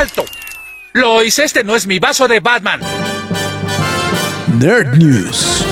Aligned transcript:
¡Alto! 0.00 0.24
Lois, 0.94 1.38
este 1.38 1.62
no 1.62 1.76
es 1.76 1.86
mi 1.86 1.98
vaso 1.98 2.26
de 2.26 2.40
Batman. 2.40 2.80
Nerd 4.58 4.96
News. 4.96 5.62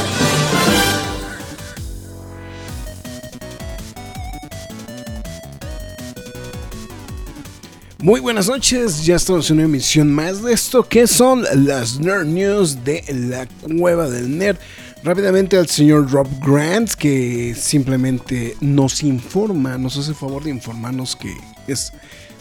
Muy 8.01 8.21
buenas 8.21 8.49
noches, 8.49 9.07
ya 9.07 9.17
estamos 9.17 9.49
en 9.49 9.57
una 9.57 9.65
emisión 9.65 10.13
más 10.13 10.43
de 10.43 10.53
esto 10.53 10.87
que 10.87 11.07
son 11.07 11.47
las 11.65 11.99
Nerd 11.99 12.27
News 12.27 12.85
de 12.85 13.03
la 13.09 13.49
Cueva 13.79 14.11
del 14.11 14.37
Nerd. 14.37 14.59
Rápidamente 15.05 15.57
al 15.57 15.71
señor 15.71 16.11
Rob 16.11 16.29
Grant 16.45 16.93
que 16.93 17.55
simplemente 17.59 18.59
nos 18.61 19.03
informa, 19.03 19.79
nos 19.79 19.97
hace 19.97 20.11
el 20.11 20.17
favor 20.17 20.45
de 20.45 20.51
informarnos 20.51 21.17
que 21.17 21.35
es 21.67 21.95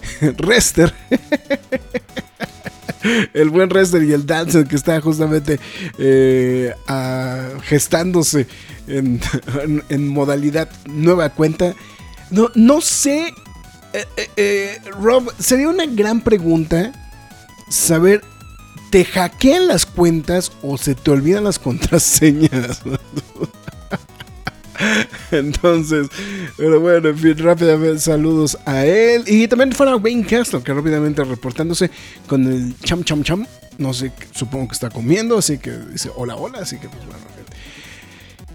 Rester. 0.38 0.94
el 3.34 3.50
buen 3.50 3.70
Rester 3.70 4.04
y 4.04 4.14
el 4.14 4.26
Dancer 4.26 4.68
que 4.68 4.76
está 4.76 5.00
justamente 5.02 5.60
eh, 5.98 6.74
gestándose 7.64 8.48
en, 8.88 10.08
modalidad 10.08 10.70
nueva 10.86 11.30
cuenta. 11.30 11.74
No, 12.30 12.50
no 12.56 12.82
sé, 12.82 13.34
eh, 13.94 14.06
eh, 14.36 14.82
Rob, 15.00 15.32
sería 15.40 15.70
una 15.70 15.86
gran 15.86 16.22
pregunta 16.22 16.92
saber, 17.70 18.22
¿te 18.90 19.06
hackean 19.06 19.68
las 19.68 19.86
cuentas 19.86 20.52
o 20.62 20.78
se 20.78 20.96
te 20.96 21.12
olvidan 21.12 21.44
las 21.44 21.60
contraseñas? 21.60 22.82
Entonces, 25.32 26.08
pero 26.58 26.80
bueno, 26.80 27.10
en 27.10 27.18
fin, 27.18 27.38
rápidamente 27.38 28.00
saludos 28.00 28.58
a 28.66 28.86
él. 28.86 29.24
Y 29.28 29.48
también 29.48 29.72
fuera 29.72 29.96
Wayne 29.96 30.26
Castle, 30.26 30.62
que 30.62 30.74
rápidamente 30.74 31.24
reportándose 31.24 31.90
con 32.28 32.46
el 32.46 32.78
cham 32.80 33.04
cham 33.04 33.24
cham. 33.24 33.46
No 33.78 33.94
sé, 33.94 34.12
supongo 34.32 34.70
que 34.70 34.74
está 34.74 34.90
comiendo, 34.90 35.38
así 35.38 35.58
que 35.60 35.72
dice 35.72 36.10
hola, 36.16 36.36
hola, 36.36 36.60
así 36.60 36.78
que 36.78 36.90
pues 36.90 37.06
bueno. 37.06 37.38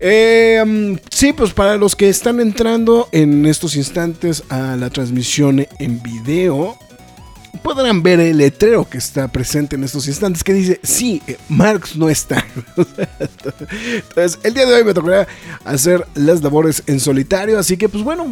Eh, 0.04 0.98
sí, 1.12 1.32
pues 1.32 1.52
para 1.52 1.76
los 1.76 1.94
que 1.94 2.08
están 2.08 2.40
entrando 2.40 3.08
en 3.12 3.46
estos 3.46 3.76
instantes 3.76 4.42
a 4.48 4.74
la 4.74 4.90
transmisión 4.90 5.64
en 5.78 6.02
video, 6.02 6.76
podrán 7.58 8.02
ver 8.02 8.20
el 8.20 8.38
letrero 8.38 8.88
que 8.88 8.98
está 8.98 9.28
presente 9.28 9.76
en 9.76 9.84
estos 9.84 10.08
instantes 10.08 10.42
que 10.42 10.54
dice, 10.54 10.80
sí, 10.82 11.22
eh, 11.26 11.36
Marx 11.48 11.96
no 11.96 12.08
está. 12.08 12.44
Entonces, 12.76 14.38
el 14.42 14.54
día 14.54 14.66
de 14.66 14.74
hoy 14.74 14.84
me 14.84 14.94
tocará 14.94 15.26
hacer 15.64 16.06
las 16.14 16.42
labores 16.42 16.82
en 16.86 17.00
solitario, 17.00 17.58
así 17.58 17.76
que 17.76 17.88
pues 17.88 18.02
bueno, 18.02 18.24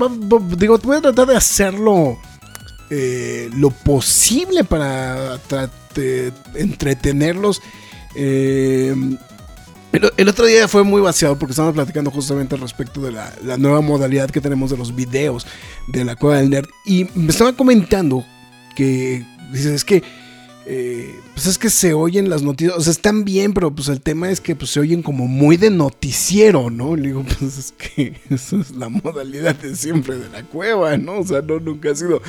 digo, 0.56 0.78
voy 0.78 0.96
a 0.96 1.00
tratar 1.02 1.28
de 1.28 1.36
hacerlo 1.36 2.18
eh, 2.90 3.50
lo 3.54 3.70
posible 3.70 4.64
para 4.64 5.38
entretenerlos. 6.54 7.60
Eh, 8.14 8.94
el, 9.92 10.28
otro 10.28 10.46
día 10.46 10.68
fue 10.68 10.84
muy 10.84 11.00
vaciado 11.00 11.38
porque 11.38 11.50
estábamos 11.50 11.74
platicando 11.74 12.10
justamente 12.10 12.54
al 12.54 12.60
respecto 12.60 13.00
de 13.00 13.12
la, 13.12 13.32
la, 13.44 13.56
nueva 13.56 13.80
modalidad 13.80 14.30
que 14.30 14.40
tenemos 14.40 14.70
de 14.70 14.76
los 14.76 14.94
videos 14.94 15.46
de 15.88 16.04
la 16.04 16.16
Cueva 16.16 16.38
del 16.38 16.50
Nerd. 16.50 16.68
Y 16.84 17.06
me 17.14 17.30
estaba 17.30 17.52
comentando 17.52 18.24
que 18.74 19.24
dices, 19.50 19.72
es 19.72 19.84
que 19.84 20.02
eh, 20.72 21.18
pues 21.34 21.46
es 21.46 21.58
que 21.58 21.68
se 21.68 21.94
oyen 21.94 22.30
las 22.30 22.42
noticias, 22.42 22.76
o 22.76 22.80
sea, 22.80 22.92
están 22.92 23.24
bien, 23.24 23.54
pero 23.54 23.74
pues 23.74 23.88
el 23.88 24.00
tema 24.00 24.30
es 24.30 24.40
que 24.40 24.54
pues, 24.54 24.70
se 24.70 24.78
oyen 24.78 25.02
como 25.02 25.26
muy 25.26 25.56
de 25.56 25.68
noticiero, 25.68 26.70
¿no? 26.70 26.94
Le 26.94 27.08
digo, 27.08 27.24
pues 27.40 27.58
es 27.58 27.72
que 27.72 28.14
esa 28.30 28.56
es 28.56 28.70
la 28.70 28.88
modalidad 28.88 29.56
de 29.56 29.74
siempre 29.74 30.16
de 30.16 30.28
la 30.28 30.44
cueva, 30.44 30.96
¿no? 30.96 31.18
O 31.18 31.26
sea, 31.26 31.42
no, 31.42 31.58
nunca 31.58 31.90
ha 31.90 31.96
sido, 31.96 32.22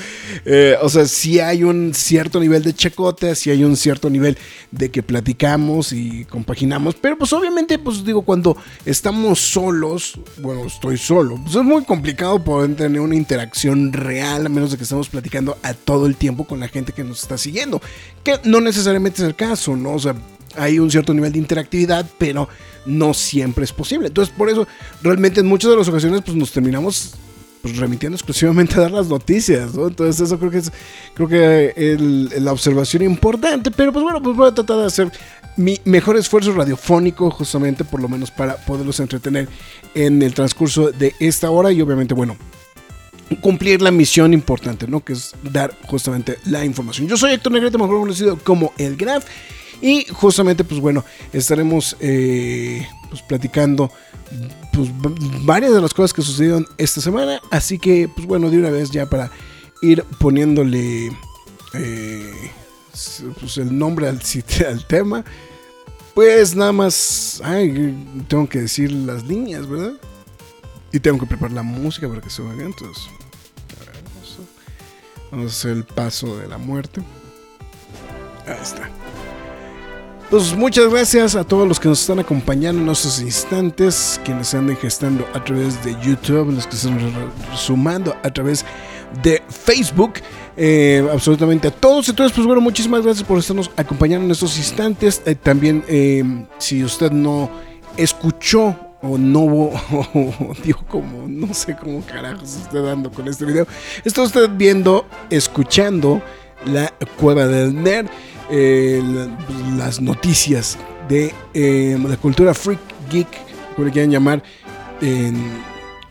eh, 0.43 0.75
o 0.81 0.89
sea, 0.89 1.05
sí 1.05 1.39
hay 1.39 1.63
un 1.63 1.93
cierto 1.93 2.39
nivel 2.39 2.63
de 2.63 2.73
checote, 2.73 3.35
sí 3.35 3.51
hay 3.51 3.63
un 3.63 3.77
cierto 3.77 4.09
nivel 4.09 4.35
de 4.71 4.89
que 4.89 5.03
platicamos 5.03 5.93
y 5.93 6.25
compaginamos, 6.25 6.95
pero 6.95 7.19
pues 7.19 7.31
obviamente, 7.33 7.77
pues 7.77 8.03
digo, 8.03 8.23
cuando 8.23 8.57
estamos 8.85 9.37
solos, 9.37 10.19
bueno, 10.39 10.65
estoy 10.65 10.97
solo, 10.97 11.39
pues 11.43 11.57
es 11.57 11.63
muy 11.63 11.83
complicado 11.83 12.43
poder 12.43 12.75
tener 12.75 13.01
una 13.01 13.15
interacción 13.15 13.93
real, 13.93 14.47
a 14.47 14.49
menos 14.49 14.71
de 14.71 14.77
que 14.77 14.83
estemos 14.83 15.09
platicando 15.09 15.59
a 15.61 15.75
todo 15.75 16.07
el 16.07 16.15
tiempo 16.15 16.47
con 16.47 16.59
la 16.59 16.69
gente 16.69 16.91
que 16.91 17.03
nos 17.03 17.21
está 17.21 17.37
siguiendo, 17.37 17.79
que 18.23 18.30
no 18.43 18.61
necesariamente 18.61 19.21
es 19.21 19.27
el 19.27 19.35
caso, 19.35 19.75
¿no? 19.75 19.93
O 19.93 19.99
sea, 19.99 20.15
hay 20.55 20.79
un 20.79 20.91
cierto 20.91 21.13
nivel 21.13 21.31
de 21.31 21.39
interactividad, 21.39 22.05
pero 22.17 22.47
no 22.85 23.13
siempre 23.13 23.63
es 23.63 23.71
posible. 23.71 24.07
Entonces, 24.07 24.33
por 24.35 24.49
eso, 24.49 24.67
realmente 25.01 25.39
en 25.39 25.47
muchas 25.47 25.71
de 25.71 25.77
las 25.77 25.87
ocasiones, 25.87 26.21
pues 26.23 26.35
nos 26.35 26.51
terminamos 26.51 27.13
pues, 27.61 27.77
remitiendo 27.77 28.15
exclusivamente 28.15 28.75
a 28.75 28.81
dar 28.81 28.91
las 28.91 29.07
noticias, 29.07 29.73
¿no? 29.73 29.87
Entonces, 29.87 30.19
eso 30.21 30.39
creo 30.39 30.51
que 30.51 30.57
es, 30.57 30.71
creo 31.13 31.27
que 31.27 32.29
la 32.39 32.51
observación 32.51 33.03
importante, 33.03 33.71
pero 33.71 33.93
pues 33.93 34.03
bueno, 34.03 34.21
pues 34.21 34.35
voy 34.35 34.49
a 34.49 34.53
tratar 34.53 34.77
de 34.77 34.85
hacer 34.85 35.11
mi 35.57 35.79
mejor 35.85 36.17
esfuerzo 36.17 36.53
radiofónico, 36.53 37.29
justamente, 37.29 37.83
por 37.83 38.01
lo 38.01 38.07
menos 38.07 38.31
para 38.31 38.55
poderlos 38.57 38.99
entretener 38.99 39.47
en 39.93 40.21
el 40.21 40.33
transcurso 40.33 40.91
de 40.91 41.13
esta 41.19 41.49
hora 41.49 41.71
y 41.71 41.81
obviamente, 41.81 42.13
bueno, 42.13 42.35
cumplir 43.39 43.81
la 43.81 43.91
misión 43.91 44.33
importante, 44.33 44.87
¿no? 44.87 45.03
Que 45.03 45.13
es 45.13 45.33
dar 45.43 45.77
justamente 45.87 46.37
la 46.45 46.65
información. 46.65 47.07
Yo 47.07 47.17
soy 47.17 47.31
Héctor 47.31 47.53
Negrete, 47.53 47.77
mejor 47.77 47.99
conocido 47.99 48.37
como 48.37 48.73
El 48.77 48.97
Graf. 48.97 49.25
Y 49.81 50.05
justamente, 50.11 50.63
pues 50.63 50.79
bueno, 50.79 51.03
estaremos 51.33 51.95
eh, 51.99 52.87
pues, 53.09 53.21
platicando 53.23 53.91
pues, 54.71 54.89
varias 55.43 55.73
de 55.73 55.81
las 55.81 55.93
cosas 55.93 56.13
que 56.13 56.21
sucedieron 56.21 56.67
esta 56.77 57.01
semana. 57.01 57.41
Así 57.49 57.79
que, 57.79 58.07
pues 58.07 58.27
bueno, 58.27 58.49
de 58.49 58.59
una 58.59 58.69
vez 58.69 58.91
ya 58.91 59.07
para 59.07 59.31
ir 59.81 60.03
poniéndole 60.19 61.07
eh, 61.73 62.51
pues, 63.39 63.57
el 63.57 63.77
nombre 63.77 64.07
al, 64.07 64.19
al 64.67 64.87
tema. 64.87 65.25
Pues 66.13 66.55
nada 66.55 66.73
más, 66.73 67.41
ay, 67.43 68.23
tengo 68.27 68.47
que 68.47 68.59
decir 68.59 68.91
las 68.91 69.23
líneas, 69.23 69.67
¿verdad? 69.67 69.93
Y 70.91 70.99
tengo 70.99 71.19
que 71.19 71.25
preparar 71.25 71.53
la 71.53 71.63
música 71.63 72.07
para 72.09 72.21
que 72.21 72.29
se 72.29 72.41
vaya. 72.41 72.65
Entonces, 72.65 73.07
Vamos 75.31 75.45
a 75.45 75.55
hacer 75.55 75.71
el 75.71 75.83
paso 75.83 76.37
de 76.37 76.47
la 76.47 76.57
muerte. 76.57 77.01
Ahí 78.45 78.57
está. 78.61 78.89
Pues 80.29 80.55
muchas 80.55 80.89
gracias 80.89 81.35
a 81.35 81.43
todos 81.43 81.67
los 81.67 81.77
que 81.77 81.89
nos 81.89 81.99
están 81.99 82.19
acompañando 82.19 82.81
en 82.81 82.89
estos 82.89 83.19
instantes, 83.21 84.19
quienes 84.23 84.47
se 84.47 84.57
andan 84.57 84.77
gestando 84.77 85.27
a 85.33 85.43
través 85.43 85.83
de 85.83 85.93
YouTube, 86.01 86.53
los 86.53 86.65
que 86.67 86.77
se 86.77 86.87
están 86.87 87.31
sumando 87.53 88.15
a 88.23 88.29
través 88.29 88.63
de 89.23 89.41
Facebook, 89.49 90.13
eh, 90.55 91.05
absolutamente 91.11 91.67
a 91.67 91.71
todos. 91.71 92.07
Entonces, 92.07 92.33
pues 92.33 92.47
bueno, 92.47 92.61
muchísimas 92.61 93.03
gracias 93.03 93.27
por 93.27 93.39
estarnos 93.39 93.71
acompañando 93.75 94.25
en 94.25 94.31
estos 94.31 94.57
instantes. 94.57 95.21
Eh, 95.25 95.35
también, 95.35 95.83
eh, 95.89 96.23
si 96.59 96.81
usted 96.81 97.11
no 97.11 97.49
escuchó 97.97 98.90
o 99.01 99.17
no, 99.17 99.41
o, 99.41 100.53
digo 100.63 100.83
como, 100.87 101.27
no 101.27 101.53
sé 101.53 101.75
cómo 101.75 102.03
carajos 102.05 102.55
está 102.55 102.81
dando 102.81 103.11
con 103.11 103.27
este 103.27 103.45
video. 103.45 103.67
Está 104.05 104.21
usted 104.21 104.49
viendo, 104.49 105.05
escuchando 105.29 106.21
la 106.65 106.93
cueva 107.17 107.47
del 107.47 107.81
nerd, 107.81 108.07
las 109.77 110.01
noticias 110.01 110.77
de 111.07 111.33
eh, 111.53 111.97
la 112.07 112.17
cultura 112.17 112.53
freak 112.53 112.79
geek, 113.09 113.27
como 113.75 113.85
le 113.85 113.91
quieran 113.91 114.11
llamar, 114.11 114.43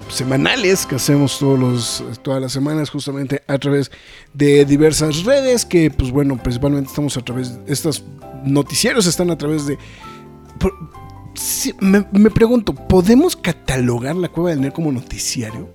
semanales 0.09 0.87
que 0.87 0.97
hacemos 0.97 1.39
todos 1.39 1.59
los, 1.59 2.05
todas 2.23 2.41
las 2.43 2.53
semanas 2.53 2.91
justamente 2.91 3.43
a 3.47 3.59
través 3.59 3.91
de 4.35 4.65
diversas 4.65 5.25
redes 5.25 5.65
que 5.65 5.91
pues 5.91 6.11
bueno 6.11 6.37
principalmente 6.37 6.89
estamos 6.91 7.17
a 7.17 7.23
través 7.23 7.65
de 7.65 7.73
estos 7.73 8.05
noticieros 8.45 9.07
están 9.07 9.31
a 9.31 9.39
través 9.39 9.67
de 9.67 9.79
me, 11.81 12.31
pregunto, 12.31 12.75
¿podemos 12.75 13.37
catalogar 13.37 14.17
la 14.17 14.29
cueva 14.29 14.51
del 14.51 14.61
nerd 14.61 14.73
como 14.73 14.93
noticiario? 14.93 15.75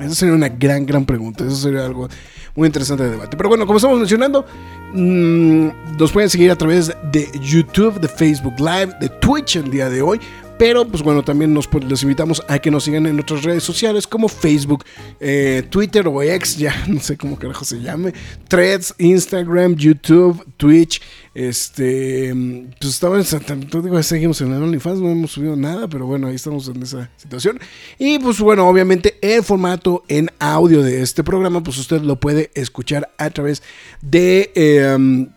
Esa 0.00 0.14
sería 0.14 0.34
una 0.34 0.48
gran, 0.48 0.86
gran 0.86 1.04
pregunta. 1.04 1.44
Eso 1.44 1.56
sería 1.56 1.84
algo 1.84 2.08
muy 2.54 2.66
interesante 2.66 3.04
de 3.04 3.10
debate. 3.10 3.36
Pero 3.36 3.48
bueno, 3.48 3.66
como 3.66 3.78
estamos 3.78 3.98
mencionando, 3.98 4.44
mm, 4.92 5.96
nos 5.98 6.12
pueden 6.12 6.30
seguir 6.30 6.50
a 6.50 6.56
través 6.56 6.92
de 7.12 7.28
YouTube, 7.40 8.00
de 8.00 8.08
Facebook 8.08 8.54
Live, 8.58 8.94
de 9.00 9.08
Twitch 9.08 9.56
el 9.56 9.70
día 9.70 9.90
de 9.90 10.02
hoy. 10.02 10.20
Pero 10.58 10.86
pues 10.86 11.02
bueno, 11.02 11.22
también 11.22 11.54
nos, 11.54 11.68
pues, 11.68 11.84
los 11.84 12.02
invitamos 12.02 12.42
a 12.48 12.58
que 12.58 12.70
nos 12.70 12.84
sigan 12.84 13.06
en 13.06 13.20
otras 13.20 13.44
redes 13.44 13.62
sociales 13.62 14.06
como 14.06 14.28
Facebook, 14.28 14.84
eh, 15.20 15.62
Twitter 15.70 16.06
o 16.08 16.20
X, 16.22 16.58
ya 16.58 16.84
no 16.88 17.00
sé 17.00 17.16
cómo 17.16 17.38
carajo 17.38 17.64
se 17.64 17.80
llame, 17.80 18.12
Threads, 18.48 18.94
Instagram, 18.98 19.76
YouTube, 19.76 20.44
Twitch. 20.56 21.00
Este, 21.34 22.34
pues 22.80 22.94
estaba 22.94 23.16
en 23.16 23.70
digo, 23.70 24.02
seguimos 24.02 24.40
en 24.40 24.52
el 24.52 24.60
OnlyFans, 24.60 24.98
no 24.98 25.10
hemos 25.10 25.30
subido 25.30 25.54
nada, 25.54 25.86
pero 25.86 26.04
bueno, 26.04 26.26
ahí 26.26 26.34
estamos 26.34 26.66
en 26.66 26.82
esa 26.82 27.08
situación. 27.16 27.60
Y 27.96 28.18
pues 28.18 28.40
bueno, 28.40 28.68
obviamente 28.68 29.18
el 29.22 29.44
formato 29.44 30.02
en 30.08 30.30
audio 30.40 30.82
de 30.82 31.00
este 31.02 31.22
programa, 31.22 31.62
pues 31.62 31.78
usted 31.78 32.00
lo 32.00 32.18
puede 32.18 32.50
escuchar 32.54 33.10
a 33.18 33.30
través 33.30 33.62
de... 34.02 34.50
Eh, 34.56 35.28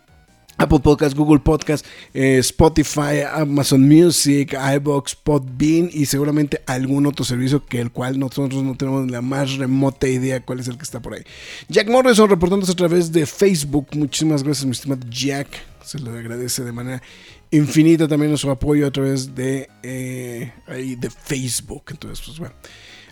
Apple 0.62 0.78
Podcast, 0.78 1.16
Google 1.16 1.40
Podcast, 1.40 1.84
eh, 2.14 2.38
Spotify, 2.38 3.22
Amazon 3.32 3.88
Music, 3.88 4.56
iBox, 4.76 5.16
Podbean 5.16 5.90
y 5.92 6.06
seguramente 6.06 6.62
algún 6.66 7.06
otro 7.06 7.24
servicio 7.24 7.66
que 7.66 7.80
el 7.80 7.90
cual 7.90 8.18
nosotros 8.18 8.62
no 8.62 8.76
tenemos 8.76 9.10
la 9.10 9.22
más 9.22 9.56
remota 9.56 10.06
idea 10.06 10.40
cuál 10.44 10.60
es 10.60 10.68
el 10.68 10.76
que 10.76 10.84
está 10.84 11.00
por 11.00 11.14
ahí. 11.14 11.22
Jack 11.68 11.88
Morrison 11.88 12.30
reportándose 12.30 12.72
a 12.72 12.76
través 12.76 13.10
de 13.10 13.26
Facebook. 13.26 13.88
Muchísimas 13.92 14.42
gracias, 14.42 14.64
mi 14.64 14.72
estimado 14.72 15.02
Jack. 15.10 15.48
Se 15.84 15.98
le 15.98 16.10
agradece 16.10 16.62
de 16.62 16.72
manera 16.72 17.02
infinita 17.50 18.06
también 18.06 18.36
su 18.38 18.48
apoyo 18.48 18.86
a 18.86 18.90
través 18.92 19.34
de, 19.34 19.68
eh, 19.82 20.52
ahí 20.68 20.94
de 20.94 21.10
Facebook. 21.10 21.82
Entonces, 21.90 22.24
pues 22.24 22.38
bueno. 22.38 22.54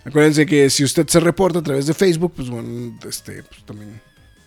Acuérdense 0.03 0.45
que 0.45 0.69
si 0.69 0.83
usted 0.83 1.07
se 1.07 1.19
reporta 1.19 1.59
a 1.59 1.63
través 1.63 1.85
de 1.85 1.93
Facebook, 1.93 2.33
pues 2.35 2.49
bueno, 2.49 2.97
este, 3.07 3.43
pues 3.43 3.63
también 3.65 4.01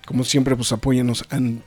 como 0.06 0.24
siempre, 0.24 0.56
pues 0.56 0.72
apóyenos 0.72 1.26
en, 1.32 1.64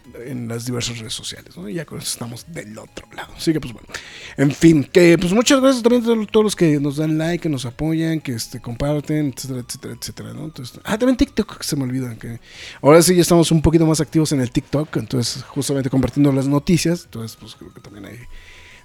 las 0.48 0.66
diversas 0.66 0.98
redes 0.98 1.14
sociales, 1.14 1.56
¿no? 1.56 1.68
Y 1.68 1.74
ya 1.74 1.84
con 1.84 1.98
eso 1.98 2.08
estamos 2.12 2.46
del 2.48 2.76
otro 2.78 3.06
lado. 3.14 3.32
Así 3.36 3.52
que, 3.52 3.60
pues 3.60 3.72
bueno. 3.72 3.88
En 4.36 4.52
fin, 4.52 4.84
que 4.84 5.16
pues 5.18 5.32
muchas 5.32 5.60
gracias 5.60 5.82
también 5.82 6.02
a 6.02 6.26
todos 6.26 6.44
los 6.44 6.56
que 6.56 6.78
nos 6.80 6.96
dan 6.96 7.18
like, 7.18 7.42
que 7.42 7.48
nos 7.48 7.64
apoyan, 7.64 8.20
que 8.20 8.32
este, 8.32 8.60
comparten, 8.60 9.32
etcétera, 9.36 9.60
etcétera, 9.60 9.94
etcétera, 10.00 10.32
¿no? 10.32 10.44
Entonces, 10.44 10.80
ah, 10.84 10.98
también 10.98 11.16
TikTok, 11.16 11.58
que 11.58 11.64
se 11.64 11.76
me 11.76 11.84
olvida, 11.84 12.14
que 12.16 12.40
ahora 12.82 13.02
sí 13.02 13.14
ya 13.14 13.22
estamos 13.22 13.50
un 13.50 13.62
poquito 13.62 13.86
más 13.86 14.00
activos 14.00 14.32
en 14.32 14.40
el 14.40 14.50
TikTok, 14.50 14.96
entonces 14.96 15.42
justamente 15.44 15.90
compartiendo 15.90 16.32
las 16.32 16.46
noticias, 16.46 17.04
entonces 17.04 17.36
pues 17.40 17.54
creo 17.54 17.72
que 17.72 17.80
también 17.80 18.06
ahí 18.06 18.18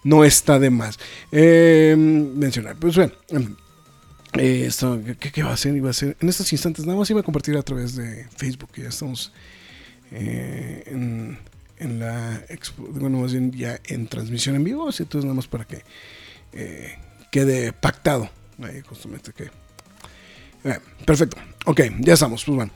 no 0.03 0.23
está 0.23 0.59
de 0.59 0.69
más 0.69 0.99
eh, 1.31 1.95
mencionar. 1.97 2.75
Pues 2.75 2.95
bueno, 2.95 3.13
eh, 4.33 4.65
esto, 4.67 4.99
¿qué, 5.19 5.43
va 5.43 5.51
a 5.51 5.53
hacer? 5.53 5.75
Iba 5.75 5.89
a 5.89 5.93
ser 5.93 6.17
en 6.19 6.29
estos 6.29 6.51
instantes, 6.51 6.85
nada 6.85 6.97
más 6.97 7.09
iba 7.09 7.19
a 7.19 7.23
compartir 7.23 7.55
a 7.57 7.61
través 7.61 7.95
de 7.95 8.27
Facebook, 8.35 8.69
ya 8.75 8.89
estamos 8.89 9.31
eh, 10.13 10.83
en, 10.87 11.99
la 11.99 12.41
bueno, 12.77 13.19
más 13.19 13.33
bien 13.33 13.51
ya 13.51 13.79
en 13.85 14.07
transmisión 14.07 14.55
en 14.55 14.63
vivo, 14.63 14.87
así 14.87 15.03
entonces 15.03 15.25
nada 15.25 15.35
más 15.35 15.47
para 15.47 15.65
que 15.65 15.81
eh, 16.53 16.95
quede 17.29 17.73
pactado. 17.73 18.29
Ahí 18.61 18.81
justamente 18.87 19.33
que. 19.33 19.49
perfecto, 21.05 21.37
ok, 21.65 21.81
ya 21.99 22.13
estamos, 22.13 22.45
pues 22.45 22.55
bueno. 22.55 22.71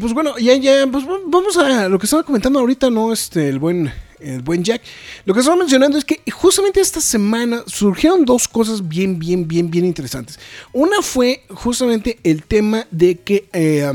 pues 0.00 0.12
bueno, 0.12 0.38
ya, 0.38 0.54
ya, 0.54 0.86
pues 0.86 1.04
vamos 1.26 1.56
a 1.56 1.88
lo 1.88 1.98
que 1.98 2.06
estaba 2.06 2.22
comentando 2.22 2.60
ahorita, 2.60 2.90
¿no? 2.90 3.12
Este, 3.12 3.48
el 3.48 3.58
buen 3.58 3.92
el 4.20 4.42
buen 4.42 4.64
Jack. 4.64 4.82
Lo 5.24 5.34
que 5.34 5.40
estaba 5.40 5.56
mencionando 5.56 5.98
es 5.98 6.04
que 6.04 6.20
justamente 6.30 6.80
esta 6.80 7.00
semana 7.00 7.62
surgieron 7.66 8.24
dos 8.24 8.48
cosas 8.48 8.86
bien, 8.86 9.18
bien, 9.18 9.46
bien, 9.46 9.70
bien 9.70 9.84
interesantes. 9.84 10.38
Una 10.72 11.02
fue 11.02 11.44
justamente 11.50 12.18
el 12.24 12.42
tema 12.42 12.86
de 12.90 13.16
que 13.18 13.48
eh, 13.52 13.90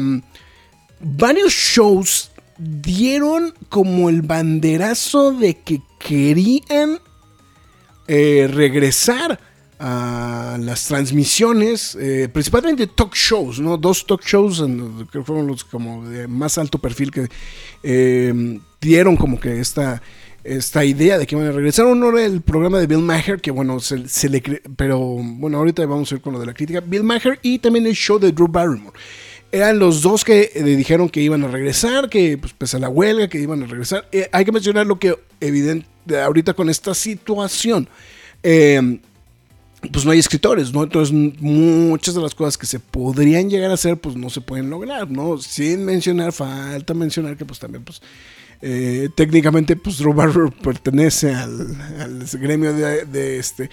varios 1.03 1.53
shows 1.53 2.31
dieron 2.57 3.53
como 3.69 4.09
el 4.09 4.21
banderazo 4.21 5.31
de 5.33 5.55
que 5.55 5.81
querían 6.00 7.00
eh, 8.07 8.50
regresar 8.51 9.39
a 9.79 10.57
las 10.61 10.85
transmisiones, 10.88 11.97
eh, 12.00 12.29
principalmente 12.31 12.88
talk 12.88 13.13
shows, 13.15 13.59
¿no? 13.59 13.77
Dos 13.77 14.05
talk 14.05 14.23
shows 14.23 14.63
que 15.11 15.23
fueron 15.23 15.47
los 15.47 15.65
como 15.65 16.07
de 16.07 16.27
más 16.27 16.57
alto 16.57 16.79
perfil 16.79 17.11
que 17.11 17.27
eh, 17.81 18.59
dieron 18.79 19.17
como 19.17 19.39
que 19.39 19.59
esta, 19.59 20.01
esta 20.44 20.85
idea 20.85 21.17
de 21.17 21.25
que 21.25 21.35
iban 21.35 21.47
a 21.47 21.51
regresar. 21.51 21.85
Uno 21.85 22.09
era 22.17 22.25
el 22.25 22.41
programa 22.41 22.79
de 22.79 22.88
Bill 22.88 22.99
Maher, 22.99 23.41
que 23.41 23.51
bueno, 23.51 23.79
se, 23.81 24.29
le... 24.29 24.41
Pero 24.77 24.99
bueno, 24.99 25.57
ahorita 25.57 25.85
vamos 25.85 26.11
a 26.11 26.15
ir 26.15 26.21
con 26.21 26.33
lo 26.33 26.39
de 26.39 26.45
la 26.45 26.53
crítica. 26.53 26.79
Bill 26.79 27.03
Maher 27.03 27.39
y 27.41 27.59
también 27.59 27.85
el 27.85 27.95
show 27.95 28.19
de 28.19 28.31
Drew 28.31 28.47
Barrymore. 28.47 28.97
Eran 29.53 29.77
los 29.77 30.01
dos 30.01 30.25
que 30.25 30.49
dijeron 30.63 31.09
que 31.09 31.21
iban 31.21 31.44
a 31.44 31.47
regresar, 31.47 32.09
que 32.09 32.37
pues 32.39 32.54
pese 32.54 32.78
a 32.78 32.80
la 32.80 32.89
huelga, 32.89 33.28
que 33.28 33.39
iban 33.39 33.61
a 33.61 33.68
regresar. 33.68 34.09
hay 34.31 34.45
que 34.45 34.51
mencionar 34.51 34.87
lo 34.87 34.97
que 34.97 35.16
evidente 35.39 35.87
ahorita 36.19 36.54
con 36.54 36.69
esta 36.69 36.94
situación. 36.95 37.87
Eh, 38.42 38.99
pues 39.92 40.06
no 40.06 40.11
hay 40.11 40.19
escritores, 40.19 40.73
¿no? 40.73 40.83
Entonces 40.83 41.13
muchas 41.13 42.16
de 42.16 42.21
las 42.21 42.33
cosas 42.33 42.57
que 42.57 42.66
se 42.66 42.80
podrían 42.80 43.49
llegar 43.49 43.69
a 43.71 43.73
hacer, 43.73 43.97
pues 43.97 44.16
no 44.16 44.30
se 44.30 44.42
pueden 44.42 44.69
lograr, 44.69 45.09
¿no? 45.09 45.37
Sin 45.37 45.85
mencionar, 45.85 46.31
falta 46.31 46.94
mencionar 46.94 47.35
que 47.35 47.45
pues 47.45 47.59
también, 47.59 47.83
pues 47.83 48.01
eh, 48.61 49.09
técnicamente, 49.13 49.75
pues 49.75 49.99
Robert 49.99 50.54
pertenece 50.63 51.33
al, 51.33 52.25
gremio 52.39 52.73
de, 52.73 53.37
este 53.37 53.69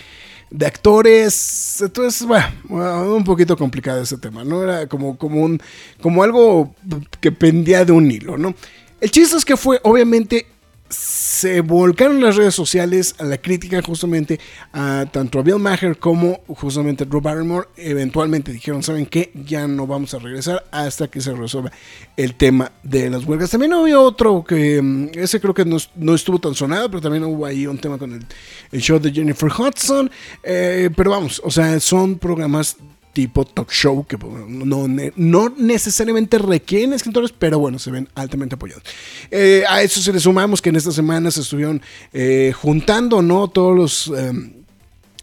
de 0.50 0.66
actores, 0.66 1.80
entonces, 1.80 2.26
bueno, 2.26 3.14
un 3.14 3.24
poquito 3.24 3.56
complicado 3.56 4.02
ese 4.02 4.18
tema, 4.18 4.44
¿no? 4.44 4.62
Era 4.62 4.86
como, 4.88 5.16
como, 5.16 5.42
un, 5.42 5.60
como 6.02 6.22
algo 6.22 6.74
que 7.20 7.30
pendía 7.30 7.84
de 7.84 7.92
un 7.92 8.10
hilo, 8.10 8.36
¿no? 8.36 8.54
El 9.00 9.10
chiste 9.10 9.36
es 9.36 9.44
que 9.44 9.56
fue, 9.56 9.80
obviamente, 9.84 10.46
se 10.90 11.60
volcaron 11.60 12.20
las 12.20 12.36
redes 12.36 12.54
sociales 12.54 13.14
a 13.18 13.24
la 13.24 13.38
crítica 13.38 13.80
justamente 13.80 14.40
a 14.72 15.06
tanto 15.10 15.38
a 15.38 15.42
Bill 15.42 15.58
Maher 15.58 15.98
como 15.98 16.40
justamente 16.48 17.04
a 17.04 17.06
Drew 17.06 17.20
Barrymore. 17.20 17.68
Eventualmente 17.76 18.52
dijeron, 18.52 18.82
¿saben 18.82 19.06
qué? 19.06 19.30
Ya 19.46 19.68
no 19.68 19.86
vamos 19.86 20.12
a 20.14 20.18
regresar 20.18 20.64
hasta 20.72 21.08
que 21.08 21.20
se 21.20 21.32
resuelva 21.32 21.70
el 22.16 22.34
tema 22.34 22.72
de 22.82 23.08
las 23.08 23.24
huelgas. 23.24 23.50
También 23.50 23.72
había 23.72 24.00
otro 24.00 24.44
que, 24.44 24.82
mm, 24.82 25.10
ese 25.14 25.40
creo 25.40 25.54
que 25.54 25.64
no, 25.64 26.14
estuvo 26.14 26.40
tan 26.40 26.54
sonado, 26.54 26.90
pero 26.90 27.00
también 27.00 27.24
hubo 27.24 27.46
ahí 27.46 27.66
un 27.66 27.78
tema 27.78 27.96
con 27.96 28.12
el, 28.12 28.80
show 28.80 28.98
de 28.98 29.12
Jennifer 29.12 29.50
Hudson. 29.50 30.10
Eh, 30.42 30.90
pero 30.96 31.10
vamos, 31.10 31.40
o 31.44 31.50
sea, 31.50 31.78
son 31.78 32.18
programas 32.18 32.76
tipo 33.12 33.44
talk 33.44 33.70
show 33.70 34.06
que 34.06 34.16
no, 34.18 34.86
no, 34.88 35.54
necesariamente 35.56 36.38
requieren 36.38 36.92
escritores, 36.92 37.32
pero 37.36 37.58
bueno, 37.58 37.78
se 37.78 37.90
ven 37.90 38.08
altamente 38.14 38.54
apoyados. 38.54 38.84
Eh, 39.30 39.64
a 39.68 39.82
eso 39.82 40.00
se 40.00 40.12
le 40.12 40.20
sumamos 40.20 40.62
que 40.62 40.70
en 40.70 40.76
estas 40.76 40.94
semanas 40.94 41.34
se 41.34 41.40
estuvieron 41.40 41.82
eh, 42.12 42.52
juntando, 42.56 43.22
¿no? 43.22 43.48
Todos 43.48 43.76
los... 43.76 44.18
Em, 44.18 44.60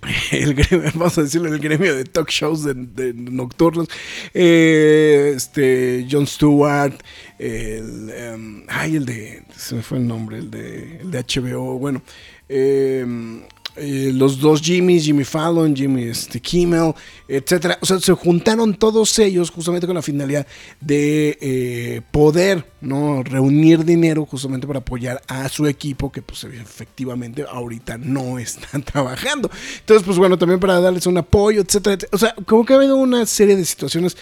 vamos 0.95 1.17
a 1.17 1.23
decirlo, 1.23 1.53
el 1.53 1.59
gremio 1.59 1.95
de 1.95 2.03
talk 2.05 2.29
shows 2.29 2.63
de, 2.63 3.13
nocturnos. 3.13 3.87
Eh, 4.33 5.33
este, 5.35 6.07
Jon 6.09 6.27
Stewart, 6.27 6.93
el, 7.39 8.11
em, 8.15 8.63
ay, 8.67 8.97
el 8.97 9.05
de, 9.05 9.43
se 9.55 9.75
me 9.75 9.81
fue 9.81 9.97
el 9.97 10.07
nombre, 10.07 10.37
el 10.37 10.51
de, 10.51 10.99
el 11.01 11.11
de 11.11 11.23
HBO, 11.23 11.79
bueno, 11.79 12.01
eh, 13.77 14.11
los 14.13 14.39
dos 14.39 14.61
Jimmys, 14.61 15.05
Jimmy 15.05 15.23
Fallon, 15.23 15.75
Jimmy 15.75 16.03
este, 16.03 16.39
Kimmel, 16.39 16.93
etcétera. 17.27 17.77
O 17.81 17.85
sea, 17.85 17.99
se 17.99 18.13
juntaron 18.13 18.73
todos 18.75 19.17
ellos 19.19 19.51
justamente 19.51 19.85
con 19.85 19.95
la 19.95 20.01
finalidad 20.01 20.47
de 20.81 21.37
eh, 21.41 22.01
poder 22.11 22.65
¿no? 22.81 23.23
reunir 23.23 23.85
dinero 23.85 24.25
justamente 24.25 24.67
para 24.67 24.79
apoyar 24.79 25.21
a 25.27 25.47
su 25.49 25.67
equipo 25.67 26.11
que 26.11 26.21
pues 26.21 26.43
efectivamente 26.43 27.45
ahorita 27.49 27.97
no 27.97 28.39
están 28.39 28.83
trabajando. 28.83 29.49
Entonces, 29.79 30.05
pues 30.05 30.17
bueno, 30.17 30.37
también 30.37 30.59
para 30.59 30.79
darles 30.79 31.05
un 31.05 31.17
apoyo, 31.17 31.61
etcétera, 31.61 31.95
etcétera. 31.95 32.09
O 32.13 32.17
sea, 32.17 32.35
como 32.45 32.65
que 32.65 32.73
ha 32.73 32.77
habido 32.77 32.95
una 32.95 33.25
serie 33.25 33.55
de 33.55 33.65
situaciones 33.65 34.17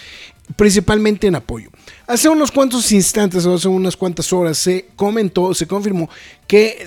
principalmente 0.54 1.26
en 1.26 1.34
apoyo. 1.34 1.70
Hace 2.06 2.28
unos 2.28 2.52
cuantos 2.52 2.92
instantes, 2.92 3.44
o 3.46 3.54
hace 3.54 3.68
unas 3.68 3.96
cuantas 3.96 4.32
horas, 4.32 4.58
se 4.58 4.86
comentó, 4.94 5.54
se 5.54 5.66
confirmó 5.66 6.08
que 6.46 6.86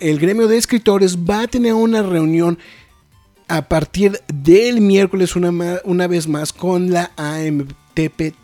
el 0.00 0.18
gremio 0.18 0.48
de 0.48 0.56
escritores 0.56 1.18
va 1.18 1.42
a 1.42 1.48
tener 1.48 1.74
una 1.74 2.02
reunión 2.02 2.58
a 3.48 3.68
partir 3.68 4.20
del 4.32 4.80
miércoles 4.80 5.36
una, 5.36 5.80
una 5.84 6.06
vez 6.06 6.26
más 6.26 6.52
con 6.52 6.90
la 6.90 7.12
AMTP 7.16 8.34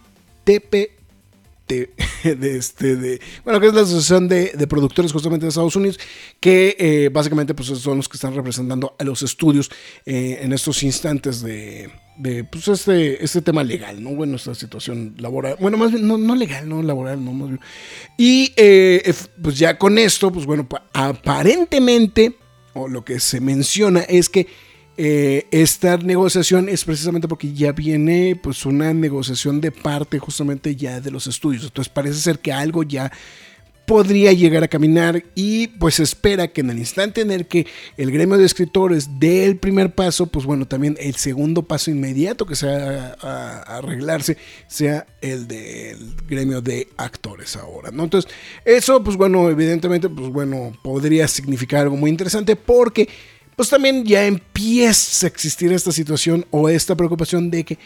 de, 1.69 2.57
este, 2.57 2.97
de, 2.97 3.21
bueno, 3.45 3.61
que 3.61 3.67
es 3.67 3.75
la 3.75 3.83
Asociación 3.83 4.27
de, 4.29 4.67
Productores 4.67 5.13
justamente 5.13 5.45
de 5.45 5.51
Estados 5.51 5.77
Unidos, 5.77 6.01
que 6.41 6.77
eh, 6.79 7.11
básicamente 7.13 7.55
pues, 7.55 7.69
son 7.69 7.99
los 7.99 8.09
que 8.09 8.17
están 8.17 8.35
representando 8.35 8.97
a 8.99 9.05
los 9.05 9.23
estudios 9.23 9.71
eh, 10.07 10.39
en 10.41 10.53
estos 10.53 10.83
instantes 10.83 11.43
de, 11.43 11.91
de 12.19 12.45
pues, 12.45 12.69
este, 12.69 13.23
este 13.25 13.43
tema 13.43 13.63
legal, 13.63 14.03
¿no? 14.03 14.11
Bueno, 14.11 14.37
esta 14.37 14.55
situación 14.55 15.15
laboral, 15.19 15.57
bueno, 15.61 15.77
más 15.77 15.93
bien, 15.93 16.07
no, 16.07 16.19
no 16.19 16.35
legal, 16.35 16.69
no 16.69 16.83
laboral, 16.83 17.25
no, 17.25 17.33
más 17.33 17.49
bien. 17.49 17.61
Y 18.17 18.53
eh, 18.57 19.15
pues 19.43 19.59
ya 19.59 19.79
con 19.79 19.99
esto, 19.99 20.31
pues 20.33 20.45
bueno, 20.45 20.67
aparentemente, 20.93 22.37
o 22.75 22.89
lo 22.89 23.05
que 23.05 23.21
se 23.21 23.41
menciona 23.41 24.01
es 24.01 24.29
que 24.29 24.47
eh, 25.01 25.47
esta 25.53 25.97
negociación 25.97 26.69
es 26.69 26.85
precisamente 26.85 27.29
porque 27.29 27.53
ya 27.53 27.71
viene 27.71 28.39
pues 28.43 28.67
una 28.67 28.93
negociación 28.93 29.61
de 29.61 29.71
parte 29.71 30.19
justamente 30.19 30.75
ya 30.75 31.01
de 31.01 31.13
los 31.13 31.29
estudios. 31.29 31.63
Entonces 31.63 31.93
parece 31.93 32.19
ser 32.19 32.41
que 32.41 32.53
algo 32.53 32.83
ya 32.83 33.13
podría 33.89 34.35
llegar 34.35 34.63
a 34.63 34.69
caminar 34.69 35.25
y 35.35 35.69
pues 35.69 35.99
espera 35.99 36.49
que 36.49 36.61
en 36.61 36.69
el 36.69 36.79
instante 36.79 37.23
en 37.23 37.31
el 37.31 37.47
que 37.47 37.67
el 37.97 38.13
gremio 38.13 38.37
de 38.37 38.45
escritores 38.45 39.19
dé 39.19 39.47
el 39.47 39.57
primer 39.57 39.95
paso, 39.95 40.27
pues 40.27 40.45
bueno, 40.45 40.69
también 40.69 40.95
el 41.01 41.15
segundo 41.15 41.63
paso 41.63 41.91
inmediato 41.91 42.45
que 42.45 42.55
sea 42.55 43.17
a, 43.19 43.79
arreglarse 43.79 44.37
sea 44.67 45.07
el 45.23 45.49
del 45.49 46.15
gremio 46.29 46.61
de 46.61 46.89
actores 46.99 47.57
ahora, 47.57 47.91
¿no? 47.91 48.05
Entonces, 48.05 48.31
eso 48.67 49.03
pues 49.03 49.17
bueno, 49.17 49.49
evidentemente 49.49 50.11
pues 50.11 50.29
bueno, 50.29 50.79
podría 50.85 51.27
significar 51.27 51.81
algo 51.85 51.97
muy 51.97 52.11
interesante 52.11 52.57
porque 52.57 53.09
pues 53.57 53.71
también 53.71 54.05
ya 54.05 54.27
empieza 54.27 55.27
a 55.27 55.31
existir 55.31 55.73
esta 55.73 55.93
situación 55.93 56.45
o 56.51 56.69
esta 56.69 56.95
preocupación 56.95 57.51
de 57.51 57.65
que 57.65 57.79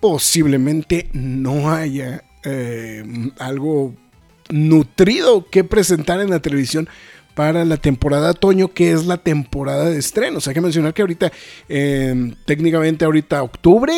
posiblemente 0.00 1.10
no 1.12 1.70
haya 1.70 2.24
eh, 2.44 3.04
algo 3.38 3.94
nutrido 4.50 5.46
que 5.50 5.64
presentar 5.64 6.20
en 6.20 6.30
la 6.30 6.40
televisión 6.40 6.88
para 7.34 7.64
la 7.64 7.76
temporada 7.76 8.32
otoño, 8.32 8.72
que 8.72 8.92
es 8.92 9.06
la 9.06 9.16
temporada 9.16 9.88
de 9.88 9.98
estrenos. 9.98 10.46
Hay 10.48 10.54
que 10.54 10.60
mencionar 10.60 10.92
que 10.92 11.02
ahorita, 11.02 11.32
eh, 11.68 12.34
técnicamente 12.44 13.04
ahorita 13.04 13.42
octubre, 13.42 13.92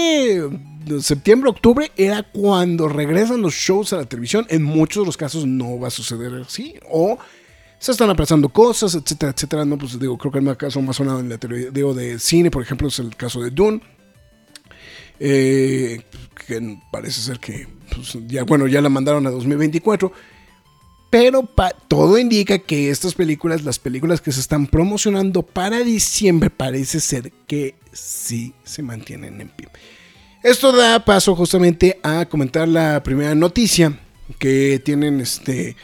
septiembre, 1.00 1.50
octubre, 1.50 1.90
era 1.97 2.23
cuando 2.23 2.88
regresan 2.88 3.40
los 3.40 3.54
shows 3.54 3.92
a 3.92 3.97
la 3.97 4.04
televisión. 4.04 4.47
En 4.49 4.62
muchos 4.62 5.02
de 5.02 5.06
los 5.06 5.16
casos 5.16 5.47
no 5.47 5.80
va 5.80 5.88
a 5.88 5.90
suceder 5.90 6.35
así. 6.35 6.75
O 6.90 7.18
se 7.78 7.90
están 7.90 8.11
aplazando 8.11 8.49
cosas, 8.49 8.94
etcétera, 8.94 9.32
etcétera. 9.32 9.64
No, 9.64 9.76
pues 9.76 9.99
digo, 9.99 10.16
creo 10.18 10.30
que 10.30 10.38
el 10.38 10.56
caso 10.56 10.80
más 10.82 10.97
sonado 10.97 11.21
en 11.21 11.28
la 11.28 11.37
digo, 11.37 11.94
de 11.94 12.18
cine, 12.18 12.50
por 12.50 12.62
ejemplo, 12.62 12.88
es 12.88 12.99
el 12.99 13.16
caso 13.16 13.42
de 13.42 13.50
Dune. 13.50 13.80
Eh, 15.18 16.00
que 16.47 16.78
parece 16.90 17.21
ser 17.21 17.38
que 17.38 17.66
pues, 17.94 18.16
ya, 18.26 18.44
bueno, 18.44 18.66
ya 18.66 18.80
la 18.80 18.88
mandaron 18.88 19.26
a 19.26 19.30
2024. 19.30 20.12
Pero 21.12 21.47
todo 21.88 22.16
indica 22.16 22.59
que 22.59 22.88
estas 22.88 23.12
películas, 23.12 23.64
las 23.64 23.78
películas 23.78 24.23
que 24.23 24.33
se 24.33 24.40
están 24.40 24.66
promocionando 24.66 25.42
para 25.42 25.81
diciembre, 25.81 26.49
parece 26.49 27.00
ser 27.00 27.31
que 27.47 27.75
sí 27.92 28.54
se 28.64 28.81
mantienen 28.81 29.38
en 29.38 29.50
pie. 29.50 29.69
Esto 30.42 30.73
da 30.73 31.04
paso 31.04 31.37
justamente 31.37 32.00
a 32.02 32.25
comentar 32.25 32.66
la 32.66 33.02
primera 33.02 33.35
noticia 33.35 34.00
que 34.38 34.81
tienen 34.83 35.21
este 35.21 35.76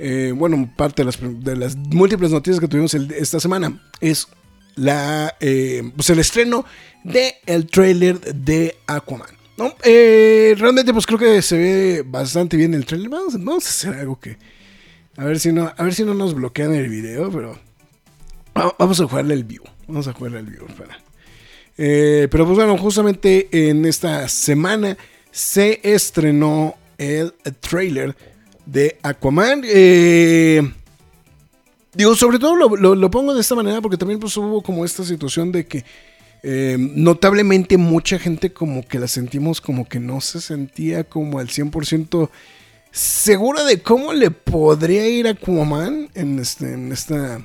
eh, 0.00 0.32
bueno, 0.34 0.68
parte 0.76 1.04
de 1.04 1.56
las, 1.56 1.76
múltiples 1.76 2.32
noticias 2.32 2.58
que 2.58 2.66
tuvimos 2.66 2.94
esta 2.94 3.38
semana 3.38 3.80
es 4.00 4.26
la, 4.74 5.36
eh, 5.38 5.88
pues 5.94 6.10
el 6.10 6.18
estreno 6.18 6.64
del 7.04 7.32
el 7.46 7.66
trailer 7.68 8.18
de 8.20 8.76
Aquaman. 8.88 9.36
Eh, 9.84 10.56
realmente 10.58 10.92
pues 10.92 11.06
creo 11.06 11.20
que 11.20 11.42
se 11.42 11.56
ve 11.56 12.04
bastante 12.04 12.56
bien 12.56 12.74
el 12.74 12.84
trailer. 12.84 13.08
Vamos, 13.08 13.34
vamos, 13.34 13.66
a 13.66 13.68
hacer 13.68 13.94
algo 13.94 14.18
que... 14.18 14.36
A 15.16 15.24
ver 15.24 15.38
si 15.38 15.52
no, 15.52 15.72
a 15.76 15.82
ver 15.82 15.94
si 15.94 16.04
no 16.04 16.14
nos 16.14 16.34
bloquean 16.34 16.74
el 16.74 16.88
video, 16.88 17.30
pero... 17.30 17.58
Vamos 18.78 19.00
a 19.00 19.06
jugarle 19.08 19.34
el 19.34 19.44
vivo. 19.44 19.64
Vamos 19.88 20.06
a 20.06 20.12
jugarle 20.12 20.38
el 20.38 20.46
vivo. 20.46 20.66
Para. 20.78 20.98
pero 21.76 22.46
pues 22.46 22.56
bueno, 22.56 22.78
justamente 22.78 23.48
en 23.68 23.84
esta 23.84 24.28
semana 24.28 24.96
se 25.30 25.80
estrenó 25.82 26.76
el 26.98 27.32
trailer 27.60 28.14
de 28.66 28.98
Aquaman. 29.02 29.62
Eh, 29.64 30.62
digo, 31.94 32.14
sobre 32.14 32.38
todo 32.38 32.54
lo, 32.76 33.10
pongo 33.10 33.34
de 33.34 33.40
esta 33.40 33.54
manera 33.54 33.80
porque 33.80 33.96
también 33.96 34.20
pues, 34.20 34.36
hubo 34.36 34.62
como 34.62 34.84
esta 34.84 35.04
situación 35.04 35.52
de 35.52 35.66
que 35.66 35.84
eh, 36.42 36.76
notablemente 36.78 37.78
mucha 37.78 38.18
gente 38.18 38.52
como 38.52 38.86
que 38.86 38.98
la 38.98 39.08
sentimos 39.08 39.60
como 39.60 39.88
que 39.88 39.98
no 39.98 40.20
se 40.20 40.40
sentía 40.40 41.04
como 41.04 41.38
al 41.38 41.48
100% 41.48 42.28
segura 42.94 43.64
de 43.64 43.82
cómo 43.82 44.12
le 44.12 44.30
podría 44.30 45.08
ir 45.08 45.26
a 45.26 45.30
Aquaman 45.30 46.10
en, 46.14 46.38
este, 46.38 46.72
en 46.72 46.92
esta... 46.92 47.44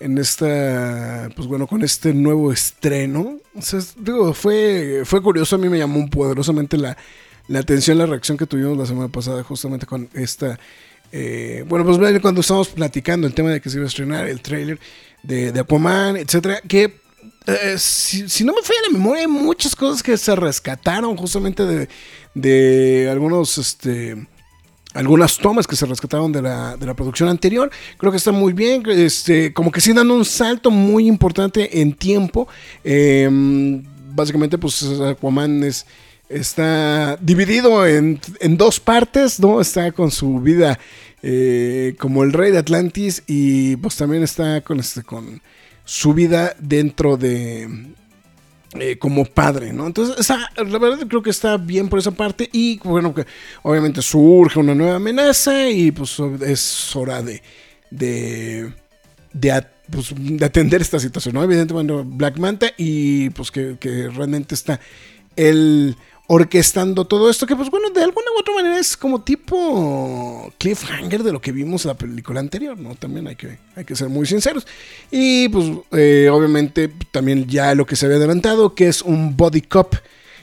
En 0.00 0.18
esta, 0.18 1.28
pues 1.36 1.46
bueno, 1.46 1.68
con 1.68 1.84
este 1.84 2.12
nuevo 2.12 2.50
estreno. 2.50 3.38
O 3.54 3.62
sea, 3.62 3.78
digo, 3.98 4.34
fue, 4.34 5.02
fue 5.04 5.22
curioso, 5.22 5.54
a 5.54 5.60
mí 5.60 5.68
me 5.68 5.78
llamó 5.78 6.10
poderosamente 6.10 6.76
la, 6.76 6.96
la 7.46 7.60
atención, 7.60 7.98
la 7.98 8.06
reacción 8.06 8.36
que 8.36 8.46
tuvimos 8.46 8.76
la 8.76 8.86
semana 8.86 9.12
pasada 9.12 9.44
justamente 9.44 9.86
con 9.86 10.08
esta... 10.14 10.58
Eh, 11.12 11.64
bueno, 11.68 11.84
pues 11.84 12.20
cuando 12.20 12.40
estábamos 12.40 12.68
platicando 12.70 13.28
el 13.28 13.34
tema 13.34 13.50
de 13.50 13.60
que 13.60 13.70
se 13.70 13.76
iba 13.76 13.84
a 13.84 13.88
estrenar 13.88 14.26
el 14.26 14.40
trailer 14.40 14.80
de, 15.22 15.52
de 15.52 15.60
Aquaman, 15.60 16.16
etcétera, 16.16 16.60
que 16.62 17.01
eh, 17.46 17.76
si, 17.78 18.44
no 18.44 18.52
me 18.52 18.62
falla 18.62 18.80
la 18.86 18.98
memoria, 18.98 19.22
hay 19.22 19.28
muchas 19.28 19.74
cosas 19.74 20.02
que 20.02 20.16
se 20.16 20.34
rescataron 20.36 21.16
justamente 21.16 21.64
de, 21.64 21.88
de 22.34 23.08
algunos, 23.10 23.58
este, 23.58 24.26
algunas 24.94 25.38
tomas 25.38 25.66
que 25.66 25.76
se 25.76 25.86
rescataron 25.86 26.32
de 26.32 26.42
la, 26.42 26.76
de 26.76 26.86
la, 26.86 26.94
producción 26.94 27.28
anterior. 27.28 27.70
Creo 27.98 28.12
que 28.12 28.18
está 28.18 28.32
muy 28.32 28.52
bien, 28.52 28.82
este, 28.86 29.52
como 29.52 29.72
que 29.72 29.80
sí 29.80 29.92
dan 29.92 30.10
un 30.10 30.24
salto 30.24 30.70
muy 30.70 31.06
importante 31.08 31.80
en 31.80 31.94
tiempo. 31.94 32.46
Em, 32.84 33.82
básicamente, 34.14 34.58
pues 34.58 34.82
Aquaman 34.82 35.64
es 35.64 35.86
está 36.32 37.16
dividido 37.20 37.86
en, 37.86 38.18
dos 38.56 38.80
partes, 38.80 39.38
¿no? 39.38 39.60
Está 39.60 39.92
con 39.92 40.10
su 40.10 40.40
vida 40.40 40.78
eh, 41.22 41.94
como 41.98 42.24
el 42.24 42.32
rey 42.32 42.50
de 42.50 42.58
Atlantis 42.58 43.22
y 43.26 43.76
pues 43.76 43.96
también 43.96 44.22
está 44.22 44.60
con, 44.62 44.80
este, 44.80 45.02
con 45.02 45.42
su 45.92 46.14
vida 46.14 46.56
dentro 46.58 47.18
de... 47.18 47.68
Eh, 48.80 48.96
como 48.98 49.26
padre, 49.26 49.74
¿no? 49.74 49.86
Entonces, 49.86 50.26
la 50.56 50.78
verdad 50.78 51.06
creo 51.06 51.22
que 51.22 51.28
está 51.28 51.58
bien 51.58 51.90
por 51.90 51.98
esa 51.98 52.12
parte 52.12 52.48
y 52.50 52.78
bueno, 52.78 53.14
que 53.14 53.26
obviamente 53.62 54.00
surge 54.00 54.58
una 54.58 54.74
nueva 54.74 54.96
amenaza 54.96 55.68
y 55.68 55.90
pues 55.90 56.18
es 56.40 56.96
hora 56.96 57.20
de... 57.22 57.42
de 57.90 58.72
de, 59.34 59.64
pues, 59.90 60.14
atender 60.42 60.82
esta 60.82 61.00
situación, 61.00 61.34
¿no? 61.34 61.42
Evidentemente, 61.42 61.94
Black 62.04 62.38
Manta 62.38 62.72
y 62.76 63.30
pues 63.30 63.50
que 63.50 63.76
realmente 64.14 64.54
está 64.54 64.78
el 65.36 65.96
orquestando 66.28 67.04
todo 67.04 67.28
esto, 67.28 67.46
que 67.46 67.56
pues 67.56 67.68
bueno, 67.70 67.90
de 67.90 68.02
alguna 68.02 68.26
u 68.36 68.40
otra 68.40 68.54
manera 68.54 68.78
es 68.78 68.96
como 68.96 69.20
tipo 69.22 70.52
cliffhanger 70.58 71.22
de 71.22 71.32
lo 71.32 71.40
que 71.40 71.52
vimos 71.52 71.84
en 71.84 71.88
la 71.90 71.94
película 71.94 72.40
anterior, 72.40 72.78
¿no? 72.78 72.94
También 72.94 73.26
hay 73.26 73.36
que, 73.36 73.58
hay 73.76 73.84
que 73.84 73.96
ser 73.96 74.08
muy 74.08 74.26
sinceros. 74.26 74.66
Y 75.10 75.48
pues 75.48 75.70
eh, 75.92 76.28
obviamente 76.30 76.90
también 77.10 77.46
ya 77.46 77.74
lo 77.74 77.86
que 77.86 77.96
se 77.96 78.06
había 78.06 78.18
adelantado, 78.18 78.74
que 78.74 78.88
es 78.88 79.02
un 79.02 79.36
body 79.36 79.62
cop 79.62 79.94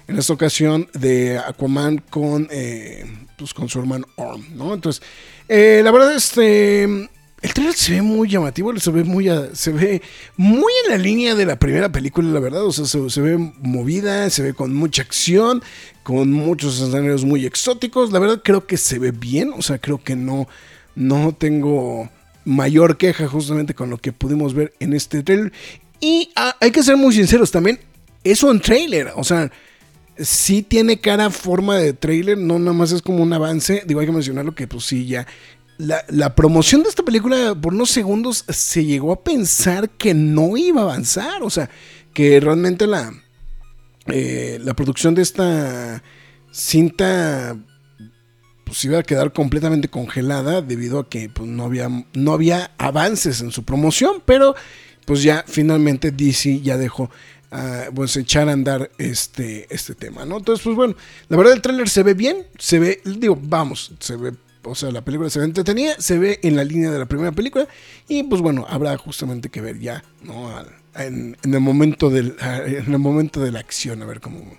en 0.07 0.17
esta 0.17 0.33
ocasión 0.33 0.89
de 0.93 1.38
Aquaman 1.38 2.00
con, 2.09 2.48
eh, 2.51 3.05
pues, 3.38 3.53
con 3.53 3.69
su 3.69 3.79
hermano 3.79 4.07
Orm, 4.15 4.43
¿no? 4.55 4.74
Entonces, 4.74 5.03
eh, 5.48 5.81
la 5.83 5.91
verdad, 5.91 6.15
este 6.15 7.09
el 7.41 7.53
trailer 7.53 7.75
se 7.75 7.93
ve 7.93 8.01
muy 8.01 8.29
llamativo, 8.29 8.77
se 8.79 8.91
ve 8.91 9.03
muy, 9.03 9.29
se 9.53 9.72
ve 9.72 10.01
muy 10.36 10.74
en 10.84 10.91
la 10.91 10.98
línea 10.98 11.36
de 11.36 11.46
la 11.46 11.58
primera 11.58 11.89
película, 11.89 12.29
la 12.29 12.39
verdad. 12.39 12.65
O 12.65 12.72
sea, 12.72 12.86
se, 12.86 13.22
ve 13.22 13.38
movida, 13.62 14.29
se 14.29 14.43
ve 14.43 14.53
con 14.53 14.74
mucha 14.74 15.01
acción, 15.01 15.63
con 16.03 16.31
muchos 16.31 16.81
escenarios 16.81 17.24
muy 17.24 17.46
exóticos. 17.46 18.12
La 18.12 18.19
verdad 18.19 18.41
creo 18.43 18.67
que 18.67 18.77
se 18.77 19.00
ve 19.00 19.12
bien, 19.12 19.53
o 19.58 19.62
sea, 19.62 19.77
creo 19.77 20.03
que 20.03 20.15
no, 20.15 20.48
no 20.96 21.34
tengo 21.34 22.10
mayor 22.46 22.98
queja 22.98 23.27
justamente 23.27 23.74
con 23.74 23.89
lo 23.89 23.98
que 23.98 24.12
pudimos 24.12 24.53
ver 24.53 24.74
en 24.79 24.93
este 24.93 25.24
trailer. 25.24 25.53
Y 26.01 26.31
ah, 26.36 26.55
hay 26.60 26.72
que 26.72 26.84
ser 26.84 26.98
muy 26.98 27.13
sinceros 27.13 27.51
también, 27.51 27.79
es 28.24 28.43
un 28.43 28.60
trailer, 28.60 29.12
o 29.15 29.24
sea, 29.24 29.51
sí 30.17 30.62
tiene 30.62 31.00
cara, 31.00 31.29
forma 31.29 31.77
de 31.77 31.93
trailer, 31.93 32.38
no 32.38 32.60
nada 32.60 32.74
más 32.74 32.91
es 32.91 33.01
como 33.01 33.24
un 33.24 33.34
avance. 33.34 33.84
Digo, 33.86 34.00
hay 34.00 34.05
que 34.05 34.12
mencionarlo 34.12 34.55
que 34.55 34.67
pues 34.67 34.86
sí, 34.86 35.05
ya. 35.05 35.27
La, 35.79 36.36
promoción 36.36 36.83
de 36.83 36.89
esta 36.89 37.03
película 37.03 37.55
por 37.55 37.74
unos 37.74 37.89
segundos 37.89 38.43
se 38.50 38.83
llegó 38.83 39.13
a 39.13 39.24
pensar 39.24 39.89
que 39.89 40.13
no 40.13 40.57
iba 40.57 40.81
a 40.81 40.83
avanzar, 40.83 41.41
o 41.41 41.50
sea, 41.50 41.69
que 42.13 42.41
realmente 42.41 42.86
la, 42.86 43.13
eh, 44.07 44.59
la 44.62 44.74
producción 44.74 45.15
de 45.15 45.21
esta 45.21 46.03
cinta 46.51 47.57
pues 48.65 48.83
iba 48.83 49.00
a 49.00 49.03
quedar 49.03 49.31
completamente 49.31 49.88
congelada 49.88 50.62
debido 50.62 51.00
a 51.00 51.07
que 51.07 51.29
pues, 51.29 51.50
no, 51.50 51.63
había, 51.63 51.88
no 52.13 52.33
había 52.33 52.71
avances 52.77 53.39
en 53.39 53.51
su 53.51 53.63
promoción, 53.63 54.21
pero 54.25 54.55
pues 55.05 55.24
ya 55.24 55.45
finalmente 55.48 56.12
DC 56.12 56.59
ya 56.59 56.77
dejó 56.77 57.09
pues 57.95 58.17
echar 58.17 58.50
a 58.50 58.51
andar 58.51 58.91
este, 58.98 59.65
este 59.74 59.95
tema, 59.95 60.25
¿no? 60.25 60.38
Entonces, 60.38 60.63
pues 60.63 60.75
bueno, 60.75 60.95
la 61.29 61.38
verdad 61.38 61.53
el 61.53 61.62
tráiler 61.62 61.89
se 61.89 62.03
ve 62.03 62.13
bien, 62.13 62.45
se 62.57 62.79
ve, 62.79 63.01
digo, 63.05 63.39
vamos, 63.41 63.93
se 64.00 64.17
ve, 64.17 64.33
o 64.69 64.75
sea, 64.75 64.91
la 64.91 65.03
película 65.03 65.29
se 65.29 65.39
ve 65.39 65.45
entretenida, 65.45 65.95
se 65.99 66.17
ve 66.17 66.39
en 66.43 66.55
la 66.55 66.63
línea 66.63 66.91
de 66.91 66.99
la 66.99 67.05
primera 67.05 67.31
película 67.31 67.67
y 68.07 68.23
pues 68.23 68.41
bueno, 68.41 68.65
habrá 68.69 68.95
justamente 68.97 69.49
que 69.49 69.61
ver 69.61 69.79
ya, 69.79 70.03
¿no? 70.23 70.49
En, 70.95 71.38
en 71.43 71.53
el 71.53 71.59
momento 71.59 72.09
del, 72.09 72.35
en 72.41 72.93
el 72.93 72.99
momento 72.99 73.39
de 73.41 73.51
la 73.51 73.59
acción, 73.59 74.01
a 74.01 74.05
ver 74.05 74.19
cómo 74.19 74.57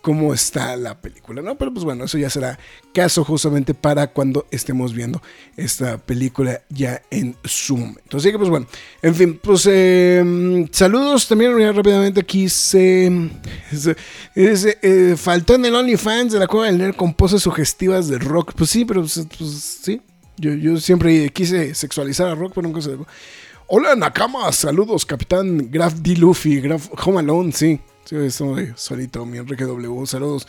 cómo, 0.00 0.34
está 0.34 0.76
la 0.76 1.00
película, 1.00 1.42
¿no? 1.42 1.56
Pero 1.56 1.72
pues 1.72 1.84
bueno, 1.84 2.04
eso 2.04 2.18
ya 2.18 2.30
será 2.30 2.58
caso 2.92 3.24
justamente 3.24 3.74
para 3.74 4.08
cuando 4.08 4.46
estemos 4.50 4.94
viendo 4.94 5.22
esta 5.56 5.98
película 5.98 6.62
ya 6.68 7.02
en 7.10 7.36
su 7.44 7.76
momento. 7.76 8.16
Así 8.16 8.30
que 8.30 8.38
pues 8.38 8.50
bueno, 8.50 8.66
en 9.02 9.14
fin, 9.14 9.40
pues 9.42 9.66
em, 9.66 10.68
saludos 10.70 11.28
también 11.28 11.52
rápidamente 11.74 12.20
aquí 12.20 12.48
se, 12.48 13.30
eh, 14.34 15.14
faltó 15.16 15.54
en 15.54 15.64
el 15.64 15.74
OnlyFans 15.74 16.32
de 16.32 16.38
la 16.38 16.46
cueva 16.46 16.66
del 16.66 16.78
nerd 16.78 16.96
con 16.96 17.14
poses 17.14 17.42
sugestivas 17.42 18.08
de 18.08 18.18
rock. 18.18 18.52
Pues 18.56 18.70
sí, 18.70 18.84
pero 18.84 19.02
pues, 19.02 19.26
pues 19.38 19.50
sí, 19.82 20.00
yo, 20.36 20.76
siempre 20.78 21.28
quise 21.30 21.74
sexualizar 21.74 22.28
a 22.28 22.34
rock, 22.34 22.52
pero 22.54 22.66
nunca 22.66 22.80
se. 22.80 22.96
Hola 23.66 23.96
Nakama, 23.96 24.52
saludos 24.52 25.06
Capitán 25.06 25.70
Graf 25.70 25.94
D. 25.94 26.16
Luffy, 26.16 26.60
Graf 26.60 26.88
Home 27.06 27.20
Alone, 27.20 27.50
sí. 27.52 27.80
Sí, 28.04 28.16
solito, 28.76 29.24
mi 29.26 29.38
Enrique 29.38 29.64
W. 29.64 30.06
Saludos 30.06 30.46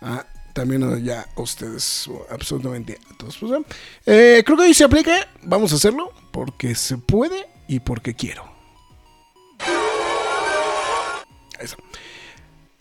a 0.00 0.26
también 0.52 1.04
ya 1.04 1.26
a 1.36 1.40
ustedes, 1.42 2.08
absolutamente 2.30 2.98
a 3.10 3.16
todos. 3.18 3.36
Pues, 3.36 3.52
eh, 4.06 4.42
creo 4.44 4.56
que 4.56 4.64
hoy 4.64 4.74
se 4.74 4.84
aplica, 4.84 5.28
vamos 5.42 5.72
a 5.72 5.76
hacerlo 5.76 6.12
porque 6.32 6.74
se 6.74 6.96
puede 6.96 7.46
y 7.68 7.80
porque 7.80 8.14
quiero. 8.14 8.50
Eso. 11.58 11.76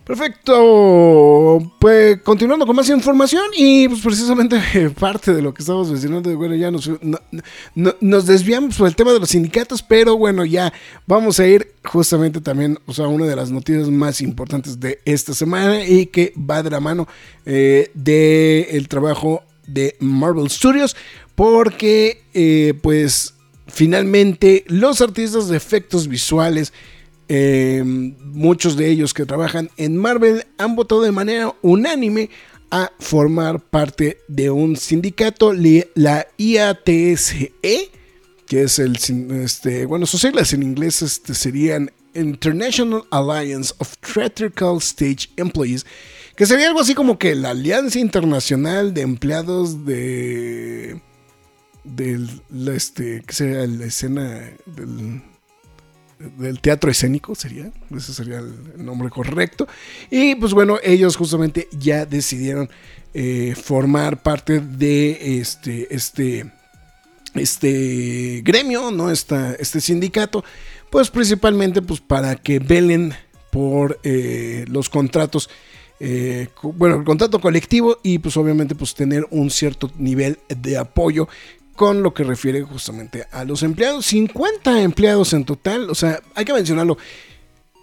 Perfecto. 0.05 1.73
Pues 1.79 2.21
continuando 2.21 2.67
con 2.67 2.75
más 2.75 2.87
información 2.89 3.45
y 3.57 3.87
pues 3.87 4.01
precisamente 4.01 4.59
parte 4.99 5.33
de 5.33 5.41
lo 5.41 5.51
que 5.51 5.63
estamos 5.63 5.89
mencionando, 5.89 6.35
bueno, 6.37 6.53
ya 6.53 6.69
nos, 6.69 6.89
nos 7.73 8.25
desviamos 8.27 8.75
por 8.77 8.87
el 8.87 8.95
tema 8.95 9.13
de 9.13 9.19
los 9.19 9.29
sindicatos, 9.29 9.81
pero 9.81 10.15
bueno, 10.15 10.45
ya 10.45 10.71
vamos 11.07 11.39
a 11.39 11.47
ir 11.47 11.73
justamente 11.83 12.39
también 12.39 12.77
o 12.85 12.93
sea, 12.93 13.07
una 13.07 13.25
de 13.25 13.35
las 13.35 13.49
noticias 13.49 13.89
más 13.89 14.21
importantes 14.21 14.79
de 14.79 14.99
esta 15.05 15.33
semana 15.33 15.83
y 15.83 16.05
que 16.05 16.33
va 16.37 16.61
de 16.61 16.69
la 16.69 16.79
mano 16.79 17.07
eh, 17.47 17.89
del 17.95 18.87
trabajo 18.87 19.43
de 19.65 19.95
Marvel 19.99 20.51
Studios, 20.51 20.95
porque 21.33 22.21
eh, 22.35 22.75
pues 22.83 23.33
finalmente 23.67 24.63
los 24.67 25.01
artistas 25.01 25.47
de 25.47 25.57
efectos 25.57 26.07
visuales 26.07 26.73
Em, 27.27 28.15
muchos 28.19 28.77
de 28.77 28.89
ellos 28.89 29.13
que 29.13 29.25
trabajan 29.25 29.69
en 29.77 29.97
Marvel 29.97 30.45
han 30.57 30.75
votado 30.75 31.01
de 31.01 31.11
manera 31.11 31.55
unánime 31.63 32.29
a 32.69 32.91
formar 32.99 33.61
parte 33.61 34.19
de 34.27 34.51
un 34.51 34.75
sindicato, 34.75 35.53
la 35.53 36.27
IATSE, 36.37 37.53
que 38.45 38.63
es 38.63 38.79
el, 38.79 38.97
este, 39.41 39.85
bueno, 39.85 40.05
sus 40.05 40.21
siglas 40.21 40.53
en 40.53 40.61
inglés 40.61 41.01
este, 41.01 41.33
serían 41.33 41.91
International 42.13 43.03
Alliance 43.11 43.73
of 43.79 43.95
Theatrical 43.97 44.77
Stage 44.77 45.29
Employees, 45.37 45.85
que 46.35 46.45
sería 46.45 46.67
algo 46.67 46.81
así 46.81 46.93
como 46.93 47.17
que 47.17 47.33
la 47.33 47.51
Alianza 47.51 47.99
Internacional 47.99 48.93
de 48.93 49.01
Empleados 49.01 49.85
de, 49.85 51.01
del, 51.83 52.41
este, 52.67 53.23
¿qué 53.25 53.33
sería 53.33 53.65
la 53.67 53.85
escena 53.85 54.51
del 54.65 55.21
del 56.37 56.59
teatro 56.59 56.91
escénico, 56.91 57.35
sería, 57.35 57.71
ese 57.95 58.13
sería 58.13 58.39
el 58.39 58.83
nombre 58.83 59.09
correcto. 59.09 59.67
Y 60.09 60.35
pues 60.35 60.53
bueno, 60.53 60.77
ellos 60.83 61.15
justamente 61.15 61.67
ya 61.77 62.05
decidieron 62.05 62.69
eh, 63.13 63.55
formar 63.55 64.21
parte 64.21 64.59
de 64.59 65.39
este, 65.39 65.93
este, 65.93 66.51
este 67.33 68.41
gremio, 68.43 68.91
¿no? 68.91 69.09
este 69.09 69.81
sindicato, 69.81 70.43
pues 70.89 71.09
principalmente 71.09 71.81
pues 71.81 72.01
para 72.01 72.35
que 72.35 72.59
velen 72.59 73.13
por 73.51 73.99
eh, 74.03 74.65
los 74.67 74.89
contratos. 74.89 75.49
Eh, 76.01 76.49
bueno, 76.61 76.97
el 76.97 77.05
contrato 77.05 77.39
colectivo 77.39 77.99
y 78.03 78.19
pues 78.19 78.35
obviamente 78.35 78.75
pues 78.75 78.93
tener 78.93 79.25
un 79.29 79.49
cierto 79.49 79.89
nivel 79.97 80.39
de 80.49 80.77
apoyo 80.77 81.29
con 81.75 82.03
lo 82.03 82.13
que 82.13 82.23
refiere 82.23 82.61
justamente 82.63 83.27
a 83.31 83.43
los 83.43 83.63
empleados. 83.63 84.05
50 84.05 84.81
empleados 84.81 85.33
en 85.33 85.45
total, 85.45 85.89
o 85.89 85.95
sea, 85.95 86.21
hay 86.33 86.45
que 86.45 86.53
mencionarlo. 86.53 86.97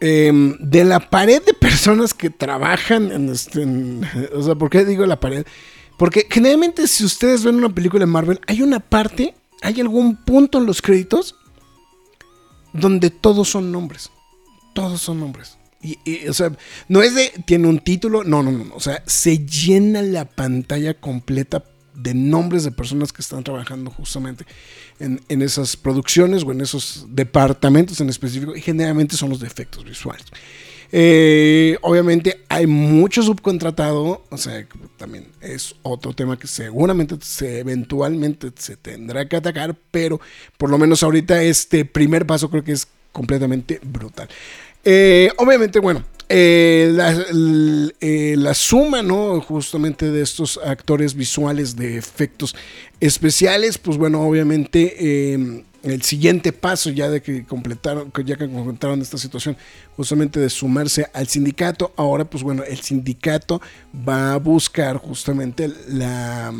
Em, 0.01 0.57
de 0.59 0.83
la 0.83 0.99
pared 1.11 1.41
de 1.45 1.55
personas 1.55 2.13
que 2.13 2.29
trabajan 2.29 3.13
en 3.13 3.29
este. 3.29 3.65
o 4.35 4.43
sea, 4.43 4.57
¿por 4.57 4.69
qué 4.69 4.85
digo 4.85 5.07
la 5.07 5.21
pared? 5.21 5.47
Porque 5.97 6.27
generalmente, 6.29 6.89
si 6.89 7.05
ustedes 7.05 7.45
ven 7.45 7.55
una 7.55 7.73
película 7.73 8.01
de 8.01 8.11
Marvel, 8.11 8.41
hay 8.49 8.63
una 8.63 8.81
parte, 8.81 9.37
hay 9.61 9.81
algún 9.81 10.17
punto 10.17 10.59
en 10.59 10.67
los 10.67 10.83
créditos 10.83 11.37
donde 12.73 13.11
todos 13.11 13.49
son 13.49 13.71
nombres. 13.71 14.11
Todos 14.75 15.01
son 15.01 15.21
nombres. 15.21 15.59
Y, 15.81 16.27
o 16.27 16.33
sea, 16.33 16.51
no 16.89 17.03
es 17.03 17.15
de. 17.15 17.33
Tiene 17.45 17.69
un 17.69 17.79
título. 17.79 18.25
No, 18.25 18.43
no, 18.43 18.51
no. 18.51 18.75
O 18.75 18.81
sea, 18.81 19.03
se 19.07 19.47
llena 19.47 20.03
la 20.03 20.25
pantalla 20.25 20.95
completa 20.95 21.63
de 22.03 22.15
nombres 22.15 22.65
de 22.65 22.71
personas 22.71 23.13
que 23.13 23.23
están 23.23 23.45
trabajando 23.45 23.91
justamente 23.91 24.45
en, 24.99 25.21
esas 25.43 25.77
producciones 25.77 26.43
o 26.45 26.53
en 26.53 26.61
esos 26.61 27.07
departamentos 27.09 28.01
en 28.01 28.09
específico 28.09 28.57
y 28.57 28.61
generalmente 28.61 29.17
son 29.17 29.31
los 29.31 29.41
de 29.41 29.47
efectos 29.47 29.85
visuales. 29.85 30.25
Eh, 30.95 31.79
obviamente 31.81 32.45
hay 32.51 32.67
mucho 32.67 33.23
subcontratado, 33.23 34.25
o 34.29 34.37
sea, 34.37 34.67
también 34.99 35.27
es 35.41 35.75
otro 35.83 36.13
tema 36.13 36.39
que 36.39 36.47
seguramente 36.47 37.17
se, 37.23 37.61
eventualmente 37.61 38.53
se 38.57 38.77
tendrá 38.77 39.27
que 39.27 39.37
atacar, 39.37 39.75
pero 39.91 40.21
por 40.59 40.69
lo 40.69 40.77
menos 40.77 41.03
ahorita 41.03 41.43
este 41.43 41.87
primer 41.87 42.27
paso 42.27 42.51
creo 42.51 42.63
que 42.63 42.73
es 42.73 42.87
completamente 43.11 43.81
brutal. 43.83 44.29
Eh, 44.85 45.31
obviamente, 45.39 45.79
bueno, 45.79 46.05
eh, 46.29 46.97
eh, 48.01 48.35
la, 48.39 48.55
suma, 48.55 49.03
¿no? 49.03 49.41
Justamente 49.41 50.11
de 50.11 50.23
estos 50.23 50.59
actores 50.65 51.15
visuales 51.15 51.77
de 51.77 51.97
efectos 51.97 52.55
especiales, 53.01 53.79
pues 53.79 53.97
bueno, 53.97 54.23
obviamente 54.23 55.33
em, 55.33 55.65
el 55.83 56.03
siguiente 56.03 56.53
paso 56.53 56.91
ya 56.91 57.11
de 57.11 57.21
que 57.21 57.45
completaron, 57.45 58.13
ya 58.25 58.37
que 58.37 58.49
completaron 58.49 59.01
esta 59.01 59.19
situación, 59.19 59.57
justamente 59.97 60.41
de 60.41 60.49
sumarse 60.49 61.07
al 61.13 61.29
sindicato, 61.29 61.93
ahora 61.97 62.25
pues 62.25 62.43
bueno, 62.43 62.63
el 62.65 62.79
sindicato 62.79 63.61
va 64.09 64.35
a 64.35 64.39
buscar 64.39 64.97
justamente 64.97 65.71
la, 65.89 66.53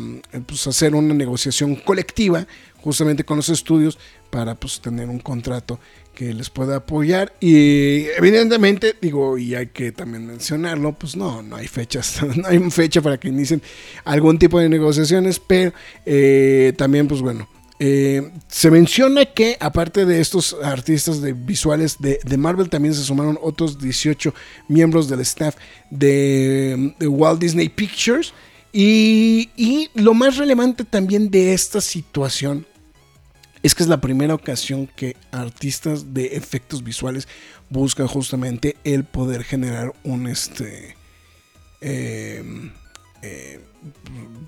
pues 0.45 0.67
hacer 0.67 0.93
una 0.95 1.13
negociación 1.13 1.75
colectiva 1.75 2.45
justamente 2.83 3.23
con 3.23 3.37
los 3.37 3.47
estudios 3.49 3.97
para 4.29 4.55
pues 4.55 4.81
tener 4.81 5.07
un 5.07 5.19
contrato 5.19 5.79
que 6.13 6.33
les 6.33 6.49
pueda 6.49 6.77
apoyar. 6.77 7.33
Y 7.39 8.05
evidentemente, 8.17 8.95
digo, 9.01 9.37
y 9.37 9.55
hay 9.55 9.67
que 9.67 9.91
también 9.91 10.25
mencionarlo, 10.25 10.93
pues 10.93 11.15
no, 11.15 11.41
no 11.41 11.55
hay 11.55 11.67
fechas, 11.67 12.21
no 12.37 12.47
hay 12.47 12.59
fecha 12.69 13.01
para 13.01 13.19
que 13.19 13.29
inicien 13.29 13.61
algún 14.05 14.39
tipo 14.39 14.59
de 14.59 14.69
negociaciones, 14.69 15.39
pero 15.39 15.73
eh, 16.05 16.73
también, 16.77 17.07
pues 17.07 17.21
bueno. 17.21 17.47
Eh, 17.79 18.31
se 18.47 18.71
menciona 18.71 19.25
que 19.25 19.57
aparte 19.59 20.05
de 20.05 20.21
estos 20.21 20.55
artistas 20.63 21.21
de 21.21 21.33
visuales 21.33 21.97
de, 21.99 22.37
Marvel 22.37 22.69
también 22.69 22.93
se 22.93 23.03
sumaron 23.03 23.37
otros 23.41 23.79
18 23.79 24.33
miembros 24.69 25.09
del 25.09 25.19
staff 25.21 25.55
de, 25.89 26.93
Walt 27.01 27.41
Disney 27.41 27.67
Pictures 27.69 28.33
y, 28.71 29.49
y 29.57 29.89
lo 29.95 30.13
más 30.13 30.37
relevante 30.37 30.85
también 30.85 31.29
de 31.29 31.53
esta 31.53 31.81
situación 31.81 32.65
es 33.63 33.73
que 33.73 33.83
es 33.83 33.89
la 33.89 34.01
primera 34.01 34.35
ocasión 34.35 34.87
que 34.87 35.15
artistas 35.31 36.13
de 36.13 36.35
efectos 36.35 36.83
visuales 36.83 37.27
buscan 37.69 38.07
justamente 38.07 38.75
el 38.83 39.05
poder 39.05 39.43
generar 39.43 39.93
un 40.03 40.27
este 40.27 40.95
em, 41.81 42.71
eh, 43.21 43.61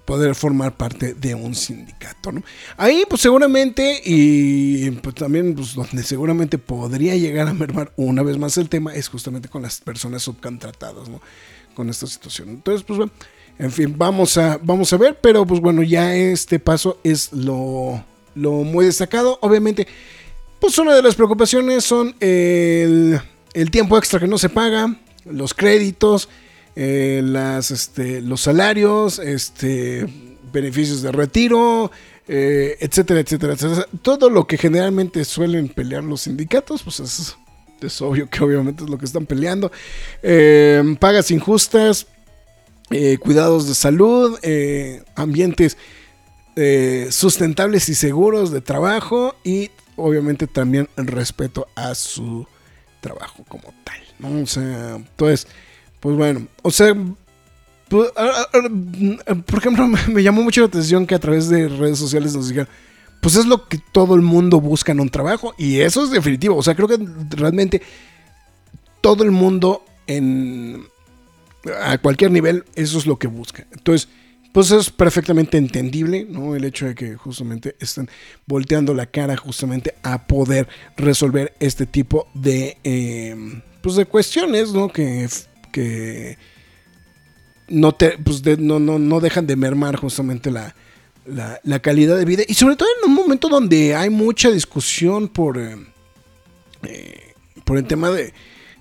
poder 0.06 0.36
formar 0.36 0.76
parte 0.76 1.14
de 1.14 1.34
un 1.34 1.56
sindicato. 1.56 2.34
¿no? 2.34 2.44
Ahí 2.76 3.04
pues 3.10 3.22
seguramente 3.22 4.02
y 4.04 4.92
pues 4.92 5.16
también 5.16 5.56
pues, 5.56 5.74
donde 5.74 6.04
seguramente 6.04 6.58
podría 6.58 7.16
llegar 7.16 7.48
a 7.48 7.54
mermar 7.54 7.94
una 7.96 8.22
vez 8.22 8.38
más 8.38 8.58
el 8.58 8.68
tema 8.68 8.94
es 8.94 9.08
justamente 9.08 9.48
con 9.48 9.62
las 9.62 9.80
personas 9.80 10.24
subcontratadas, 10.24 11.08
¿no? 11.08 11.22
Con 11.74 11.90
esta 11.90 12.06
situación. 12.06 12.50
Entonces 12.50 12.84
pues 12.84 12.98
bueno, 12.98 13.12
en 13.58 13.72
fin, 13.72 13.96
vamos 13.98 14.38
a, 14.38 14.60
vamos 14.62 14.92
a 14.92 14.98
ver, 14.98 15.18
pero 15.22 15.46
pues 15.46 15.62
bueno, 15.62 15.82
ya 15.84 16.14
este 16.14 16.60
paso 16.60 17.00
es 17.04 17.32
lo, 17.32 18.04
lo 18.36 18.52
muy 18.52 18.86
destacado. 18.86 19.40
Obviamente, 19.42 19.88
pues 20.60 20.78
una 20.78 20.94
de 20.94 21.02
las 21.02 21.16
preocupaciones 21.16 21.84
son 21.84 22.16
el, 22.20 23.20
tiempo 23.72 23.98
extra 23.98 24.20
que 24.20 24.28
no 24.28 24.38
se 24.38 24.50
paga, 24.50 24.96
los 25.26 25.54
créditos, 25.54 26.30
eh, 26.76 27.22
las, 27.24 27.72
este, 27.72 28.22
los 28.22 28.42
salarios, 28.42 29.20
este, 29.20 30.08
beneficios 30.52 31.02
de 31.02 31.12
retiro, 31.12 31.92
eh, 32.28 32.78
etcétera, 32.80 33.20
etcétera, 33.22 33.54
etcétera. 33.54 33.88
Todo 34.02 34.30
lo 34.30 34.46
que 34.46 34.58
generalmente 34.58 35.26
suelen 35.26 35.70
pelear 35.70 36.04
los 36.04 36.22
sindicatos, 36.22 36.84
pues 36.84 37.00
es, 37.00 37.36
es 37.82 38.02
obvio 38.02 38.30
que 38.30 38.44
obviamente 38.44 38.84
es 38.84 38.90
lo 38.90 38.98
que 38.98 39.06
están 39.06 39.26
peleando. 39.26 39.72
Eh, 40.22 40.98
pagas 41.00 41.32
injustas, 41.32 42.08
cuidados 43.20 43.68
de 43.68 43.76
salud, 43.76 44.38
ambientes 45.16 45.76
sustentables 47.10 47.90
y 47.90 47.96
seguros 47.96 48.52
de 48.52 48.62
trabajo 48.62 49.36
y 49.44 49.72
obviamente 49.98 50.48
también 50.48 50.88
respeto 50.96 51.68
a 51.76 51.96
su 51.96 52.48
trabajo 53.02 53.44
como 53.48 53.74
tal. 53.84 54.00
¿no? 54.20 54.30
Entonces 54.30 55.48
pues 56.06 56.18
bueno, 56.18 56.48
o 56.62 56.70
sea, 56.70 56.96
pues, 57.90 58.12
por 59.46 59.58
ejemplo, 59.58 59.88
me 60.08 60.22
llamó 60.22 60.44
mucho 60.44 60.62
la 60.62 60.68
atención 60.68 61.08
que 61.08 61.16
a 61.16 61.20
través 61.20 61.50
de 61.50 61.68
redes 61.68 61.98
sociales 61.98 62.36
nos 62.36 62.48
digan, 62.48 62.68
pues 63.22 63.36
es 63.36 63.48
lo 63.48 63.68
que 63.68 63.80
todo 63.92 64.14
el 64.14 64.22
mundo 64.22 64.62
busca 64.62 64.92
en 64.92 65.00
un 65.00 65.10
trabajo 65.10 65.56
y 65.58 65.80
eso 65.80 66.04
es 66.04 66.12
definitivo. 66.12 66.58
O 66.58 66.62
sea, 66.62 66.76
creo 66.76 66.88
que 66.88 67.00
realmente 67.32 67.82
todo 69.02 69.24
el 69.24 69.32
mundo 69.32 69.84
en 70.06 70.86
a 71.82 71.98
cualquier 71.98 72.30
nivel 72.30 72.66
eso 72.76 73.00
es 73.00 73.08
lo 73.08 73.18
que 73.18 73.26
busca. 73.26 73.66
Entonces, 73.72 74.08
pues 74.56 74.72
es 74.72 74.90
perfectamente 74.90 75.58
entendible, 75.58 76.26
¿no? 76.30 76.56
El 76.56 76.64
hecho 76.64 76.86
de 76.86 76.96
que 76.96 77.18
justamente 77.18 77.76
están 77.78 78.10
volteando 78.46 78.94
la 78.94 79.06
cara 79.06 79.36
justamente 79.36 79.96
a 80.02 80.28
poder 80.28 80.70
resolver 80.96 81.54
este 81.60 81.86
tipo 81.86 82.30
de, 82.34 82.78
eh, 82.86 83.36
pues 83.82 83.98
de 83.98 84.06
cuestiones, 84.06 84.72
¿no? 84.72 84.88
Que 84.88 85.28
que 85.74 86.38
no, 87.68 87.92
te, 87.92 88.18
pues 88.18 88.42
no, 88.58 88.80
no, 88.80 88.98
no, 88.98 89.20
dejan 89.20 89.46
de 89.46 89.58
mermar 89.58 89.98
justamente 89.98 90.50
la, 90.50 90.74
la, 91.26 91.80
calidad 91.82 92.18
de 92.18 92.24
vida. 92.24 92.44
Y 92.48 92.54
sobre 92.54 92.78
todo 92.78 92.88
en 93.04 93.10
un 93.10 93.14
momento 93.14 93.50
donde 93.50 93.94
hay 93.94 94.10
mucha 94.10 94.50
discusión 94.52 95.28
por, 95.28 95.58
eh, 95.58 95.76
eh, 96.84 97.34
por 97.66 97.78
el 97.78 97.84
tema 97.88 98.10
de, 98.10 98.34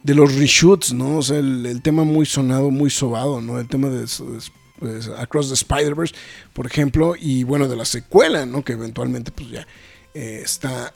de, 0.05 0.15
los 0.15 0.37
reshoots, 0.37 0.93
¿no? 0.93 1.19
O 1.19 1.23
sea, 1.23 1.39
el, 1.39 1.83
tema 1.83 2.05
muy 2.05 2.27
sonado, 2.27 2.71
muy 2.71 2.91
sobado, 2.91 3.41
¿no? 3.41 3.59
El 3.59 3.67
tema 3.67 3.89
de, 3.89 4.07
pues, 4.79 5.09
Across 5.09 5.49
the 5.49 5.55
Spider-Verse, 5.55 6.15
por 6.53 6.67
ejemplo, 6.67 7.15
y 7.19 7.45
bueno, 7.45 7.69
de 7.69 7.77
la 7.77 7.85
secuela, 7.85 8.47
¿no? 8.47 8.65
Que 8.65 8.73
eventualmente 8.73 9.31
pues 9.31 9.51
ya 9.51 9.67
eh, 10.15 10.41
está 10.45 10.93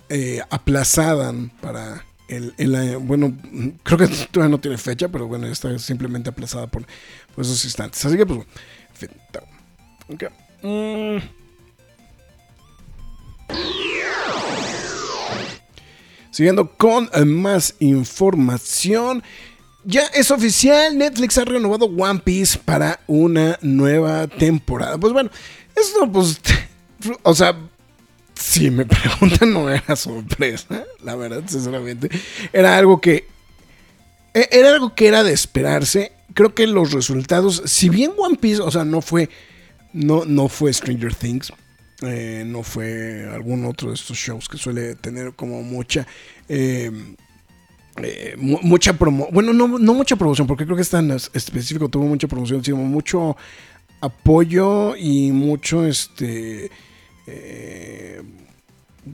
aplazada 0.51 1.35
para 1.61 2.05
el, 2.29 2.99
bueno, 3.01 3.37
creo 3.83 3.99
que 3.99 4.09
todavía 4.31 4.51
no 4.51 4.61
tiene 4.61 4.79
fecha, 4.79 5.09
pero 5.09 5.27
bueno, 5.27 5.47
está 5.47 5.77
simplemente 5.79 6.31
aplazada 6.31 6.67
por, 6.67 6.87
esos 7.37 7.65
instantes. 7.65 8.05
Así 8.05 8.17
que, 8.17 8.27
pues, 8.27 8.41
okay. 10.13 10.29
Mm. 10.63 11.19
Siguiendo 16.31 16.71
con 16.77 17.09
más 17.27 17.75
información. 17.81 19.23
Ya 19.85 20.03
es 20.15 20.31
oficial, 20.31 20.99
Netflix 20.99 21.39
ha 21.39 21.45
renovado 21.45 21.87
One 21.87 22.21
Piece 22.21 22.59
para 22.59 23.01
una 23.07 23.59
nueva 23.63 24.27
temporada. 24.27 24.99
Pues 24.99 25.13
bueno, 25.13 25.31
esto 25.75 26.11
pues, 26.11 26.41
o 27.23 27.35
sea, 27.35 27.57
si 28.35 28.71
me 28.71 28.85
preguntan, 28.85 29.53
no 29.55 29.71
era 29.71 29.97
sorpresa, 29.97 30.85
la 31.03 31.17
verdad, 31.17 31.43
sinceramente. 31.47 32.09
Era 32.53 32.77
algo 32.77 33.01
que. 33.01 33.27
E, 34.35 34.49
era 34.53 34.71
algo 34.71 34.95
que 34.95 35.09
era 35.09 35.25
de 35.25 35.33
esperarse. 35.33 36.13
Creo 36.35 36.55
que 36.55 36.67
los 36.67 36.93
resultados, 36.93 37.63
si 37.67 37.89
bien 37.89 38.13
One 38.17 38.37
Piece, 38.37 38.61
o 38.61 38.71
sea, 38.71 38.85
no 38.85 39.01
fue. 39.01 39.29
No, 39.93 40.25
no 40.25 40.49
fue 40.49 40.73
Stranger 40.73 41.15
Things. 41.15 41.53
Eh, 42.03 42.45
no 42.47 42.63
fue 42.63 43.29
algún 43.33 43.65
otro 43.65 43.89
de 43.89 43.97
estos 43.97 44.17
shows 44.17 44.49
que 44.49 44.59
suele 44.59 44.95
tener 44.95 45.35
como 45.35 45.63
mucha. 45.63 46.07
Eh, 46.49 46.93
eh, 48.03 48.35
mucha 48.39 48.93
promo 48.93 49.29
bueno 49.33 49.53
no, 49.53 49.79
no 49.79 49.95
mucha 49.95 50.17
promoción 50.17 50.47
porque 50.47 50.65
creo 50.65 50.77
que 50.77 50.83
es 50.83 50.91
tan 50.91 51.11
específico 51.11 51.89
tuvo 51.89 52.05
mucha 52.05 52.29
promoción 52.29 52.65
sino 52.65 52.77
mucho 52.77 53.37
apoyo 54.01 54.97
y 54.97 55.33
mucho 55.33 55.87
este 55.87 56.71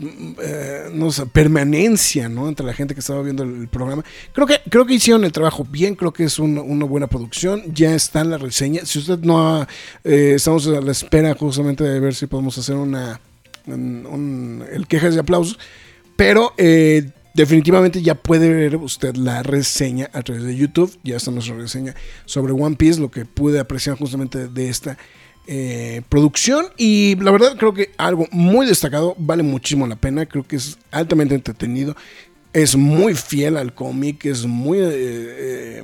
eh, 0.03 0.90
no 0.92 1.11
sé, 1.11 1.27
permanencia, 1.27 2.29
¿no? 2.29 2.49
Entre 2.49 2.64
la 2.64 2.73
gente 2.73 2.94
que 2.94 3.01
estaba 3.01 3.23
viendo 3.23 3.42
el, 3.42 3.68
programa. 3.68 4.05
Creo 4.33 4.47
que, 4.47 4.61
creo 4.68 4.87
que 4.87 4.94
hicieron 4.94 5.25
el 5.25 5.33
trabajo 5.33 5.64
bien, 5.68 5.94
creo 5.94 6.12
que 6.12 6.25
es 6.25 6.38
una 6.38 6.85
buena 6.85 7.07
producción. 7.07 7.62
Ya 7.73 7.94
está 7.94 8.20
en 8.20 8.31
la 8.31 8.38
reseña. 8.38 8.85
Si 8.85 8.99
usted 8.99 9.18
no 9.20 9.38
ha, 9.47 9.68
eh, 10.03 10.33
estamos 10.37 10.66
a 10.66 10.81
la 10.81 10.92
espera 10.92 11.35
justamente 11.35 11.85
de 11.85 12.01
ver 12.01 12.14
si 12.14 12.27
podemos 12.27 12.57
hacer 12.59 12.77
una 12.77 13.20
el 13.66 14.87
quejas 14.88 15.14
de 15.14 15.20
aplausos. 15.20 15.59
Pero 16.16 16.53
eh, 16.57 17.11
definitivamente 17.35 18.01
ya 18.01 18.14
puede 18.14 18.49
ver 18.49 18.77
usted 18.77 19.16
la 19.16 19.42
reseña 19.42 20.09
a 20.12 20.23
través 20.23 20.44
de 20.44 20.57
YouTube. 20.57 20.97
Ya 21.03 21.16
está 21.16 21.31
nuestra 21.31 21.57
reseña 21.57 21.94
sobre 22.25 22.53
One 22.53 22.77
Piece, 22.77 23.01
lo 23.01 23.11
que 23.11 23.25
pude 23.27 23.59
apreciar 23.59 23.99
justamente 23.99 24.49
de 24.49 24.68
esta 24.68 24.97
eh, 25.47 26.03
producción. 26.09 26.66
Y 26.79 27.16
la 27.16 27.33
verdad 27.33 27.57
creo 27.59 27.75
que 27.75 27.90
algo 27.99 28.27
muy 28.31 28.66
destacado, 28.66 29.14
vale 29.18 29.42
muchísimo 29.42 29.87
la 29.87 29.97
pena, 29.97 30.25
creo 30.27 30.44
que 30.44 30.57
es 30.57 30.79
altamente 30.90 31.35
entretenido, 31.35 31.94
es 32.53 32.77
muy 32.77 33.14
fiel 33.14 33.57
al 33.57 33.75
cómic, 33.75 34.25
es 34.25 34.47
muy... 34.47 34.79
Eh, 34.81 35.83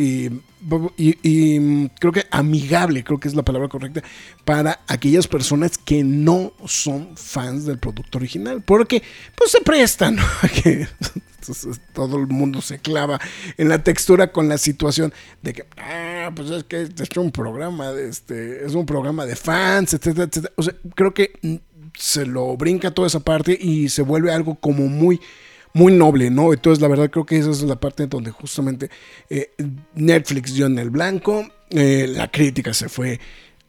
eh, 0.00 0.30
y, 0.96 1.88
creo 1.98 2.12
que 2.12 2.24
amigable, 2.30 3.02
creo 3.02 3.18
que 3.18 3.26
es 3.26 3.34
la 3.34 3.42
palabra 3.42 3.68
correcta, 3.68 4.00
para 4.44 4.80
aquellas 4.86 5.26
personas 5.26 5.76
que 5.76 6.04
no 6.04 6.52
son 6.66 7.16
fans 7.16 7.64
del 7.64 7.78
producto 7.78 8.18
original, 8.18 8.62
porque 8.62 9.02
pues 9.34 9.50
se 9.50 9.60
prestan 9.60 10.16
que 10.62 10.86
todo 11.92 12.16
el 12.16 12.28
mundo 12.28 12.62
se 12.62 12.78
clava 12.78 13.18
en 13.56 13.68
la 13.68 13.82
textura 13.82 14.30
con 14.30 14.48
la 14.48 14.58
situación 14.58 15.12
de 15.42 15.52
que, 15.52 15.66
ah, 15.78 16.30
pues 16.32 16.48
es 16.50 16.62
que 16.62 16.82
es 16.82 17.16
un 17.16 17.32
programa 17.32 17.90
de 17.90 18.08
este, 18.08 18.64
es 18.64 18.74
un 18.74 18.86
programa 18.86 19.26
de 19.26 19.34
fans, 19.34 19.94
etcétera, 19.94 20.28
etcétera. 20.30 20.52
O 20.56 20.62
sea, 20.62 20.74
creo 20.94 21.12
que 21.12 21.32
se 21.96 22.24
lo 22.24 22.56
brinca 22.56 22.92
toda 22.92 23.08
esa 23.08 23.20
parte 23.20 23.58
y 23.60 23.88
se 23.88 24.02
vuelve 24.02 24.32
algo 24.32 24.54
como 24.54 24.86
muy 24.86 25.20
muy 25.72 25.92
noble, 25.92 26.30
¿no? 26.30 26.52
Entonces, 26.52 26.80
la 26.80 26.88
verdad 26.88 27.10
creo 27.10 27.26
que 27.26 27.36
esa 27.38 27.50
es 27.50 27.62
la 27.62 27.78
parte 27.78 28.06
donde 28.06 28.30
justamente 28.30 28.90
eh, 29.30 29.50
Netflix 29.94 30.54
dio 30.54 30.66
en 30.66 30.78
el 30.78 30.90
blanco, 30.90 31.46
eh, 31.70 32.06
la 32.08 32.30
crítica 32.30 32.72
se 32.74 32.88
fue 32.88 33.20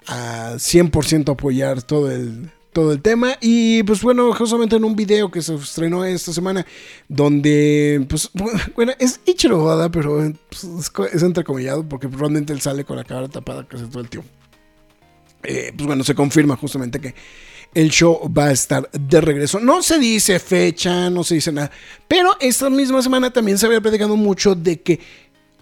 a 0.07 0.53
100% 0.55 1.31
apoyar 1.31 1.83
todo 1.83 2.11
el, 2.11 2.49
todo 2.73 2.91
el 2.91 3.01
tema. 3.01 3.37
Y 3.41 3.83
pues 3.83 4.01
bueno, 4.01 4.33
justamente 4.33 4.75
en 4.75 4.83
un 4.83 4.95
video 4.95 5.29
que 5.29 5.41
se 5.41 5.55
estrenó 5.55 6.05
esta 6.05 6.33
semana, 6.33 6.65
donde, 7.07 8.05
pues, 8.09 8.29
bueno, 8.75 8.93
es 8.99 9.19
Ichiro 9.25 9.89
pero 9.91 10.31
pues, 10.49 10.91
es 11.13 11.23
entrecomillado 11.23 11.87
porque 11.87 12.07
realmente 12.07 12.53
él 12.53 12.61
sale 12.61 12.85
con 12.85 12.97
la 12.97 13.03
cara 13.03 13.27
tapada 13.27 13.67
casi 13.67 13.85
todo 13.85 14.01
el 14.01 14.09
tiempo. 14.09 14.29
Eh, 15.43 15.71
pues 15.75 15.87
bueno, 15.87 16.03
se 16.03 16.15
confirma 16.15 16.57
justamente 16.57 16.99
que 16.99 17.15
el 17.73 17.89
show 17.89 18.31
va 18.35 18.45
a 18.45 18.51
estar 18.51 18.89
de 18.91 19.21
regreso. 19.21 19.59
No 19.59 19.83
se 19.83 19.99
dice 19.99 20.39
fecha, 20.39 21.09
no 21.09 21.23
se 21.23 21.35
dice 21.35 21.51
nada, 21.51 21.71
pero 22.07 22.35
esta 22.39 22.69
misma 22.69 23.01
semana 23.01 23.31
también 23.31 23.57
se 23.57 23.65
había 23.65 23.81
platicado 23.81 24.15
mucho 24.15 24.55
de 24.55 24.81
que 24.81 24.99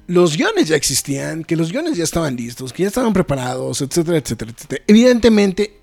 los 0.08 0.38
guiones 0.38 0.70
ya 0.70 0.76
existían, 0.76 1.43
que 1.43 1.56
los 1.56 1.72
guiones 1.72 1.98
ya 1.98 2.04
estaban 2.04 2.36
listos, 2.36 2.72
que 2.72 2.84
ya 2.84 2.88
estaban 2.88 3.13
preparados, 3.13 3.82
etcétera, 3.82 4.17
etcétera, 4.17 4.52
etcétera. 4.52 4.84
Evidentemente, 4.88 5.80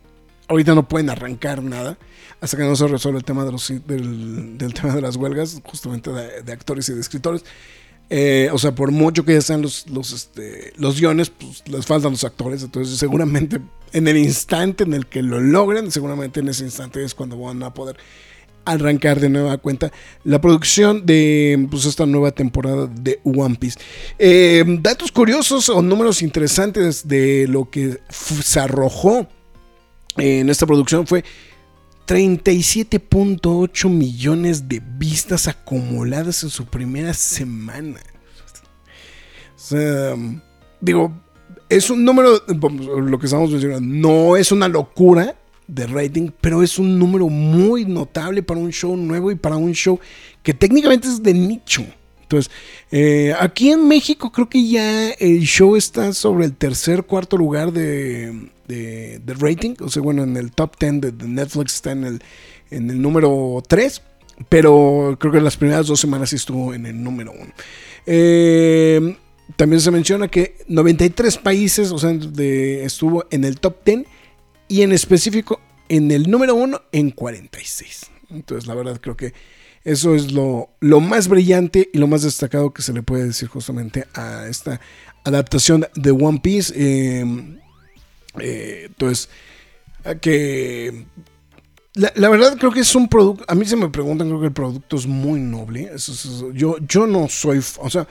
ahorita 0.49 0.75
no 0.75 0.89
pueden 0.89 1.11
arrancar 1.11 1.63
nada 1.63 1.99
hasta 2.41 2.57
que 2.57 2.65
no 2.65 2.75
se 2.77 2.87
resuelva 2.87 3.19
el 3.19 3.25
tema 3.25 3.45
de 3.45 3.51
del, 3.87 4.75
tema 4.75 4.95
de 4.95 5.01
las 5.01 5.17
huelgas, 5.17 5.61
justamente 5.65 6.11
de, 6.11 6.53
actores 6.53 6.89
y 6.89 6.95
de 6.95 7.01
escritores. 7.01 7.45
Eh, 8.11 8.49
o 8.53 8.59
sea, 8.59 8.75
por 8.75 8.91
mucho 8.91 9.25
que 9.25 9.35
ya 9.35 9.41
sean 9.41 9.63
los, 9.63 9.89
los, 9.89 10.13
este, 10.13 10.73
los 10.77 11.01
guiones, 11.01 11.31
pues 11.31 11.63
les 11.67 11.87
faltan 11.87 12.13
los 12.13 12.25
actores. 12.25 12.63
Entonces, 12.63 12.99
seguramente 12.99 13.61
en 13.93 14.09
el 14.09 14.17
instante 14.17 14.85
en 14.85 14.93
el 14.93 15.07
que 15.07 15.23
lo 15.23 15.41
logren, 15.41 15.91
seguramente 15.91 16.41
en 16.41 16.49
ese 16.49 16.65
instante 16.65 17.03
es 17.03 17.15
cuando 17.15 17.39
van 17.39 17.63
a 17.63 17.73
poder 17.73 17.97
arrancar 18.65 19.21
de 19.21 19.29
nueva 19.29 19.59
cuenta 19.59 19.93
la 20.25 20.41
producción 20.41 21.05
de 21.05 21.67
pues, 21.71 21.85
esta 21.85 22.07
nueva 22.07 22.33
temporada 22.33 22.87
de 22.87 23.21
One 23.25 23.57
Piece. 23.57 23.79
Eh, 24.19 24.65
datos 24.81 25.13
curiosos 25.13 25.69
o 25.69 25.83
números 25.83 26.23
interesantes 26.23 27.07
de 27.07 27.47
lo 27.49 27.71
que 27.71 27.99
se 28.11 28.61
arrojó 28.61 29.27
en 30.17 30.49
esta 30.49 30.67
producción 30.67 31.07
fue 31.07 31.25
37.8 32.07 33.89
millones 33.89 34.69
de 34.69 34.83
vistas 34.99 35.49
acumuladas 35.49 36.43
en 36.43 36.51
su 36.51 36.67
primera 36.67 37.15
semana. 37.15 38.01
Digo, 40.81 41.13
es 41.69 41.89
un 41.89 42.05
número, 42.05 42.43
lo 42.47 43.19
que 43.19 43.27
estamos 43.27 43.51
mencionando, 43.51 43.87
no 43.87 44.37
es 44.37 44.53
una 44.53 44.69
locura 44.69 45.35
de 45.67 45.87
rating, 45.87 46.31
pero 46.41 46.63
es 46.63 46.79
un 46.79 46.99
número 46.99 47.29
muy 47.29 47.87
notable 47.87 48.43
para 48.43 48.61
un 48.61 48.71
show 48.71 48.97
nuevo 48.97 49.31
y 49.31 49.35
para 49.35 49.57
un 49.57 49.73
show 49.73 49.99
que 50.43 50.53
técnicamente 50.53 51.09
es 51.09 51.23
de 51.23 51.33
nicho. 51.33 51.85
Entonces, 52.23 52.53
eh, 52.91 53.35
aquí 53.39 53.71
en 53.71 53.89
México 53.89 54.31
creo 54.31 54.49
que 54.49 54.69
ya 54.69 55.11
el 55.11 55.41
show 55.41 55.77
está 55.77 56.13
sobre 56.13 56.45
el 56.47 56.55
tercer, 56.55 57.05
cuarto 57.05 57.37
lugar 57.37 57.73
de, 57.73 58.51
de, 58.67 59.21
rating. 59.39 59.75
O 59.81 59.89
sea, 59.89 60.03
bueno, 60.03 60.23
en 60.23 60.37
el 60.37 60.53
top 60.53 60.77
10 60.79 61.01
de, 61.01 61.13
Netflix 61.27 61.75
está 61.75 61.93
en 61.93 62.21
el, 62.71 63.03
número 63.03 63.63
3. 63.67 64.03
Pero 64.49 65.17
creo 65.21 65.31
que 65.31 65.39
en 65.39 65.45
las 65.45 65.57
primeras 65.57 65.87
dos 65.87 66.01
semanas 66.01 66.31
sí 66.31 66.37
estuvo 66.37 66.75
en 66.75 66.87
el 66.87 67.03
número 67.03 67.33
1. 67.33 67.53
Eh, 68.07 69.17
también 69.57 69.81
se 69.81 69.93
menciona 69.93 70.27
que 70.27 70.57
93 70.67 71.39
países, 71.39 71.93
o 71.93 71.99
sea, 71.99 72.11
estuvo 72.11 73.27
en 73.31 73.45
el 73.45 73.61
top 73.61 73.85
10 73.85 74.05
y 74.69 74.83
en 74.83 74.93
específico 74.93 75.61
en 75.89 76.11
el 76.11 76.29
número 76.31 76.55
1 76.57 76.83
en 76.91 77.11
46. 77.11 78.11
Entonces, 78.31 78.67
la 78.67 78.75
verdad 78.75 78.99
creo 79.01 79.17
que 79.17 79.35
eso 79.85 80.15
es 80.15 80.33
lo, 80.33 80.71
lo, 80.81 81.01
más 81.01 81.29
brillante 81.29 81.91
y 81.93 81.99
lo 81.99 82.07
más 82.07 82.23
destacado 82.23 82.73
que 82.73 82.83
se 82.83 82.95
le 82.95 83.03
puede 83.03 83.27
decir 83.27 83.49
justamente 83.49 84.07
a 84.15 84.47
esta 84.49 84.81
adaptación 85.25 85.87
de 85.95 86.11
One 86.11 86.41
Piece. 86.43 86.73
Eh, 86.75 87.25
eh, 88.41 88.85
entonces, 88.87 89.29
que 90.21 91.07
la, 91.95 92.29
verdad 92.29 92.57
creo 92.59 92.73
que 92.73 92.81
es 92.81 92.95
un 92.95 93.09
producto, 93.09 93.45
a 93.47 93.55
mí 93.55 93.65
se 93.65 93.77
me 93.77 93.89
preguntan, 93.89 94.29
creo 94.29 94.41
que 94.41 94.47
el 94.47 94.53
producto 94.53 94.97
es 94.97 95.07
muy 95.07 95.41
noble. 95.41 95.93
yo, 96.53 96.77
yo 96.79 97.07
no 97.07 97.29
soy, 97.29 97.61
o 97.79 97.89
sea, 97.89 98.07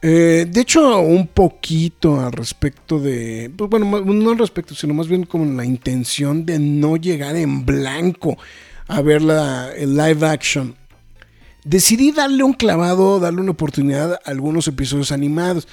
eh, 0.00 0.46
de 0.48 0.60
hecho 0.60 1.00
un 1.00 1.26
poquito 1.26 2.20
al 2.20 2.32
respecto 2.32 3.00
de, 3.00 3.52
pues 3.56 3.68
bueno, 3.68 4.00
no 4.00 4.30
al 4.30 4.38
respecto, 4.38 4.74
sino 4.74 4.94
más 4.94 5.08
bien 5.08 5.24
como 5.24 5.44
la 5.44 5.64
intención 5.64 6.46
de 6.46 6.58
no 6.58 6.96
llegar 6.96 7.34
en 7.34 7.66
blanco 7.66 8.36
a 8.86 9.00
ver 9.00 9.22
la, 9.22 9.72
el 9.74 9.96
live 9.96 10.26
action. 10.26 10.76
Decidí 11.64 12.12
darle 12.12 12.42
un 12.44 12.52
clavado, 12.52 13.18
darle 13.18 13.40
una 13.40 13.52
oportunidad 13.52 14.14
a 14.14 14.20
algunos 14.24 14.68
episodios 14.68 15.12
animados 15.12 15.66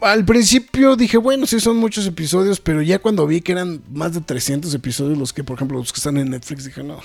al 0.00 0.24
principio 0.24 0.96
dije, 0.96 1.18
bueno, 1.18 1.46
sí 1.46 1.60
son 1.60 1.76
muchos 1.76 2.06
episodios, 2.06 2.60
pero 2.60 2.80
ya 2.82 2.98
cuando 2.98 3.26
vi 3.26 3.40
que 3.40 3.52
eran 3.52 3.82
más 3.90 4.14
de 4.14 4.20
300 4.20 4.72
episodios 4.74 5.18
los 5.18 5.32
que, 5.32 5.44
por 5.44 5.56
ejemplo, 5.56 5.78
los 5.78 5.92
que 5.92 5.98
están 5.98 6.16
en 6.16 6.30
Netflix, 6.30 6.64
dije, 6.64 6.82
no, 6.82 7.00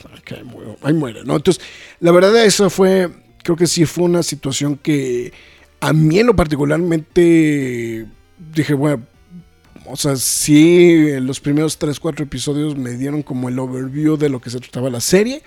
ahí 0.82 0.94
muere, 0.94 1.24
¿no? 1.26 1.36
Entonces, 1.36 1.64
la 2.00 2.12
verdad, 2.12 2.46
eso 2.46 2.70
fue, 2.70 3.10
creo 3.44 3.58
que 3.58 3.68
sí 3.68 3.86
fue 3.86 4.06
una 4.06 4.24
situación 4.24 4.78
que 4.78 5.34
a 5.80 5.94
mí 5.94 6.20
en 6.20 6.28
lo 6.28 6.36
particularmente 6.36 8.06
dije, 8.54 8.74
bueno, 8.74 9.06
o 9.86 9.96
sea, 9.98 10.16
sí, 10.16 11.20
los 11.20 11.40
primeros 11.40 11.78
3, 11.80 12.00
4 12.00 12.26
episodios 12.26 12.78
me 12.78 12.92
dieron 12.92 13.24
como 13.24 13.50
el 13.50 13.58
overview 13.58 14.18
de 14.18 14.30
lo 14.30 14.40
que 14.40 14.52
se 14.52 14.60
trataba 14.60 14.90
la 14.90 15.02
serie. 15.02 15.42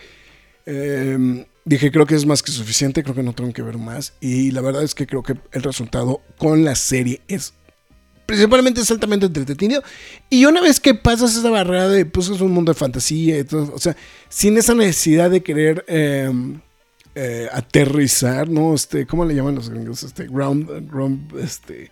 Eh, 0.66 1.46
Dije, 1.64 1.92
creo 1.92 2.06
que 2.06 2.16
es 2.16 2.26
más 2.26 2.42
que 2.42 2.50
suficiente, 2.50 3.02
creo 3.02 3.14
que 3.14 3.22
no 3.22 3.34
tengo 3.34 3.52
que 3.52 3.62
ver 3.62 3.78
más. 3.78 4.14
Y 4.20 4.50
la 4.50 4.60
verdad 4.60 4.82
es 4.82 4.94
que 4.94 5.06
creo 5.06 5.22
que 5.22 5.36
el 5.52 5.62
resultado 5.62 6.20
con 6.38 6.64
la 6.64 6.74
serie 6.74 7.22
es 7.28 7.54
principalmente 8.26 8.80
es 8.80 8.90
altamente 8.90 9.26
entretenido. 9.26 9.82
Y 10.30 10.46
una 10.46 10.60
vez 10.60 10.80
que 10.80 10.94
pasas 10.94 11.36
esa 11.36 11.50
barrera 11.50 11.88
de, 11.88 12.06
pues 12.06 12.28
es 12.28 12.40
un 12.40 12.52
mundo 12.52 12.72
de 12.72 12.78
fantasía 12.78 13.38
y 13.38 13.44
todo, 13.44 13.72
o 13.74 13.78
sea, 13.78 13.96
sin 14.28 14.56
esa 14.56 14.74
necesidad 14.74 15.30
de 15.30 15.42
querer 15.42 15.84
em, 15.86 16.60
eh, 17.14 17.48
aterrizar, 17.52 18.48
¿no? 18.48 18.74
Este, 18.74 19.06
¿cómo 19.06 19.24
le 19.24 19.34
llaman 19.34 19.54
los 19.54 19.68
gringos? 19.68 20.02
Este, 20.02 20.26
ground, 20.26 20.90
ground 20.90 21.36
este, 21.38 21.90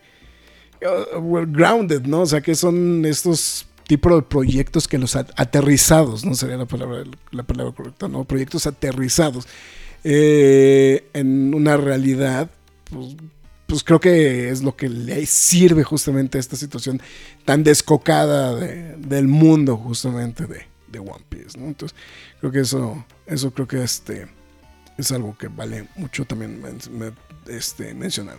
uh, 0.83 1.47
grounded, 1.47 2.03
¿no? 2.03 2.23
O 2.23 2.27
sea, 2.27 2.41
que 2.41 2.55
son 2.55 3.05
estos 3.05 3.67
tipo 3.91 4.15
de 4.15 4.23
proyectos 4.23 4.87
que 4.87 4.99
los 4.99 5.17
aterrizados, 5.17 6.25
no 6.25 6.37
sería 6.37 6.57
la 6.57 6.67
palabra, 6.67 7.03
la 7.33 7.43
palabra 7.43 7.75
correcta, 7.75 8.07
¿no? 8.07 8.23
Proyectos 8.23 8.69
aterrizados 8.69 9.49
eh, 10.05 11.09
en 11.13 11.53
una 11.53 11.77
realidad, 11.77 12.49
pues, 12.89 13.17
pues, 13.67 13.83
creo 13.83 13.99
que 13.99 14.49
es 14.51 14.63
lo 14.63 14.77
que 14.77 14.89
le 14.89 15.27
sirve 15.27 15.83
justamente 15.83 16.39
a 16.39 16.41
esta 16.41 16.55
situación 16.55 17.03
tan 17.45 17.65
descocada 17.65 18.55
del 18.55 19.27
mundo 19.27 19.77
justamente 19.77 20.47
de, 20.47 20.67
de 20.87 20.99
One 21.01 21.25
Piece. 21.29 21.59
Entonces, 21.59 21.99
creo 22.39 22.53
que 22.53 22.61
eso, 22.61 23.05
eso 23.27 23.51
creo 23.51 23.67
que 23.67 23.83
este 23.83 24.29
es 25.01 25.13
algo 25.13 25.37
que 25.37 25.49
vale 25.49 25.87
mucho 25.97 26.25
también 26.25 26.63
este, 27.47 27.95
mencionar. 27.95 28.39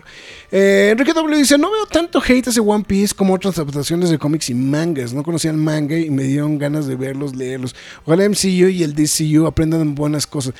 Eh, 0.52 0.90
Enrique 0.92 1.14
W 1.14 1.38
dice, 1.38 1.58
no 1.58 1.72
veo 1.72 1.86
tanto 1.86 2.22
hate 2.22 2.48
ese 2.48 2.60
One 2.60 2.84
Piece 2.84 3.14
como 3.14 3.34
otras 3.34 3.58
adaptaciones 3.58 4.10
de 4.10 4.18
cómics 4.18 4.50
y 4.50 4.54
mangas. 4.54 5.14
No 5.14 5.24
conocía 5.24 5.52
el 5.52 5.58
manga 5.58 5.98
y 5.98 6.10
me 6.10 6.24
dieron 6.24 6.58
ganas 6.58 6.88
de 6.88 6.96
verlos, 6.96 7.36
leerlos. 7.36 7.76
Ojalá 8.06 8.28
MCU 8.28 8.68
y 8.70 8.84
el 8.84 8.94
DCU 8.94 9.46
aprendan 9.46 9.96
buenas 9.96 10.28
cosas. 10.28 10.54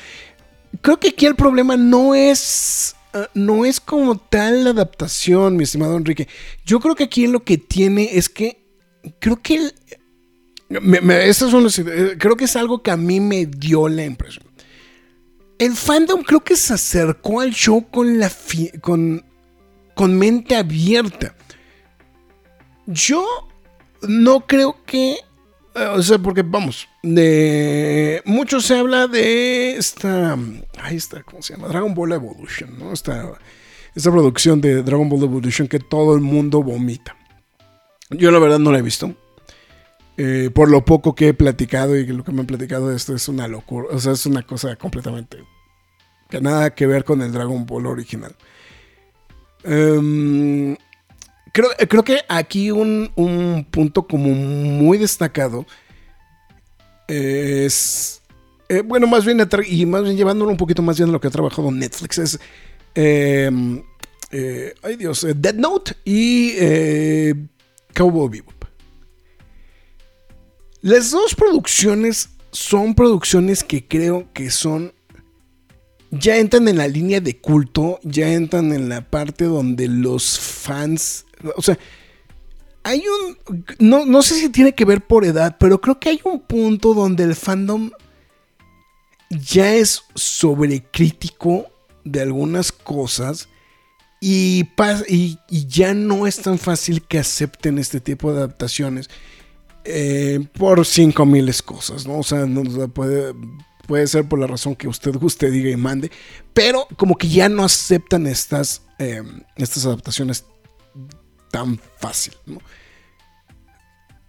Creo 0.80 0.98
que 0.98 1.10
aquí 1.10 1.26
el 1.26 1.34
problema 1.34 1.76
no 1.76 2.14
es... 2.14 2.96
Eh, 3.14 3.26
no 3.34 3.66
es 3.66 3.78
como 3.78 4.16
tal 4.16 4.64
la 4.64 4.70
adaptación, 4.70 5.56
mi 5.56 5.64
estimado 5.64 5.96
Enrique. 5.96 6.28
Yo 6.64 6.80
creo 6.80 6.94
que 6.94 7.04
aquí 7.04 7.26
lo 7.26 7.44
que 7.44 7.58
tiene 7.58 8.16
es 8.16 8.28
que 8.28 8.62
creo 9.18 9.40
que 9.42 9.56
el, 9.56 9.74
eh, 10.70 12.16
creo 12.18 12.36
que 12.36 12.44
es 12.44 12.56
algo 12.56 12.82
que 12.82 12.90
a 12.90 12.96
mí 12.96 13.20
me 13.20 13.46
dio 13.46 13.88
la 13.88 14.04
impresión 14.04 14.51
el 15.64 15.76
fandom 15.76 16.24
creo 16.24 16.40
que 16.40 16.56
se 16.56 16.74
acercó 16.74 17.40
al 17.40 17.52
show 17.52 17.86
con 17.88 18.18
la 18.18 18.30
con, 18.80 19.24
con 19.94 20.18
mente 20.18 20.56
abierta. 20.56 21.36
Yo 22.86 23.24
no 24.02 24.40
creo 24.40 24.76
que. 24.84 25.18
Eh, 25.74 25.86
o 25.86 26.02
sea, 26.02 26.18
porque 26.18 26.42
vamos, 26.42 26.88
de 27.04 28.22
mucho 28.24 28.60
se 28.60 28.76
habla 28.76 29.06
de 29.06 29.76
esta. 29.76 30.36
Ahí 30.80 30.96
está, 30.96 31.22
¿cómo 31.22 31.42
se 31.42 31.54
llama? 31.54 31.68
Dragon 31.68 31.94
Ball 31.94 32.12
Evolution, 32.12 32.76
¿no? 32.76 32.92
Esta, 32.92 33.32
esta 33.94 34.10
producción 34.10 34.60
de 34.60 34.82
Dragon 34.82 35.08
Ball 35.08 35.22
Evolution 35.22 35.68
que 35.68 35.78
todo 35.78 36.16
el 36.16 36.22
mundo 36.22 36.60
vomita. 36.64 37.16
Yo 38.10 38.32
la 38.32 38.40
verdad 38.40 38.58
no 38.58 38.72
la 38.72 38.80
he 38.80 38.82
visto. 38.82 39.14
Eh, 40.16 40.50
por 40.52 40.68
lo 40.68 40.84
poco 40.84 41.14
que 41.14 41.28
he 41.28 41.34
platicado 41.34 41.96
y 41.96 42.04
lo 42.04 42.22
que 42.22 42.32
me 42.32 42.40
han 42.40 42.46
platicado 42.46 42.92
esto 42.92 43.14
es 43.14 43.28
una 43.28 43.46
locura. 43.46 43.88
O 43.92 44.00
sea, 44.00 44.12
es 44.12 44.26
una 44.26 44.42
cosa 44.42 44.74
completamente 44.74 45.38
que 46.32 46.40
nada 46.40 46.74
que 46.74 46.86
ver 46.86 47.04
con 47.04 47.20
el 47.20 47.30
Dragon 47.30 47.66
Ball 47.66 47.84
original. 47.86 48.34
Em, 49.64 50.74
creo, 51.52 51.68
creo, 51.86 52.02
que 52.02 52.20
aquí 52.26 52.70
un, 52.70 53.66
punto 53.70 54.06
como 54.06 54.30
muy 54.30 54.96
destacado 54.96 55.66
es, 57.06 58.22
eh, 58.70 58.80
bueno, 58.80 59.06
más 59.06 59.26
bien, 59.26 59.46
y 59.66 59.84
más 59.84 60.04
bien 60.04 60.16
llevándolo 60.16 60.50
un 60.50 60.56
poquito 60.56 60.80
más 60.80 60.96
bien 60.96 61.10
a 61.10 61.12
lo 61.12 61.20
que 61.20 61.28
ha 61.28 61.30
trabajado 61.30 61.70
Netflix, 61.70 62.16
es, 62.16 62.40
em, 62.94 63.82
eh, 64.30 64.72
ay 64.82 64.96
Dios, 64.96 65.24
eh, 65.24 65.34
Dead 65.36 65.54
Note 65.54 65.96
y 66.02 66.54
Cowboy 67.92 68.30
Bebop. 68.30 68.64
Las 70.80 71.10
dos 71.10 71.34
producciones 71.34 72.30
son 72.52 72.94
producciones 72.94 73.62
que 73.62 73.86
creo 73.86 74.32
que 74.32 74.50
son 74.50 74.94
ya 76.12 76.36
entran 76.36 76.68
en 76.68 76.76
la 76.76 76.86
línea 76.86 77.20
de 77.20 77.38
culto, 77.38 77.98
ya 78.02 78.32
entran 78.32 78.72
en 78.72 78.90
la 78.90 79.00
parte 79.00 79.46
donde 79.46 79.88
los 79.88 80.38
fans, 80.38 81.24
o 81.56 81.62
sea, 81.62 81.78
hay 82.84 83.02
un, 83.48 83.64
no, 83.78 84.22
sé 84.22 84.34
si 84.34 84.50
tiene 84.50 84.74
que 84.74 84.84
ver 84.84 85.06
por 85.06 85.24
edad, 85.24 85.56
pero 85.58 85.80
creo 85.80 85.98
que 85.98 86.10
hay 86.10 86.20
un 86.24 86.40
punto 86.40 86.92
donde 86.92 87.24
el 87.24 87.34
fandom 87.34 87.90
ya 89.30 89.74
es 89.74 90.02
sobrecrítico 90.14 91.66
de 92.04 92.20
algunas 92.20 92.72
cosas 92.72 93.48
y, 94.20 94.68
y, 95.08 95.66
ya 95.66 95.94
no 95.94 96.26
es 96.26 96.36
tan 96.42 96.58
fácil 96.58 97.02
que 97.02 97.18
acepten 97.18 97.78
este 97.78 98.00
tipo 98.00 98.32
de 98.32 98.38
adaptaciones 98.38 99.08
eh, 99.84 100.46
por 100.52 100.84
cinco 100.84 101.24
miles 101.24 101.62
cosas, 101.62 102.06
¿no? 102.06 102.18
O 102.18 102.22
sea, 102.22 102.44
no 102.46 102.88
puede 102.88 103.32
Puede 103.92 104.06
ser 104.06 104.26
por 104.26 104.38
la 104.38 104.46
razón 104.46 104.74
que 104.74 104.88
usted 104.88 105.14
guste, 105.16 105.50
diga 105.50 105.68
y 105.68 105.76
mande. 105.76 106.10
Pero 106.54 106.88
como 106.96 107.14
que 107.14 107.28
ya 107.28 107.50
no 107.50 107.62
aceptan 107.62 108.26
estas, 108.26 108.80
em, 108.98 109.42
estas 109.54 109.84
adaptaciones 109.84 110.46
tan 111.50 111.78
fácil. 111.98 112.32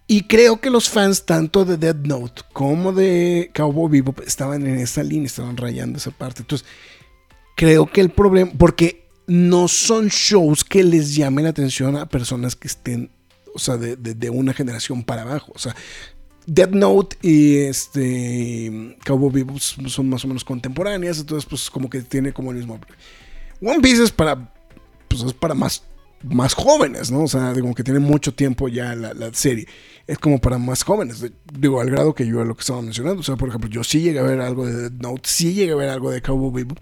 Y 0.05 0.23
creo 0.27 0.59
que 0.59 0.69
los 0.69 0.89
fans 0.89 1.25
tanto 1.25 1.63
de 1.63 1.77
Dead 1.77 1.95
Note 1.95 2.41
como 2.51 2.91
de 2.91 3.51
Cowboy 3.55 3.89
Bebop 3.89 4.19
estaban 4.27 4.67
en 4.67 4.79
esa 4.79 5.01
línea, 5.01 5.27
estaban 5.27 5.55
rayando 5.55 5.97
esa 5.97 6.11
parte. 6.11 6.41
Entonces, 6.41 6.67
creo 7.55 7.85
que 7.85 8.01
el 8.01 8.09
problema, 8.09 8.51
porque 8.57 9.07
no 9.27 9.69
son 9.69 10.09
shows 10.09 10.65
que 10.65 10.83
les 10.83 11.15
llamen 11.15 11.45
la 11.45 11.51
atención 11.51 11.95
a 11.95 12.09
personas 12.09 12.57
que 12.57 12.67
estén, 12.67 13.11
o 13.55 13.59
sea, 13.59 13.77
de, 13.77 13.95
de 13.95 14.29
una 14.29 14.53
generación 14.53 15.03
para 15.03 15.21
abajo. 15.21 15.53
O 15.55 15.59
sea, 15.59 15.73
Dead 16.45 16.69
Note 16.69 17.17
y 17.21 17.57
este 17.57 18.97
Cowboy 19.05 19.31
Bebop 19.31 19.59
son 19.59 20.09
más 20.09 20.23
o 20.25 20.27
menos 20.27 20.43
contemporáneas, 20.43 21.19
entonces 21.19 21.47
pues 21.49 21.69
como 21.69 21.89
que 21.89 22.01
tiene 22.01 22.33
como 22.33 22.51
el 22.51 22.57
mismo... 22.57 22.79
One 23.61 23.79
Piece 23.81 24.03
es 24.03 24.11
para, 24.11 24.53
pues 25.07 25.23
es 25.23 25.33
para 25.33 25.53
más, 25.53 25.83
más 26.23 26.53
jóvenes, 26.53 27.11
¿no? 27.11 27.23
O 27.23 27.27
sea, 27.27 27.53
digo 27.53 27.73
que 27.73 27.83
tiene 27.83 27.99
mucho 27.99 28.33
tiempo 28.33 28.67
ya 28.67 28.93
la, 28.95 29.33
serie. 29.33 29.67
Es 30.05 30.17
como 30.19 30.39
para 30.39 30.57
más 30.57 30.83
jóvenes, 30.83 31.25
digo, 31.53 31.79
al 31.79 31.89
grado 31.89 32.13
que 32.13 32.27
yo 32.27 32.43
lo 32.43 32.55
que 32.55 32.61
estaba 32.61 32.81
mencionando. 32.81 33.21
O 33.21 33.23
sea, 33.23 33.37
por 33.37 33.47
ejemplo, 33.47 33.69
yo 33.69 33.83
sí 33.83 34.01
llegué 34.01 34.19
a 34.19 34.23
ver 34.23 34.41
algo 34.41 34.65
de 34.65 34.89
Dead 34.89 34.91
Note, 34.91 35.29
sí 35.29 35.53
llegué 35.53 35.71
a 35.71 35.77
ver 35.77 35.89
algo 35.89 36.11
de 36.11 36.21
Cowboy 36.21 36.63
Bebop. 36.63 36.79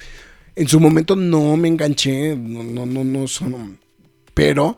En 0.55 0.67
su 0.67 0.79
momento 0.79 1.15
no 1.15 1.55
me 1.55 1.67
enganché, 1.67 2.35
no, 2.35 2.63
no, 2.63 2.85
no, 2.85 3.03
no 3.03 3.27
son... 3.27 3.79
Pero 4.33 4.77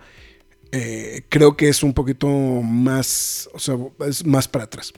eh, 0.76 1.22
creo 1.30 1.56
que 1.56 1.70
es 1.70 1.84
un 1.84 1.94
poquito 1.94 2.28
más, 2.28 3.48
o 3.54 3.60
sea, 3.60 3.78
es 4.08 4.26
más 4.26 4.48
para 4.48 4.66
atrás. 4.66 4.92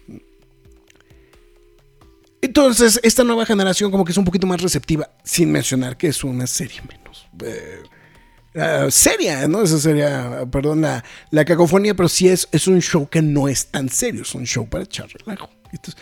Entonces, 2.42 2.98
esta 3.04 3.26
nueva 3.26 3.46
generación 3.46 3.92
como 3.92 4.06
que 4.06 4.14
es 4.14 4.18
un 4.18 4.24
poquito 4.24 4.48
más 4.48 4.62
receptiva, 4.62 5.10
sin 5.26 5.52
mencionar 5.52 5.98
que 5.98 6.08
es 6.08 6.24
una 6.24 6.48
serie 6.48 6.82
menos 6.88 7.28
eh, 7.44 7.84
uh, 8.56 8.90
seria, 8.90 9.50
¿no? 9.50 9.64
Esa 9.64 9.78
sería, 9.78 10.46
perdón, 10.50 10.80
la, 10.80 11.04
la, 11.32 11.44
cacofonía, 11.44 11.94
pero 11.94 12.08
sí 12.08 12.30
es, 12.30 12.48
es 12.54 12.70
un 12.70 12.82
show 12.82 13.10
que 13.10 13.22
no 13.22 13.50
es 13.50 13.66
tan 13.66 13.90
serio, 13.90 14.22
es 14.22 14.34
un 14.34 14.46
show 14.46 14.70
para 14.70 14.86
echar 14.86 15.10
relajo. 15.10 15.50
Entonces, 15.74 16.02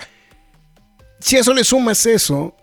si 1.19 1.37
a 1.37 1.39
eso 1.39 1.51
le 1.51 1.63
sumas 1.63 2.05
eso, 2.05 2.55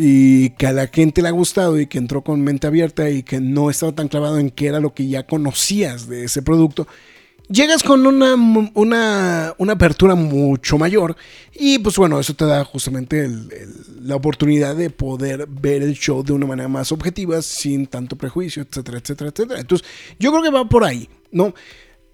y 0.00 0.50
que 0.50 0.68
a 0.68 0.72
la 0.72 0.86
gente 0.86 1.22
le 1.22 1.28
ha 1.28 1.32
gustado 1.32 1.78
y 1.80 1.86
que 1.86 1.98
entró 1.98 2.22
con 2.22 2.40
mente 2.40 2.68
abierta 2.68 3.10
y 3.10 3.24
que 3.24 3.40
no 3.40 3.68
estaba 3.68 3.92
tan 3.92 4.06
clavado 4.06 4.38
en 4.38 4.50
qué 4.50 4.68
era 4.68 4.78
lo 4.78 4.94
que 4.94 5.08
ya 5.08 5.26
conocías 5.26 6.08
de 6.08 6.24
ese 6.24 6.40
producto, 6.40 6.86
llegas 7.48 7.82
con 7.82 8.06
una, 8.06 8.34
una, 8.74 9.54
una 9.58 9.72
apertura 9.72 10.14
mucho 10.14 10.78
mayor 10.78 11.16
y 11.52 11.80
pues 11.80 11.96
bueno, 11.96 12.20
eso 12.20 12.32
te 12.34 12.44
da 12.44 12.64
justamente 12.64 13.28
la 14.00 14.14
oportunidad 14.14 14.76
de 14.76 14.90
poder 14.90 15.48
ver 15.48 15.82
el 15.82 15.94
show 15.94 16.22
de 16.22 16.32
una 16.32 16.46
manera 16.46 16.68
más 16.68 16.92
objetiva, 16.92 17.42
sin 17.42 17.88
tanto 17.88 18.14
prejuicio, 18.14 18.62
etcétera, 18.62 18.98
etcétera, 18.98 19.30
etcétera. 19.30 19.60
Entonces, 19.60 19.86
yo 20.20 20.30
creo 20.30 20.44
que 20.44 20.50
va 20.50 20.68
por 20.68 20.84
ahí, 20.84 21.08
¿no? 21.32 21.54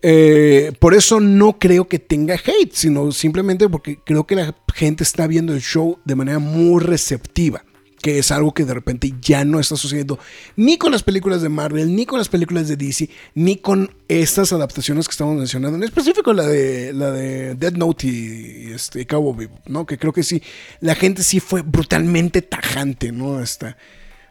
Eh, 0.00 0.72
por 0.78 0.94
eso 0.94 1.20
no 1.20 1.58
creo 1.58 1.86
que 1.86 1.98
tenga 1.98 2.34
hate, 2.34 2.72
sino 2.72 3.12
simplemente 3.12 3.68
porque 3.68 3.98
creo 4.04 4.26
que 4.26 4.36
la 4.36 4.54
gente 4.74 5.02
está 5.02 5.26
viendo 5.26 5.52
el 5.52 5.60
show 5.60 5.98
de 6.04 6.14
manera 6.14 6.38
muy 6.38 6.82
receptiva 6.82 7.62
que 8.04 8.18
es 8.18 8.30
algo 8.30 8.52
que 8.52 8.66
de 8.66 8.74
repente 8.74 9.14
ya 9.22 9.46
no 9.46 9.58
está 9.58 9.76
sucediendo 9.76 10.18
ni 10.56 10.76
con 10.76 10.92
las 10.92 11.02
películas 11.02 11.40
de 11.40 11.48
Marvel, 11.48 11.96
ni 11.96 12.04
con 12.04 12.18
las 12.18 12.28
películas 12.28 12.68
de 12.68 12.76
DC, 12.76 13.08
ni 13.34 13.56
con 13.56 13.96
estas 14.08 14.52
adaptaciones 14.52 15.08
que 15.08 15.12
estamos 15.12 15.38
mencionando, 15.38 15.78
en 15.78 15.84
específico 15.84 16.34
la 16.34 16.46
de 16.46 16.92
la 16.92 17.10
de 17.12 17.54
Dead 17.54 17.72
Note 17.72 18.06
y, 18.06 18.72
este 18.74 19.06
Cowboy 19.06 19.48
¿no? 19.68 19.86
Que 19.86 19.96
creo 19.96 20.12
que 20.12 20.22
sí, 20.22 20.42
la 20.80 20.94
gente 20.94 21.22
sí 21.22 21.40
fue 21.40 21.62
brutalmente 21.62 22.42
tajante, 22.42 23.10
¿no? 23.10 23.40
Esta, 23.40 23.78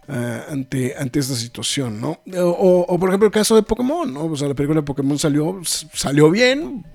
ah, 0.08 0.46
ante, 0.50 0.96
ante 0.96 1.18
esta 1.18 1.34
situación, 1.34 2.00
¿no? 2.00 2.22
O, 2.38 3.00
por 3.00 3.10
ejemplo 3.10 3.26
el 3.26 3.34
caso 3.34 3.56
de 3.56 3.64
Pokémon, 3.64 4.14
¿no? 4.14 4.26
O 4.26 4.38
sea, 4.38 4.50
la 4.50 4.54
película 4.54 4.82
de 4.82 4.86
Pokémon 4.86 5.18
salió, 5.18 5.60
salió 5.64 6.30
bien, 6.30 6.86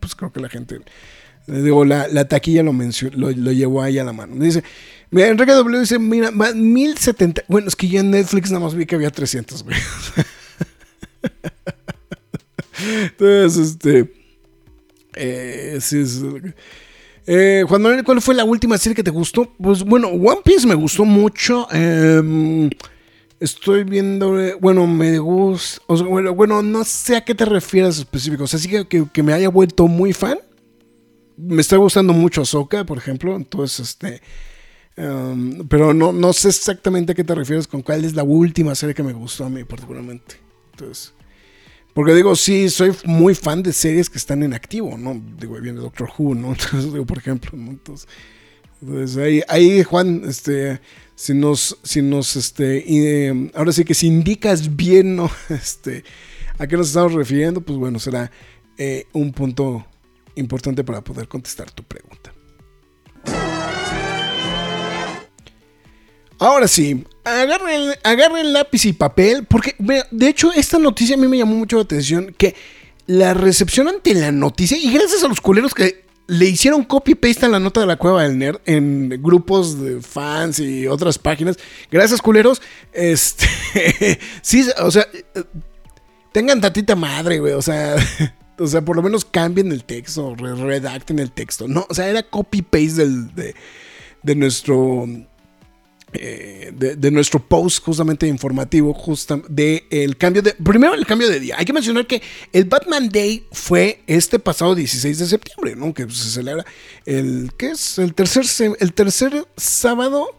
pues 0.00 0.16
creo 0.16 0.32
que 0.32 0.40
la 0.40 0.48
gente, 0.48 0.80
digo, 1.50 1.84
la, 1.84 2.08
la 2.08 2.26
taquilla 2.26 2.62
lo, 2.62 2.72
lo, 2.72 3.30
lo 3.30 3.52
llevó 3.52 3.82
ahí 3.82 3.98
a 3.98 4.04
la 4.04 4.12
mano. 4.12 4.36
Dice, 4.36 4.62
Mira, 5.10 5.28
Enrique 5.28 5.52
W 5.52 5.80
dice, 5.80 5.98
mira, 5.98 6.30
1070. 6.30 7.42
Bueno, 7.48 7.68
es 7.68 7.74
que 7.74 7.88
yo 7.88 8.00
en 8.00 8.12
Netflix 8.12 8.50
nada 8.50 8.64
más 8.64 8.74
vi 8.74 8.86
que 8.86 8.94
había 8.94 9.10
300, 9.10 9.64
güey. 9.64 9.76
Entonces, 13.02 13.70
este... 13.70 14.12
Eh, 15.16 15.78
sí, 15.80 16.00
es, 16.00 16.22
eh, 17.26 17.64
Juan 17.68 17.82
Manuel, 17.82 18.04
¿cuál 18.04 18.22
fue 18.22 18.34
la 18.34 18.44
última 18.44 18.78
serie 18.78 18.94
que 18.94 19.02
te 19.02 19.10
gustó? 19.10 19.52
Pues 19.60 19.82
bueno, 19.82 20.08
One 20.08 20.40
Piece 20.44 20.66
me 20.66 20.74
gustó 20.74 21.04
mucho. 21.04 21.66
Em, 21.72 22.70
estoy 23.40 23.84
viendo, 23.84 24.36
bueno, 24.60 24.86
me 24.86 25.18
gusta, 25.18 25.82
bueno, 25.88 26.34
bueno, 26.34 26.62
no 26.62 26.84
sé 26.84 27.16
a 27.16 27.24
qué 27.24 27.34
te 27.34 27.44
refieres 27.44 27.98
específico. 27.98 28.44
O 28.44 28.46
sea, 28.46 28.58
sí 28.58 28.68
que, 28.68 29.06
que, 29.12 29.22
me 29.22 29.32
haya 29.32 29.48
vuelto 29.48 29.88
muy 29.88 30.12
fan. 30.12 30.38
Me 31.42 31.60
está 31.60 31.76
gustando 31.76 32.12
mucho 32.12 32.42
Ahsoka, 32.42 32.84
por 32.84 32.98
ejemplo. 32.98 33.36
Entonces, 33.36 33.80
este, 33.80 34.20
Um, 35.00 35.66
pero 35.68 35.94
no, 35.94 36.12
no 36.12 36.32
sé 36.32 36.48
exactamente 36.48 37.12
a 37.12 37.14
qué 37.14 37.24
te 37.24 37.34
refieres 37.34 37.66
con 37.66 37.80
cuál 37.80 38.04
es 38.04 38.14
la 38.14 38.22
última 38.22 38.74
serie 38.74 38.94
que 38.94 39.02
me 39.02 39.12
gustó 39.12 39.44
a 39.44 39.48
mí 39.48 39.64
particularmente. 39.64 40.36
Entonces, 40.72 41.14
porque 41.94 42.14
digo, 42.14 42.36
sí, 42.36 42.68
soy 42.68 42.92
muy 43.04 43.34
fan 43.34 43.62
de 43.62 43.72
series 43.72 44.10
que 44.10 44.18
están 44.18 44.42
en 44.42 44.52
activo, 44.52 44.98
¿no? 44.98 45.20
Digo, 45.38 45.58
viene 45.60 45.80
Doctor 45.80 46.10
Who, 46.16 46.34
¿no? 46.34 46.48
Entonces, 46.52 46.92
digo, 46.92 47.06
por 47.06 47.18
ejemplo. 47.18 47.52
Entonces, 47.54 48.06
ahí, 49.16 49.42
ahí, 49.48 49.82
Juan, 49.84 50.22
este, 50.26 50.80
si 51.14 51.34
nos, 51.34 51.78
si 51.82 52.02
nos, 52.02 52.36
este, 52.36 52.84
eh, 52.86 53.50
ahora 53.54 53.72
sí 53.72 53.84
que 53.84 53.94
si 53.94 54.06
indicas 54.06 54.76
bien, 54.76 55.16
¿no? 55.16 55.30
Este, 55.48 56.04
a 56.58 56.66
qué 56.66 56.76
nos 56.76 56.88
estamos 56.88 57.14
refiriendo, 57.14 57.62
pues 57.62 57.78
bueno, 57.78 57.98
será 57.98 58.30
eh, 58.76 59.06
un 59.12 59.32
punto 59.32 59.86
importante 60.36 60.84
para 60.84 61.02
poder 61.02 61.28
contestar 61.28 61.70
tu 61.70 61.82
pregunta. 61.82 62.32
Ahora 66.40 66.66
sí, 66.68 67.04
agarren, 67.22 67.92
agarren 68.02 68.54
lápiz 68.54 68.86
y 68.86 68.94
papel, 68.94 69.44
porque 69.44 69.76
de 69.78 70.28
hecho 70.28 70.50
esta 70.54 70.78
noticia 70.78 71.14
a 71.14 71.18
mí 71.18 71.28
me 71.28 71.36
llamó 71.36 71.54
mucho 71.54 71.76
la 71.76 71.82
atención, 71.82 72.34
que 72.36 72.54
la 73.06 73.34
recepción 73.34 73.88
ante 73.88 74.14
la 74.14 74.32
noticia, 74.32 74.78
y 74.78 74.90
gracias 74.90 75.22
a 75.22 75.28
los 75.28 75.42
culeros 75.42 75.74
que 75.74 76.06
le 76.28 76.46
hicieron 76.46 76.84
copy-paste 76.84 77.44
a 77.44 77.50
la 77.50 77.60
nota 77.60 77.80
de 77.80 77.86
la 77.86 77.96
cueva 77.96 78.22
del 78.22 78.38
nerd 78.38 78.58
en 78.64 79.20
grupos 79.22 79.82
de 79.82 80.00
fans 80.00 80.60
y 80.60 80.86
otras 80.86 81.18
páginas, 81.18 81.58
gracias 81.90 82.22
culeros, 82.22 82.62
este, 82.92 83.46
sí, 84.40 84.66
o 84.78 84.90
sea, 84.90 85.06
tengan 86.32 86.62
tatita 86.62 86.96
madre, 86.96 87.38
güey, 87.38 87.52
o 87.52 87.62
sea... 87.62 87.96
O 88.60 88.66
sea, 88.66 88.82
por 88.82 88.94
lo 88.94 89.02
menos 89.02 89.24
cambien 89.24 89.72
el 89.72 89.84
texto, 89.84 90.34
redacten 90.36 91.18
el 91.18 91.32
texto. 91.32 91.66
No, 91.66 91.86
o 91.88 91.94
sea, 91.94 92.08
era 92.08 92.22
copy-paste 92.22 93.06
de, 93.34 93.54
de 94.22 94.34
nuestro 94.34 95.06
eh, 96.12 96.72
de, 96.74 97.10
nuestro 97.12 97.38
post 97.38 97.84
justamente 97.84 98.26
informativo 98.26 98.92
justa, 98.92 99.40
de 99.48 99.86
el 99.90 100.16
cambio 100.16 100.42
de 100.42 100.54
primero 100.54 100.92
el 100.94 101.06
cambio 101.06 101.28
de 101.28 101.38
día 101.38 101.54
hay 101.56 101.64
que 101.64 101.72
mencionar 101.72 102.04
que 102.04 102.20
el 102.52 102.64
Batman 102.64 103.08
Day 103.08 103.46
fue 103.52 104.02
este 104.08 104.40
pasado 104.40 104.74
16 104.74 105.18
de 105.20 105.26
septiembre 105.26 105.76
no 105.76 105.94
que 105.94 106.10
se 106.10 106.30
celebra 106.30 106.66
el 107.06 107.52
¿qué 107.56 107.68
es? 107.68 107.98
el 107.98 108.14
tercer 108.14 108.44
el 108.80 108.92
tercer 108.92 109.46
sábado 109.56 110.36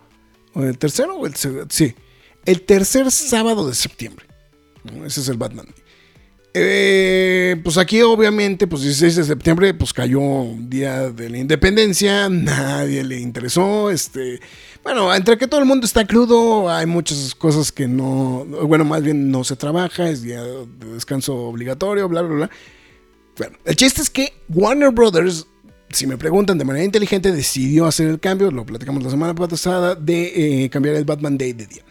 o 0.54 0.62
el 0.64 0.78
tercero 0.78 1.26
el 1.26 1.36
sí 1.70 1.96
el 2.44 2.64
tercer 2.64 3.10
sábado 3.10 3.66
de 3.66 3.74
septiembre 3.74 4.26
ese 5.06 5.22
es 5.22 5.30
el 5.30 5.38
Batman 5.38 5.68
Day 5.68 5.81
eh, 6.54 7.56
pues 7.64 7.78
aquí 7.78 8.02
obviamente, 8.02 8.68
pues 8.68 8.82
16 8.82 9.16
de 9.16 9.24
septiembre, 9.24 9.74
pues 9.74 9.94
cayó 9.94 10.20
un 10.20 10.70
día 10.70 11.10
de 11.10 11.30
la 11.30 11.38
independencia, 11.38 12.28
nadie 12.30 13.04
le 13.04 13.20
interesó, 13.20 13.90
este, 13.90 14.42
bueno, 14.84 15.14
entre 15.14 15.38
que 15.38 15.48
todo 15.48 15.62
el 15.62 15.66
mundo 15.66 15.86
está 15.86 16.06
crudo, 16.06 16.70
hay 16.70 16.86
muchas 16.86 17.36
cosas 17.36 17.72
que 17.72 17.88
no, 17.88 18.46
bueno, 18.68 18.84
más 18.84 19.02
bien 19.02 19.32
no 19.32 19.44
se 19.46 19.56
trabaja, 19.56 20.10
es 20.10 20.24
día 20.24 20.44
de 20.44 20.94
descanso 20.94 21.36
obligatorio, 21.36 22.10
bla, 22.10 22.22
bla, 22.22 22.36
bla. 22.36 22.50
Bueno, 23.38 23.58
el 23.64 23.76
chiste 23.78 24.02
es 24.02 24.10
que 24.10 24.34
Warner 24.50 24.92
Brothers, 24.92 25.48
si 25.90 26.06
me 26.06 26.18
preguntan 26.18 26.58
de 26.58 26.66
manera 26.66 26.84
inteligente, 26.84 27.32
decidió 27.32 27.86
hacer 27.86 28.08
el 28.08 28.20
cambio, 28.20 28.52
lo 28.52 28.66
platicamos 28.66 29.04
la 29.04 29.10
semana 29.10 29.34
pasada, 29.34 29.96
de 29.96 30.66
eh, 30.66 30.70
cambiar 30.70 30.96
el 30.96 31.06
Batman 31.06 31.38
Day 31.38 31.54
de 31.54 31.66
día. 31.66 31.84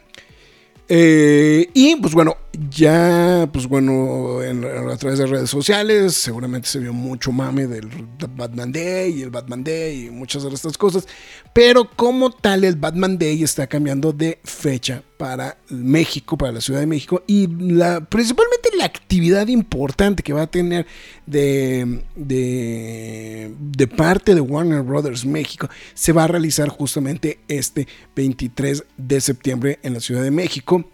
Eh, 0.93 1.71
y 1.73 1.97
pues 1.97 2.13
bueno, 2.15 2.37
ya, 2.69 3.49
pues 3.53 3.67
bueno, 3.69 4.41
a 4.41 4.97
través 4.97 5.19
de 5.21 5.27
redes 5.27 5.51
sociales, 5.51 6.15
seguramente 6.15 6.67
se 6.67 6.81
vio 6.81 6.93
mucho 6.93 7.31
mame 7.31 7.69
del 7.69 7.89
Batman 8.37 8.73
Day 8.73 9.19
y 9.19 9.23
el 9.23 9.31
Batman 9.31 9.63
Day 9.63 10.07
y 10.07 10.11
muchas 10.11 10.43
de 10.43 10.51
estas 10.53 10.77
cosas. 10.77 11.07
Pero 11.53 11.89
como 11.89 12.31
tal, 12.31 12.65
el 12.65 12.75
Batman 12.75 13.19
Day 13.19 13.43
está 13.45 13.69
cambiando 13.69 14.13
de 14.13 14.41
fecha 14.43 15.03
para 15.17 15.59
México, 15.69 16.37
para 16.37 16.51
la 16.53 16.61
Ciudad 16.61 16.81
de 16.81 16.87
México. 16.87 17.23
Y 17.27 17.47
la, 17.47 18.01
principalmente 18.01 18.71
la 18.77 18.85
actividad 18.85 19.47
importante 19.47 20.23
que 20.25 20.33
va 20.33 20.43
a 20.43 20.51
tener 20.51 20.87
de, 21.27 22.03
de, 22.17 23.55
de 23.61 23.87
parte 23.87 24.35
de 24.35 24.41
Warner 24.41 24.83
Brothers 24.83 25.25
México 25.25 25.69
se 25.95 26.13
va 26.13 26.25
a 26.25 26.29
realizar 26.29 26.69
justamente 26.69 27.39
este 27.47 27.87
23 28.17 28.85
de 28.97 29.21
septiembre 29.21 29.79
en 29.83 29.95
la 29.95 30.01
Ciudad 30.01 30.23
de 30.23 30.33
México. 30.33 30.85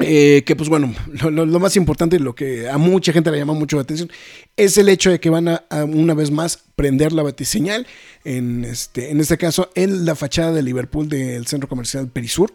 Eh, 0.00 0.44
que 0.46 0.54
pues 0.54 0.68
bueno, 0.68 0.94
lo, 1.30 1.46
más 1.58 1.76
importante, 1.76 2.20
lo 2.20 2.34
que 2.34 2.68
a 2.68 2.78
mucha 2.78 3.12
gente 3.12 3.32
le 3.32 3.38
llama 3.38 3.54
mucho 3.54 3.76
la 3.76 3.82
atención, 3.82 4.10
es 4.56 4.78
el 4.78 4.88
hecho 4.88 5.10
de 5.10 5.18
que 5.18 5.28
van 5.28 5.48
a, 5.48 5.64
una 5.84 6.14
vez 6.14 6.30
más 6.30 6.62
prender 6.76 7.12
la 7.12 7.24
batiseñal, 7.24 7.86
en 8.24 8.64
este, 8.64 9.10
en 9.10 9.20
este 9.20 9.36
caso 9.38 9.70
en 9.74 10.04
la 10.04 10.14
fachada 10.14 10.52
de 10.52 10.62
Liverpool 10.62 11.08
del 11.08 11.46
centro 11.48 11.68
comercial 11.68 12.08
Perisur, 12.08 12.52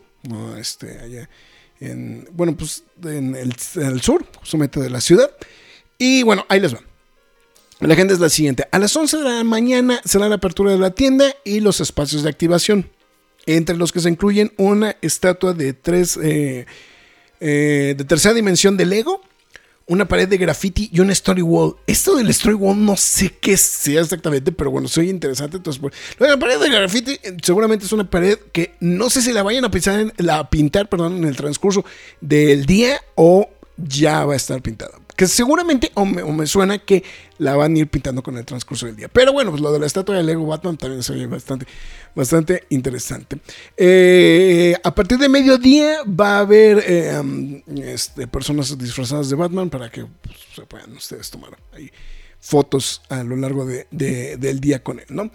este, 0.57 0.99
allá 0.99 1.29
en, 1.81 2.29
bueno, 2.31 2.55
pues 2.55 2.85
en 3.03 3.35
el, 3.35 3.53
en 3.75 3.83
el 3.87 4.01
sur, 4.01 4.25
justamente 4.39 4.79
de 4.79 4.89
la 4.89 5.01
ciudad. 5.01 5.29
Y 5.97 6.23
bueno, 6.23 6.45
ahí 6.47 6.61
les 6.61 6.73
va. 6.73 6.79
La 7.81 7.93
agenda 7.93 8.13
es 8.13 8.21
la 8.21 8.29
siguiente. 8.29 8.67
A 8.71 8.79
las 8.79 8.95
11 8.95 9.17
de 9.17 9.23
la 9.23 9.43
mañana 9.43 9.99
será 10.05 10.29
la 10.29 10.35
apertura 10.35 10.71
de 10.71 10.77
la 10.77 10.91
tienda 10.91 11.35
y 11.43 11.59
los 11.59 11.81
espacios 11.81 12.23
de 12.23 12.29
activación, 12.29 12.89
entre 13.45 13.75
los 13.75 13.91
que 13.91 13.99
se 13.99 14.09
incluyen 14.09 14.53
una 14.57 14.95
estatua 15.01 15.53
de 15.53 15.73
tres... 15.73 16.17
eh, 16.23 16.65
eh, 17.45 17.93
de 17.97 18.05
tercera 18.05 18.33
dimensión 18.33 18.77
de 18.77 18.85
Lego, 18.85 19.21
una 19.85 20.07
pared 20.07 20.29
de 20.29 20.37
graffiti 20.37 20.89
y 20.93 21.01
un 21.01 21.11
story 21.11 21.41
wall. 21.41 21.75
Esto 21.85 22.15
del 22.15 22.29
story 22.29 22.55
wall 22.55 22.85
no 22.85 22.95
sé 22.95 23.35
qué 23.41 23.57
sea 23.57 23.99
exactamente, 23.99 24.53
pero 24.53 24.71
bueno, 24.71 24.87
soy 24.87 25.09
interesante. 25.09 25.57
Entonces, 25.57 25.81
pues, 25.81 25.93
la 26.19 26.39
pared 26.39 26.57
de 26.57 26.69
graffiti 26.69 27.19
eh, 27.21 27.35
seguramente 27.43 27.85
es 27.85 27.91
una 27.91 28.09
pared 28.09 28.39
que 28.53 28.75
no 28.79 29.09
sé 29.09 29.21
si 29.21 29.33
la 29.33 29.43
vayan 29.43 29.65
a 29.65 29.71
pintar, 29.71 29.99
en, 29.99 30.13
la 30.17 30.49
pintar 30.49 30.87
perdón, 30.87 31.17
en 31.17 31.25
el 31.25 31.35
transcurso 31.35 31.83
del 32.21 32.65
día 32.65 33.01
o 33.15 33.49
ya 33.75 34.25
va 34.25 34.33
a 34.33 34.37
estar 34.37 34.61
pintada. 34.61 35.02
Seguramente, 35.27 35.91
o 35.95 36.05
me, 36.05 36.45
suena 36.47 36.77
que 36.79 37.03
la 37.37 37.55
van 37.55 37.75
a 37.75 37.79
ir 37.79 37.87
pintando 37.87 38.21
con 38.23 38.37
el 38.37 38.45
transcurso 38.45 38.85
del 38.85 38.95
día. 38.95 39.07
Pero 39.07 39.33
bueno, 39.33 39.51
pues 39.51 39.61
lo 39.61 39.71
de 39.71 39.79
la 39.79 39.85
estatua 39.85 40.15
de 40.15 40.23
Lego 40.23 40.45
Batman 40.45 40.77
también 40.77 41.03
se 41.03 41.13
oye 41.13 41.27
bastante, 41.27 41.65
bastante 42.15 42.63
interesante. 42.69 43.37
Eh, 43.77 44.75
a 44.83 44.93
partir 44.95 45.17
de 45.17 45.29
mediodía 45.29 45.97
va 46.03 46.37
a 46.37 46.39
haber 46.39 46.83
eh, 46.85 47.61
este, 47.83 48.27
personas 48.27 48.77
disfrazadas 48.77 49.29
de 49.29 49.35
Batman 49.35 49.69
para 49.69 49.89
que 49.89 50.05
pues, 50.05 50.37
se 50.55 50.61
puedan 50.63 50.91
ustedes 50.93 51.29
tomar 51.29 51.57
fotos 52.39 53.01
a 53.09 53.23
lo 53.23 53.35
largo 53.37 53.65
de- 53.65 53.87
del 53.91 54.59
día 54.59 54.83
con 54.83 54.99
él, 54.99 55.05
¿no? 55.09 55.31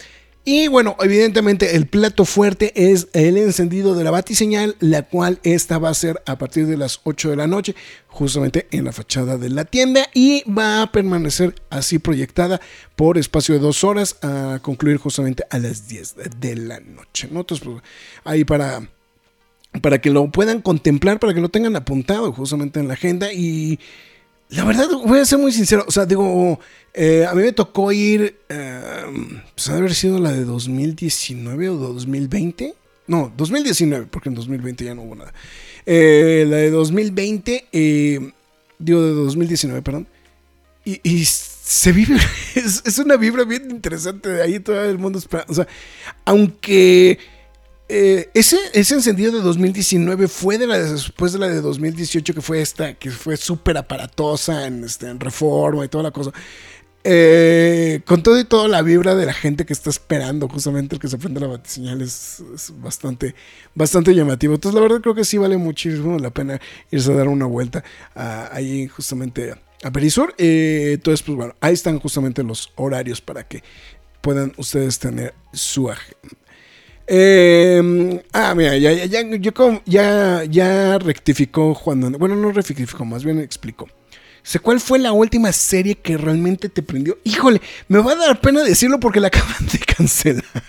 Y 0.51 0.67
bueno, 0.69 0.97
evidentemente 1.01 1.77
el 1.77 1.87
plato 1.87 2.25
fuerte 2.25 2.73
es 2.75 3.09
el 3.13 3.37
encendido 3.37 3.95
de 3.95 4.03
la 4.03 4.11
batiseñal, 4.11 4.77
la 4.81 5.03
cual 5.03 5.41
esta 5.43 5.77
va 5.77 5.91
a 5.91 5.95
ser 5.95 6.23
a 6.25 6.39
partir 6.39 6.67
de 6.67 6.79
las 6.79 7.01
8 7.05 7.29
de 7.29 7.37
la 7.37 7.47
noche, 7.47 7.75
justamente 8.07 8.67
en 8.71 8.87
la 8.87 8.93
fachada 8.93 9.37
de 9.37 9.51
la 9.51 9.67
tienda, 9.67 10.09
y 10.15 10.51
va 10.51 10.81
a 10.81 10.91
permanecer 10.91 11.55
así 11.69 11.99
proyectada 11.99 12.63
por 12.97 13.19
espacio 13.19 13.57
de 13.57 13.61
dos 13.61 13.85
horas 13.85 14.17
a 14.23 14.59
concluir 14.63 14.97
justamente 14.97 15.45
a 15.51 15.59
las 15.59 15.87
10 15.87 16.15
de 16.41 16.57
la 16.57 16.81
noche, 16.81 17.29
¿no? 17.31 17.41
Entonces, 17.41 17.69
pues, 17.69 17.83
ahí 18.25 18.47
para, 18.47 18.89
para 19.83 20.01
que 20.01 20.09
lo 20.09 20.31
puedan 20.31 20.63
contemplar, 20.63 21.21
para 21.21 21.35
que 21.35 21.43
lo 21.43 21.51
tengan 21.51 21.77
apuntado 21.77 22.33
justamente 22.33 22.81
en 22.81 22.89
la 22.89 22.95
agenda 22.95 23.35
y... 23.35 23.79
La 24.51 24.65
verdad, 24.65 24.89
voy 25.05 25.19
a 25.19 25.27
ser 25.27 25.39
muy 25.39 25.53
sincero. 25.53 25.85
O 25.87 25.91
sea, 25.91 26.07
digo, 26.07 26.59
eh, 26.95 27.27
a 27.29 27.35
mí 27.35 27.43
me 27.43 27.53
tocó 27.53 27.93
ir, 27.93 28.41
eh, 28.49 28.98
pues 29.55 29.69
ha 29.69 29.73
de 29.73 29.79
haber 29.79 29.95
sido 29.95 30.19
la 30.19 30.33
de 30.33 30.45
2019 30.45 31.69
o 31.71 31.77
2020. 31.77 32.75
No, 33.07 33.33
2019, 33.37 34.07
porque 34.11 34.29
en 34.29 34.35
2020 34.35 34.85
ya 34.85 34.95
no 34.95 35.03
hubo 35.03 35.15
nada. 35.15 35.33
Eh, 35.87 36.45
la 36.49 36.57
de 36.57 36.71
2020, 36.71 37.69
eh, 37.73 38.33
digo 38.79 39.03
de 39.03 39.13
2019, 39.13 39.83
perdón. 39.83 40.07
Y, 40.85 41.01
y 41.03 41.25
se 41.25 41.93
vive, 41.93 42.17
es, 42.55 42.99
una 42.99 43.17
vibra 43.17 43.45
bien 43.45 43.71
interesante 43.71 44.31
de 44.31 44.43
ahí 44.43 44.61
todo 44.61 44.83
el 44.85 44.99
mundo 44.99 45.19
espera. 45.19 45.45
O 45.49 45.55
sea, 45.55 45.67
aunque 46.25 47.19
eh, 47.91 48.31
ese, 48.35 48.59
ese 48.73 48.95
encendido 48.95 49.33
de 49.33 49.41
2019 49.41 50.29
fue 50.29 50.59
después 50.59 51.33
de 51.33 51.39
la 51.39 51.49
de 51.49 51.61
2018, 51.61 52.35
que 52.35 52.41
fue 52.41 52.61
esta, 52.63 52.95
que 52.95 53.11
fue 53.11 53.37
súper 53.37 53.79
aparatosa 53.79 54.67
en, 54.67 54.85
este, 54.85 55.09
en 55.09 55.21
reforma 55.21 55.85
y 55.85 55.89
toda 55.89 56.05
la 56.05 56.11
cosa. 56.11 56.33
Eh, 57.05 58.01
con 58.05 58.23
todo 58.23 58.39
y 58.39 58.45
toda 58.45 58.69
la 58.69 58.83
vibra 58.83 59.15
de 59.15 59.25
la 59.25 59.33
gente 59.33 59.65
que 59.65 59.73
está 59.73 59.89
esperando 59.89 60.49
justamente 60.49 60.97
el 60.97 61.01
que 61.01 61.09
se 61.09 61.17
prenda 61.17 61.41
la 61.41 61.47
batiseñal 61.47 62.03
es, 62.03 62.43
bastante, 62.77 63.35
bastante 63.75 64.15
llamativo. 64.15 64.55
Entonces, 64.55 64.75
la 64.75 64.83
verdad 64.83 65.01
creo 65.01 65.15
que 65.15 65.25
sí 65.25 65.39
vale 65.39 65.57
muchísimo 65.57 66.19
la 66.19 66.31
pena 66.31 66.61
irse 66.91 67.13
a 67.13 67.15
dar 67.15 67.29
una 67.29 67.47
vuelta 67.47 67.85
ahí 68.15 68.89
justamente 68.89 69.55
a 69.83 69.91
Perisur. 69.91 70.35
Eh, 70.39 70.93
entonces, 70.95 71.23
pues 71.23 71.37
bueno, 71.37 71.55
ahí 71.61 71.75
están 71.75 71.99
justamente 72.01 72.43
los 72.43 72.73
horarios 72.77 73.21
para 73.21 73.47
que 73.47 73.63
puedan 74.21 74.53
ustedes 74.57 74.99
tener 74.99 75.35
su 75.53 75.91
agenda. 75.91 76.37
Eh, 77.07 78.23
ah, 78.33 78.55
mira, 78.55 78.77
ya, 78.77 78.93
ya, 78.93 79.23
ya, 79.87 80.45
ya, 80.45 80.99
rectificó 80.99 81.75
Juan. 81.75 82.13
Bueno, 82.19 82.37
no 82.37 82.53
rectificó, 82.53 83.05
más 83.07 83.25
bien 83.25 83.41
explicó. 83.41 83.89
Dice, 84.49 84.61
¿cuál 84.61 84.81
fue 84.81 84.99
la 84.99 85.13
última 85.13 85.53
serie 85.53 85.97
que 85.97 86.17
realmente 86.17 86.71
te 86.71 86.83
prendió? 86.83 87.19
Híjole, 87.23 87.61
me 87.87 87.99
va 87.99 88.13
a 88.13 88.17
dar 88.17 88.41
pena 88.41 88.65
decirlo 88.65 88.99
porque 88.99 89.21
la 89.21 89.27
acaban 89.29 89.67
de 89.71 89.79
cancelar. 89.79 90.63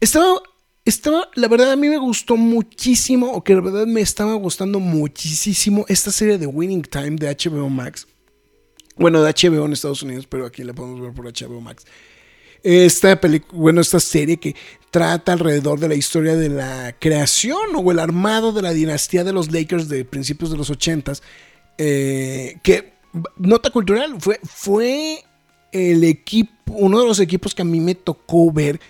estaba, 0.00 0.42
estaba, 0.84 1.30
la 1.34 1.48
verdad 1.48 1.72
a 1.72 1.76
mí 1.76 1.88
me 1.88 1.96
gustó 1.96 2.36
muchísimo, 2.36 3.32
o 3.32 3.42
que 3.42 3.54
la 3.54 3.62
verdad 3.62 3.86
me 3.86 4.02
estaba 4.02 4.34
gustando 4.34 4.80
muchísimo 4.80 5.86
esta 5.88 6.12
serie 6.12 6.36
de 6.36 6.46
Winning 6.46 6.82
Time 6.82 7.16
de 7.16 7.34
HBO 7.34 7.70
Max. 7.70 8.06
Bueno, 8.96 9.22
de 9.22 9.32
HBO 9.32 9.64
en 9.64 9.72
Estados 9.72 10.02
Unidos, 10.02 10.26
pero 10.28 10.44
aquí 10.44 10.62
la 10.62 10.74
podemos 10.74 11.00
ver 11.00 11.14
por 11.14 11.24
HBO 11.24 11.62
Max 11.62 11.86
esta 12.62 13.20
película, 13.20 13.58
bueno, 13.58 13.80
esta 13.80 14.00
serie 14.00 14.36
que 14.36 14.54
trata 14.90 15.32
alrededor 15.34 15.80
de 15.80 15.88
la 15.88 15.94
historia 15.94 16.34
de 16.36 16.48
la 16.48 16.94
creación 16.98 17.58
o 17.76 17.90
el 17.92 17.98
armado 17.98 18.52
de 18.52 18.62
la 18.62 18.72
dinastía 18.72 19.24
de 19.24 19.32
los 19.32 19.52
Lakers 19.52 19.88
de 19.88 20.04
principios 20.04 20.50
de 20.50 20.56
los 20.56 20.70
ochentas, 20.70 21.22
eh, 21.76 22.56
que 22.62 22.92
nota 23.36 23.70
cultural 23.70 24.16
fue 24.20 24.40
fue 24.44 25.24
el 25.72 26.04
equipo, 26.04 26.52
uno 26.72 27.00
de 27.00 27.06
los 27.06 27.20
equipos 27.20 27.54
que 27.54 27.62
a 27.62 27.64
mí 27.66 27.80
me 27.80 27.94
tocó 27.94 28.50
ver 28.52 28.80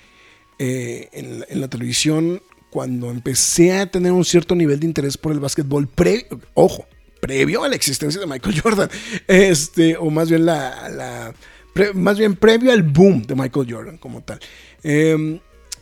eh, 0.58 1.08
en, 1.12 1.60
la- 1.60 1.68
televisión 1.68 2.40
cuando 2.70 3.10
empecé 3.10 3.72
a 3.78 3.90
tener 3.90 4.12
un 4.12 4.24
cierto 4.24 4.54
nivel 4.54 4.78
de 4.80 4.86
interés 4.86 5.16
por 5.16 5.32
el 5.32 5.40
básquetbol 5.40 5.88
previo, 5.88 6.26
ojo, 6.54 6.86
previo 7.20 7.64
a 7.64 7.68
la 7.68 7.76
existencia 7.76 8.20
de 8.20 8.26
Michael 8.26 8.60
Jordan, 8.62 8.90
este, 9.26 9.96
o 9.96 10.10
más 10.10 10.28
bien 10.28 10.46
la, 10.46 11.34
pre- 11.74 11.94
más 11.94 12.18
bien 12.18 12.36
previo 12.36 12.72
al 12.72 12.82
boom 12.82 13.22
de 13.22 13.34
Michael 13.34 13.66
Jordan 13.72 13.96
como 13.98 14.22
tal. 14.22 14.38
Eh, 14.82 15.40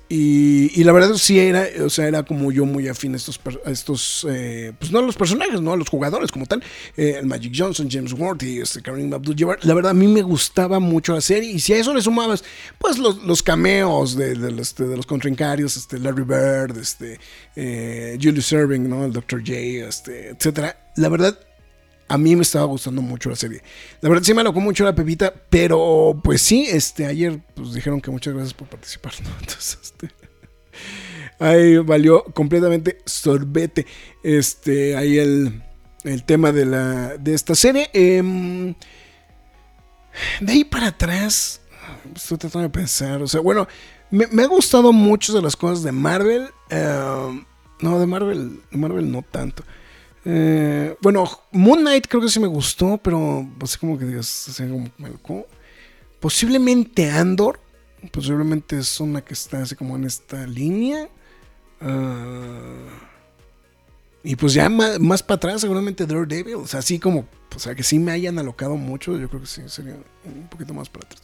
y, 0.09 0.81
y 0.81 0.85
la 0.85 0.93
verdad 0.93 1.15
sí 1.15 1.39
era, 1.39 1.67
o 1.85 1.91
sea, 1.91 2.07
era 2.07 2.23
como 2.23 2.53
yo 2.53 2.65
muy 2.65 2.87
afín 2.87 3.15
a 3.15 3.17
estos, 3.17 3.41
a 3.65 3.71
estos 3.71 4.27
eh, 4.31 4.73
pues 4.79 4.93
no 4.93 5.01
a 5.01 5.03
los 5.03 5.17
personajes, 5.17 5.61
no 5.61 5.73
a 5.73 5.77
los 5.77 5.89
jugadores 5.89 6.31
como 6.31 6.47
tal. 6.47 6.63
Eh, 6.97 7.17
el 7.19 7.27
Magic 7.27 7.53
Johnson, 7.57 7.89
James 7.91 8.13
Worthy, 8.13 8.61
este, 8.61 8.83
Kareem 8.83 9.13
Abdul-Jabbar. 9.13 9.59
La 9.63 9.75
verdad 9.75 9.91
a 9.91 9.95
mí 9.95 10.07
me 10.07 10.23
gustaba 10.23 10.79
mucho 10.79 11.13
la 11.13 11.21
serie 11.21 11.51
y 11.51 11.59
si 11.59 11.73
a 11.73 11.79
eso 11.79 11.93
le 11.93 12.03
sumabas, 12.03 12.45
pues 12.79 12.99
los, 12.99 13.23
los 13.25 13.43
cameos 13.43 14.17
de, 14.17 14.35
de 14.35 14.53
los, 14.53 14.79
los 14.79 15.07
contrincarios, 15.07 15.77
este, 15.77 15.99
Larry 15.99 16.25
Bird, 16.25 16.79
este, 16.79 17.19
eh, 17.57 18.17
Julius 18.23 18.53
Erving, 18.53 18.89
¿no? 18.89 19.07
El 19.07 19.13
Dr. 19.13 19.41
J, 19.41 19.89
este, 19.89 20.29
etcétera. 20.29 20.77
La 20.95 21.09
verdad 21.09 21.37
a 22.09 22.19
mí 22.19 22.37
me 22.37 22.43
estaba 22.43 22.65
gustando 22.67 23.03
mucho 23.03 23.31
la 23.31 23.37
serie. 23.37 23.63
La 24.01 24.09
verdad 24.09 24.25
sí 24.25 24.33
me 24.35 24.41
alocó 24.41 24.61
mucho 24.61 24.85
la 24.85 24.95
pepita, 24.95 25.33
pero 25.51 26.19
pues 26.23 26.41
sí, 26.43 26.67
este, 26.69 27.07
ayer 27.07 27.41
pues 27.55 27.73
dijeron 27.73 28.01
que 28.01 28.11
muchas 28.11 28.35
gracias 28.35 28.55
por 28.55 28.69
participar, 28.69 29.13
¿no? 29.23 29.31
Entonces, 29.41 29.79
este, 29.83 30.11
ahí 31.39 31.79
valió 31.79 32.25
completamente 32.25 32.99
sorbete, 33.05 33.87
este, 34.23 34.97
ahí 34.97 35.19
el, 35.19 35.63
el 36.05 36.25
tema 36.25 36.53
de 36.53 36.67
la, 36.67 37.17
de 37.17 37.35
esta 37.35 37.55
serie. 37.55 37.91
Em, 37.93 38.75
de 40.41 40.53
ahí 40.53 40.65
para 40.65 40.89
atrás, 40.89 41.61
estoy 42.15 42.39
tratando 42.39 42.69
de 42.69 42.73
pensar, 42.73 43.21
o 43.21 43.27
sea, 43.27 43.41
bueno, 43.41 43.67
me, 44.11 44.27
me 44.29 44.43
ha 44.43 44.47
gustado 44.47 44.93
mucho 44.93 45.33
de 45.33 45.43
las 45.43 45.57
cosas 45.57 45.83
de 45.83 45.93
Marvel, 45.93 46.49
em, 46.71 47.45
no, 47.81 47.99
de 47.99 48.07
Marvel, 48.07 48.61
Marvel 48.71 49.11
no 49.11 49.23
tanto. 49.23 49.65
Eh, 50.29 50.97
bueno, 51.01 51.25
Moon 51.53 51.81
Knight 51.81 52.09
creo 52.09 52.21
que 52.21 52.29
sí 52.29 52.41
me 52.41 52.49
gustó, 52.49 52.99
pero 52.99 53.49
así 53.63 53.79
como 53.79 53.97
que 53.97 54.05
digas, 54.05 54.61
me 54.99 55.07
alocó. 55.07 55.47
Posiblemente 56.19 57.09
Andor, 57.11 57.61
posiblemente 58.11 58.77
es 58.79 58.99
una 58.99 59.21
que 59.21 59.35
está 59.35 59.63
así 59.63 59.77
como 59.77 59.95
en 59.95 60.05
esta 60.05 60.45
línea. 60.49 61.09
Ah, 61.81 62.89
y 64.25 64.35
pues 64.35 64.53
ya 64.53 64.69
más, 64.69 64.99
más 64.99 65.23
para 65.23 65.37
atrás, 65.37 65.61
seguramente 65.61 66.05
Daredevil, 66.05 66.57
o 66.57 66.67
sea, 66.67 66.81
así 66.81 66.99
como, 66.99 67.29
o 67.55 67.59
sea, 67.61 67.77
que 67.77 67.85
sí 67.85 68.01
me 68.01 68.11
hayan 68.11 68.37
alocado 68.41 68.75
mucho, 68.75 69.17
yo 69.17 69.29
creo 69.29 69.43
que 69.43 69.47
sí, 69.47 69.63
sería 69.69 69.95
un 70.25 70.49
poquito 70.49 70.75
más 70.75 70.89
para 70.89 71.07
atrás. 71.07 71.23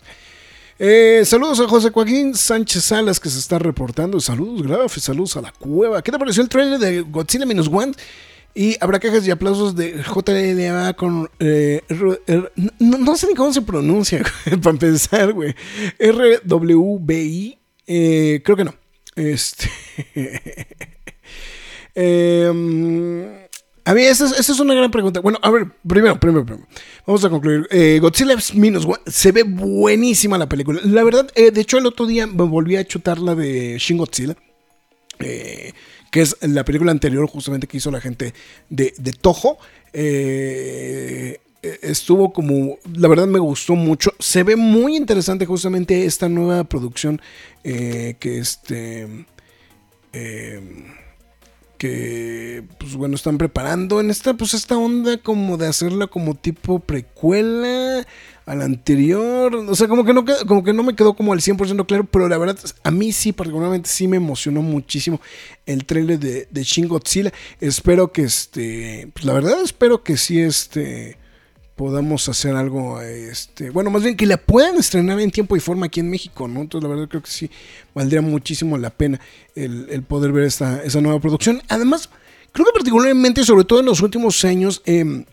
Eh, 0.78 1.24
saludos 1.24 1.58
a 1.58 1.66
José 1.66 1.90
Joaquín 1.90 2.36
Sánchez 2.36 2.84
Salas 2.84 3.18
que 3.18 3.28
se 3.28 3.40
está 3.40 3.58
reportando. 3.58 4.20
Saludos, 4.20 4.62
Graf, 4.62 4.96
saludos 4.98 5.36
a 5.36 5.42
la 5.42 5.50
cueva. 5.50 6.02
¿Qué 6.02 6.12
te 6.12 6.18
pareció 6.18 6.42
el 6.42 6.48
trailer 6.48 6.78
de 6.78 7.00
Godzilla 7.00 7.46
Minus 7.46 7.68
One? 7.68 7.92
Y 8.54 8.76
habrá 8.80 8.98
cajas 8.98 9.26
y 9.26 9.30
aplausos 9.30 9.74
de 9.74 10.02
JLA 10.02 10.92
con. 10.94 11.30
eh, 11.38 11.80
no, 12.78 13.16
sé 13.16 13.26
ni 13.28 13.34
cómo 13.34 13.52
se 13.52 13.62
pronuncia, 13.62 14.22
para 14.62 14.70
empezar, 14.70 15.32
güey. 15.32 15.54
RWBI. 15.98 17.58
eh, 17.86 18.42
creo 18.44 18.56
que 18.56 18.64
no. 18.64 18.74
Este. 19.16 19.70
Eh, 21.94 22.48
a 23.84 23.94
mí, 23.94 24.02
esa 24.02 24.26
es, 24.26 24.32
esa 24.38 24.52
es, 24.52 24.60
una 24.60 24.74
gran 24.74 24.90
pregunta. 24.90 25.20
Bueno, 25.20 25.38
a 25.42 25.50
ver, 25.50 25.66
primero, 25.86 26.18
primero, 26.18 26.46
primero. 26.46 26.66
Vamos 27.06 27.24
a 27.24 27.30
concluir. 27.30 27.66
Eh, 27.70 27.98
Godzilla 28.00 28.36
Minus 28.54 28.84
One, 28.84 29.00
se 29.06 29.32
ve 29.32 29.42
buenísima 29.42 30.38
la 30.38 30.48
película. 30.48 30.80
La 30.84 31.02
verdad, 31.02 31.30
eh, 31.34 31.50
de 31.50 31.60
hecho, 31.60 31.78
el 31.78 31.86
otro 31.86 32.06
día 32.06 32.26
me 32.26 32.44
volví 32.44 32.76
a 32.76 32.86
chutar 32.86 33.18
la 33.18 33.34
de 33.34 33.76
Shin 33.78 33.98
Godzilla. 33.98 34.36
Eh, 35.18 35.72
que 36.12 36.20
es 36.20 36.36
la 36.42 36.64
película 36.64 36.92
anterior 36.92 37.26
justamente 37.26 37.66
que 37.66 37.78
hizo 37.78 37.90
la 37.90 38.00
gente 38.00 38.34
de, 38.68 38.92
de 38.98 39.12
Toho. 39.12 39.56
Eh, 39.94 41.40
estuvo 41.80 42.34
como, 42.34 42.76
la 42.94 43.08
verdad 43.08 43.26
me 43.26 43.38
gustó 43.38 43.76
mucho. 43.76 44.12
Se 44.18 44.42
ve 44.42 44.54
muy 44.54 44.94
interesante 44.94 45.46
justamente 45.46 46.04
esta 46.04 46.28
nueva 46.28 46.64
producción 46.64 47.20
eh, 47.64 48.16
que 48.20 48.38
este... 48.38 49.26
Eh, 50.12 50.84
que 51.78 52.62
pues 52.78 52.94
bueno 52.94 53.16
están 53.16 53.38
preparando 53.38 53.98
en 53.98 54.10
esta 54.10 54.34
pues 54.34 54.54
esta 54.54 54.76
onda 54.76 55.16
como 55.16 55.56
de 55.56 55.66
hacerla 55.66 56.06
como 56.06 56.36
tipo 56.36 56.78
precuela 56.78 58.06
a 58.46 58.54
la 58.54 58.64
anterior 58.64 59.54
o 59.54 59.74
sea 59.74 59.88
como 59.88 60.04
que 60.04 60.12
no 60.12 60.24
como 60.46 60.64
que 60.64 60.72
no 60.72 60.82
me 60.82 60.94
quedó 60.94 61.14
como 61.14 61.32
al 61.32 61.40
100% 61.40 61.86
claro 61.86 62.04
pero 62.04 62.28
la 62.28 62.38
verdad 62.38 62.58
a 62.82 62.90
mí 62.90 63.12
sí 63.12 63.32
particularmente 63.32 63.88
sí 63.88 64.08
me 64.08 64.16
emocionó 64.16 64.62
muchísimo 64.62 65.20
el 65.66 65.84
trailer 65.84 66.18
de, 66.18 66.48
de 66.50 66.62
Shin 66.62 66.88
Godzilla 66.88 67.32
espero 67.60 68.12
que 68.12 68.22
este 68.22 69.08
pues 69.12 69.24
la 69.24 69.32
verdad 69.32 69.62
espero 69.62 70.02
que 70.02 70.16
sí 70.16 70.40
este 70.40 71.18
podamos 71.82 72.28
hacer 72.28 72.54
algo, 72.54 73.00
este, 73.00 73.70
bueno, 73.70 73.90
más 73.90 74.02
bien 74.02 74.16
que 74.16 74.26
la 74.26 74.36
puedan 74.36 74.76
estrenar 74.76 75.18
en 75.20 75.30
tiempo 75.30 75.56
y 75.56 75.60
forma 75.60 75.86
aquí 75.86 76.00
en 76.00 76.10
México, 76.10 76.46
¿no? 76.46 76.60
Entonces, 76.60 76.88
la 76.88 76.94
verdad 76.94 77.08
creo 77.08 77.22
que 77.22 77.30
sí 77.30 77.50
valdría 77.94 78.20
muchísimo 78.20 78.78
la 78.78 78.90
pena 78.90 79.20
el, 79.54 80.02
poder 80.04 80.32
ver 80.32 80.44
esta, 80.44 80.82
esa 80.84 81.00
nueva 81.00 81.18
producción. 81.18 81.62
Además, 81.68 82.08
creo 82.52 82.66
que 82.66 82.72
particularmente, 82.72 83.44
sobre 83.44 83.64
todo 83.64 83.80
en 83.80 83.86
los 83.86 84.00
últimos 84.00 84.44
años, 84.44 84.82
em, 84.84 85.24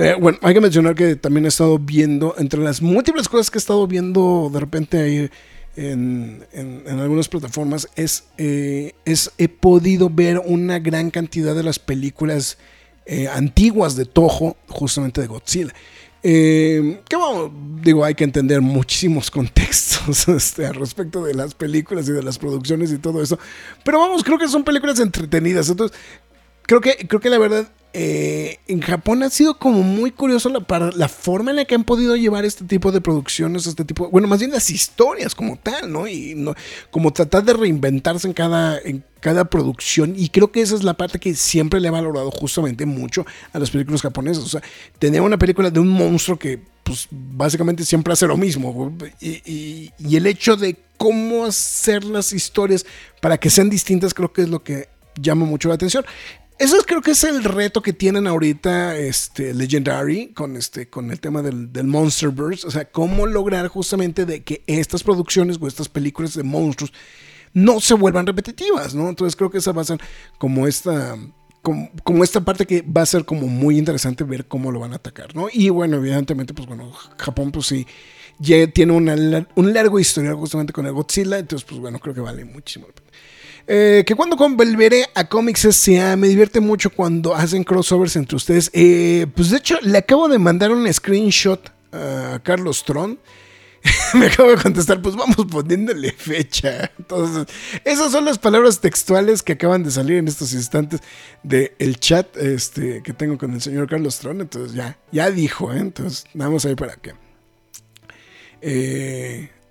eh, 0.00 0.14
bueno, 0.18 0.38
hay 0.40 0.54
que 0.54 0.62
mencionar 0.62 0.94
que 0.94 1.14
también 1.14 1.44
he 1.44 1.48
estado 1.48 1.78
viendo, 1.78 2.34
entre 2.38 2.60
las 2.60 2.80
múltiples 2.80 3.28
cosas 3.28 3.50
que 3.50 3.58
he 3.58 3.60
estado 3.60 3.86
viendo 3.86 4.50
de 4.50 4.58
repente 4.58 4.98
ahí 4.98 5.30
en, 5.76 6.46
algunas 6.86 7.28
plataformas, 7.28 7.86
es, 7.96 8.24
eh, 8.38 8.94
es, 9.04 9.30
he 9.36 9.48
podido 9.48 10.08
ver 10.08 10.38
una 10.38 10.78
gran 10.78 11.10
cantidad 11.10 11.54
de 11.54 11.62
las 11.62 11.78
películas 11.78 12.56
eh, 13.04 13.28
antiguas 13.28 13.94
de 13.94 14.06
Toho, 14.06 14.56
justamente 14.68 15.20
de 15.20 15.26
Godzilla. 15.26 15.74
Que 16.22 16.98
bueno, 17.12 17.52
digo, 17.82 18.02
hay 18.02 18.14
que 18.14 18.24
entender 18.24 18.62
muchísimos 18.62 19.30
contextos 19.30 20.28
este, 20.28 20.66
al 20.66 20.76
respecto 20.76 21.22
de 21.22 21.34
las 21.34 21.54
películas 21.54 22.08
y 22.08 22.12
de 22.12 22.22
las 22.22 22.38
producciones 22.38 22.90
y 22.90 22.96
todo 22.96 23.22
eso. 23.22 23.38
Pero 23.84 23.98
vamos, 23.98 24.24
creo 24.24 24.38
que 24.38 24.48
son 24.48 24.64
películas 24.64 24.98
entretenidas. 24.98 25.68
Entonces, 25.68 25.96
creo 26.70 26.80
que, 26.80 27.08
creo 27.08 27.20
que 27.20 27.30
la 27.30 27.38
verdad 27.38 27.68
eh, 27.92 28.58
en 28.68 28.80
Japón 28.80 29.24
ha 29.24 29.30
sido 29.30 29.58
como 29.58 29.82
muy 29.82 30.12
curioso 30.12 30.48
la, 30.50 30.60
para 30.60 30.92
la 30.92 31.08
forma 31.08 31.50
en 31.50 31.56
la 31.56 31.64
que 31.64 31.74
han 31.74 31.82
podido 31.82 32.14
llevar 32.14 32.44
este 32.44 32.64
tipo 32.64 32.92
de 32.92 33.00
producciones, 33.00 33.66
este 33.66 33.84
tipo, 33.84 34.08
bueno, 34.08 34.28
más 34.28 34.38
bien 34.38 34.52
las 34.52 34.70
historias 34.70 35.34
como 35.34 35.56
tal, 35.56 35.90
¿no? 35.90 36.06
Y 36.06 36.36
no, 36.36 36.54
como 36.92 37.12
tratar 37.12 37.42
de 37.42 37.54
reinventarse 37.54 38.28
en 38.28 38.34
cada, 38.34 38.78
en 38.78 39.02
cada 39.18 39.46
producción. 39.46 40.14
Y 40.16 40.28
creo 40.28 40.52
que 40.52 40.60
esa 40.60 40.76
es 40.76 40.84
la 40.84 40.94
parte 40.94 41.18
que 41.18 41.34
siempre 41.34 41.80
le 41.80 41.88
he 41.88 41.90
valorado 41.90 42.30
justamente 42.30 42.86
mucho 42.86 43.26
a 43.52 43.58
las 43.58 43.72
películas 43.72 44.02
japonesas. 44.02 44.44
O 44.44 44.48
sea, 44.48 44.62
tener 45.00 45.22
una 45.22 45.38
película 45.38 45.72
de 45.72 45.80
un 45.80 45.88
monstruo 45.88 46.38
que, 46.38 46.60
pues, 46.84 47.08
básicamente 47.10 47.84
siempre 47.84 48.12
hace 48.12 48.28
lo 48.28 48.36
mismo. 48.36 48.96
y 49.20 49.90
el 50.14 50.26
hecho 50.28 50.54
de 50.54 50.76
cómo 50.96 51.46
hacer 51.46 52.04
las 52.04 52.32
historias 52.32 52.86
para 53.20 53.38
que 53.38 53.50
sean 53.50 53.68
distintas, 53.68 54.14
creo 54.14 54.32
que 54.32 54.42
es 54.42 54.48
lo 54.48 54.62
que 54.62 54.88
llama 55.20 55.44
mucho 55.44 55.68
la 55.68 55.74
atención. 55.74 56.04
Eso 56.60 56.76
creo 56.86 57.00
que 57.00 57.12
es 57.12 57.24
el 57.24 57.42
reto 57.42 57.80
que 57.80 57.94
tienen 57.94 58.26
ahorita 58.26 58.94
este, 58.94 59.54
Legendary 59.54 60.34
con, 60.34 60.58
este, 60.58 60.90
con 60.90 61.10
el 61.10 61.18
tema 61.18 61.40
del, 61.40 61.72
del 61.72 61.86
Monsterverse. 61.86 62.66
O 62.66 62.70
sea, 62.70 62.84
cómo 62.84 63.26
lograr 63.26 63.66
justamente 63.68 64.26
de 64.26 64.42
que 64.42 64.62
estas 64.66 65.02
producciones 65.02 65.56
o 65.58 65.66
estas 65.66 65.88
películas 65.88 66.34
de 66.34 66.42
monstruos 66.42 66.92
no 67.54 67.80
se 67.80 67.94
vuelvan 67.94 68.26
repetitivas, 68.26 68.94
¿no? 68.94 69.08
Entonces 69.08 69.36
creo 69.36 69.50
que 69.50 69.56
esa 69.56 69.72
va 69.72 69.80
a 69.80 69.86
ser 69.86 70.00
como 70.36 70.66
esta... 70.66 71.16
Como, 71.62 71.90
como, 72.04 72.24
esta 72.24 72.42
parte 72.42 72.66
que 72.66 72.82
va 72.82 73.02
a 73.02 73.06
ser 73.06 73.24
como 73.24 73.46
muy 73.46 73.78
interesante 73.78 74.24
ver 74.24 74.46
cómo 74.46 74.70
lo 74.70 74.80
van 74.80 74.92
a 74.92 74.96
atacar, 74.96 75.34
¿no? 75.34 75.48
Y 75.50 75.70
bueno, 75.70 75.96
evidentemente, 75.96 76.52
pues 76.54 76.66
bueno, 76.66 76.90
Japón 77.18 77.52
pues 77.52 77.66
sí, 77.66 77.86
ya 78.38 78.66
tiene 78.66 78.92
una, 78.94 79.46
un 79.54 79.72
largo 79.74 79.98
historial 79.98 80.34
justamente 80.36 80.72
con 80.72 80.86
el 80.86 80.92
Godzilla, 80.92 81.38
entonces 81.38 81.66
pues 81.68 81.78
bueno, 81.80 81.98
creo 81.98 82.14
que 82.14 82.22
vale 82.22 82.44
muchísimo. 82.46 82.86
Eh, 83.72 84.02
que 84.04 84.16
cuando 84.16 84.34
volveré 84.34 85.06
a 85.14 85.28
Comics 85.28 85.64
S.A. 85.64 86.16
me 86.16 86.26
divierte 86.26 86.58
mucho 86.58 86.90
cuando 86.90 87.36
hacen 87.36 87.62
crossovers 87.62 88.16
entre 88.16 88.34
ustedes. 88.34 88.68
Eh, 88.72 89.28
pues 89.32 89.50
de 89.50 89.58
hecho, 89.58 89.78
le 89.80 89.96
acabo 89.96 90.28
de 90.28 90.40
mandar 90.40 90.72
un 90.72 90.92
screenshot 90.92 91.70
a 91.92 92.40
Carlos 92.42 92.82
Tron. 92.84 93.16
me 94.14 94.26
acabo 94.26 94.50
de 94.50 94.56
contestar, 94.56 95.00
pues 95.00 95.14
vamos 95.14 95.36
poniéndole 95.48 96.10
fecha. 96.10 96.90
Entonces, 96.98 97.46
esas 97.84 98.10
son 98.10 98.24
las 98.24 98.38
palabras 98.38 98.80
textuales 98.80 99.40
que 99.40 99.52
acaban 99.52 99.84
de 99.84 99.92
salir 99.92 100.16
en 100.16 100.26
estos 100.26 100.52
instantes 100.52 101.00
del 101.44 102.00
chat 102.00 102.36
este, 102.38 103.04
que 103.04 103.12
tengo 103.12 103.38
con 103.38 103.52
el 103.54 103.60
señor 103.60 103.88
Carlos 103.88 104.18
Tron. 104.18 104.40
Entonces, 104.40 104.74
ya, 104.74 104.98
ya 105.12 105.30
dijo, 105.30 105.72
¿eh? 105.72 105.78
Entonces, 105.78 106.24
vamos 106.34 106.64
a 106.64 106.70
ir 106.70 106.76
para 106.76 106.96
qué. 106.96 107.14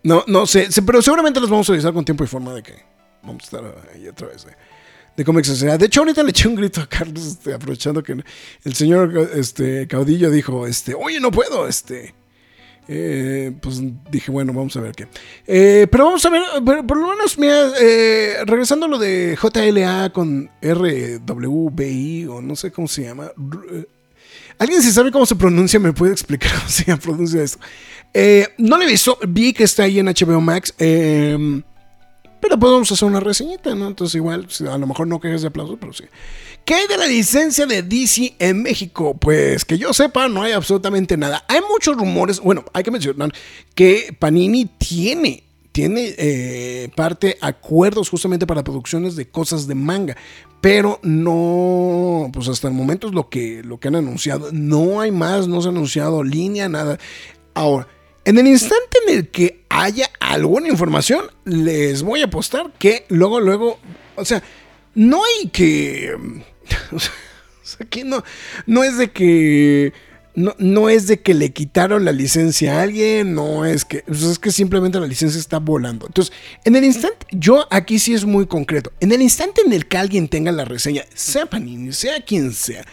no, 0.03 0.23
no 0.25 0.47
sé, 0.47 0.69
pero 0.85 1.01
seguramente 1.01 1.41
los 1.41 1.49
vamos 1.49 1.69
a 1.69 1.73
revisar 1.73 1.91
con 1.91 2.05
tiempo 2.05 2.23
y 2.23 2.27
forma 2.27 2.53
de 2.53 2.63
que 2.63 2.88
vamos 3.23 3.43
a 3.43 3.45
estar 3.45 3.91
ahí 3.93 4.07
otra 4.07 4.27
vez. 4.27 4.45
De, 4.45 4.51
de 5.19 5.25
Comics 5.25 5.59
De 5.59 5.85
hecho, 5.85 5.99
ahorita 5.99 6.23
le 6.23 6.29
eché 6.29 6.47
un 6.47 6.55
grito 6.55 6.79
a 6.81 6.87
Carlos, 6.87 7.25
este, 7.25 7.53
aprovechando 7.53 8.01
que 8.01 8.23
el 8.63 8.73
señor 8.73 9.31
este, 9.35 9.85
Caudillo 9.87 10.31
dijo, 10.31 10.65
este, 10.65 10.93
oye, 10.93 11.19
no 11.19 11.29
puedo, 11.29 11.67
este. 11.67 12.15
Eh, 12.91 13.51
pues 13.61 13.81
dije, 14.09 14.31
bueno, 14.31 14.51
vamos 14.51 14.75
a 14.75 14.81
ver 14.81 14.93
qué. 14.95 15.07
Eh, 15.45 15.87
pero 15.91 16.05
vamos 16.05 16.25
a 16.25 16.29
ver, 16.31 16.41
por, 16.63 16.97
lo 16.97 17.09
menos, 17.09 17.37
mira, 17.37 17.69
eh, 17.79 18.37
regresando 18.45 18.87
a 18.87 18.89
lo 18.89 18.97
de 18.97 19.37
JLA 19.39 20.09
con 20.11 20.49
RWBI, 20.61 22.25
o 22.27 22.41
no 22.41 22.55
sé 22.55 22.71
cómo 22.71 22.87
se 22.87 23.03
llama. 23.03 23.31
¿Alguien 24.57 24.81
si 24.81 24.91
sabe 24.91 25.11
cómo 25.11 25.25
se 25.25 25.35
pronuncia 25.35 25.79
me 25.79 25.93
puede 25.93 26.13
explicar 26.13 26.51
cómo 26.57 26.69
se 26.69 26.97
pronuncia 26.97 27.43
esto? 27.43 27.59
no 28.57 28.77
le 28.77 28.87
visto, 28.87 29.19
vi 29.27 29.53
que 29.53 29.65
está 29.65 29.83
ahí 29.83 29.99
en 29.99 30.07
HBO 30.07 30.41
Max. 30.41 30.73
Eh, 30.79 31.61
pero 32.39 32.57
podemos 32.57 32.91
hacer 32.91 33.07
una 33.07 33.19
reseñita, 33.19 33.75
¿no? 33.75 33.87
Entonces 33.87 34.15
igual, 34.15 34.47
a 34.69 34.77
lo 34.77 34.87
mejor 34.87 35.07
no 35.07 35.19
quejes 35.19 35.41
de 35.41 35.47
aplausos, 35.47 35.77
pero 35.79 35.93
sí. 35.93 36.05
¿Qué 36.65 36.75
hay 36.75 36.87
de 36.87 36.97
la 36.97 37.07
licencia 37.07 37.65
de 37.65 37.81
DC 37.81 38.35
en 38.39 38.61
México? 38.61 39.15
Pues 39.17 39.65
que 39.65 39.77
yo 39.77 39.93
sepa, 39.93 40.27
no 40.27 40.43
hay 40.43 40.51
absolutamente 40.51 41.17
nada. 41.17 41.43
Hay 41.47 41.61
muchos 41.69 41.97
rumores, 41.97 42.39
bueno, 42.39 42.63
hay 42.73 42.83
que 42.83 42.91
mencionar 42.91 43.31
que 43.75 44.15
Panini 44.19 44.65
tiene 44.65 45.43
tiene 45.71 46.13
eh, 46.17 46.89
parte 46.95 47.37
acuerdos 47.41 48.09
justamente 48.09 48.47
para 48.47 48.63
producciones 48.63 49.15
de 49.15 49.29
cosas 49.29 49.67
de 49.67 49.75
manga, 49.75 50.17
pero 50.61 50.99
no, 51.03 52.29
pues 52.33 52.47
hasta 52.49 52.67
el 52.67 52.73
momento 52.73 53.07
es 53.07 53.13
lo 53.13 53.29
que, 53.29 53.63
lo 53.63 53.79
que 53.79 53.87
han 53.87 53.95
anunciado. 53.95 54.49
No 54.51 54.99
hay 54.99 55.11
más, 55.11 55.47
no 55.47 55.61
se 55.61 55.69
ha 55.69 55.71
anunciado 55.71 56.23
línea, 56.23 56.67
nada. 56.67 56.99
Ahora, 57.53 57.87
en 58.25 58.37
el 58.37 58.47
instante 58.47 58.97
en 59.07 59.17
el 59.17 59.29
que 59.29 59.65
haya 59.69 60.09
alguna 60.19 60.67
información, 60.67 61.25
les 61.45 62.03
voy 62.03 62.21
a 62.21 62.25
apostar 62.25 62.71
que 62.77 63.05
luego, 63.09 63.39
luego, 63.39 63.79
o 64.15 64.25
sea, 64.25 64.43
no 64.95 65.21
hay 65.23 65.49
que... 65.49 66.15
O 66.91 67.71
sea, 67.71 67.85
aquí 67.85 68.03
no, 68.03 68.23
no 68.65 68.83
es 68.83 68.97
de 68.97 69.11
que... 69.11 69.93
No, 70.33 70.55
no, 70.57 70.89
es 70.89 71.05
de 71.07 71.19
que 71.19 71.33
le 71.33 71.51
quitaron 71.51 72.05
la 72.05 72.11
licencia 72.11 72.79
a 72.79 72.83
alguien, 72.83 73.33
no 73.35 73.65
es 73.65 73.83
que, 73.83 74.03
es 74.07 74.39
que 74.39 74.51
simplemente 74.51 74.99
la 74.99 75.05
licencia 75.05 75.39
está 75.39 75.59
volando. 75.59 76.07
Entonces, 76.07 76.33
en 76.63 76.75
el 76.75 76.83
instante, 76.83 77.25
yo 77.31 77.67
aquí 77.69 77.99
sí 77.99 78.13
es 78.13 78.25
muy 78.25 78.47
concreto, 78.47 78.91
en 79.01 79.11
el 79.11 79.21
instante 79.21 79.61
en 79.65 79.73
el 79.73 79.87
que 79.87 79.97
alguien 79.97 80.29
tenga 80.29 80.51
la 80.51 80.65
reseña, 80.65 81.03
sea 81.13 81.45
Panini, 81.45 81.91
sea 81.91 82.21
quien 82.21 82.53
sea, 82.53 82.85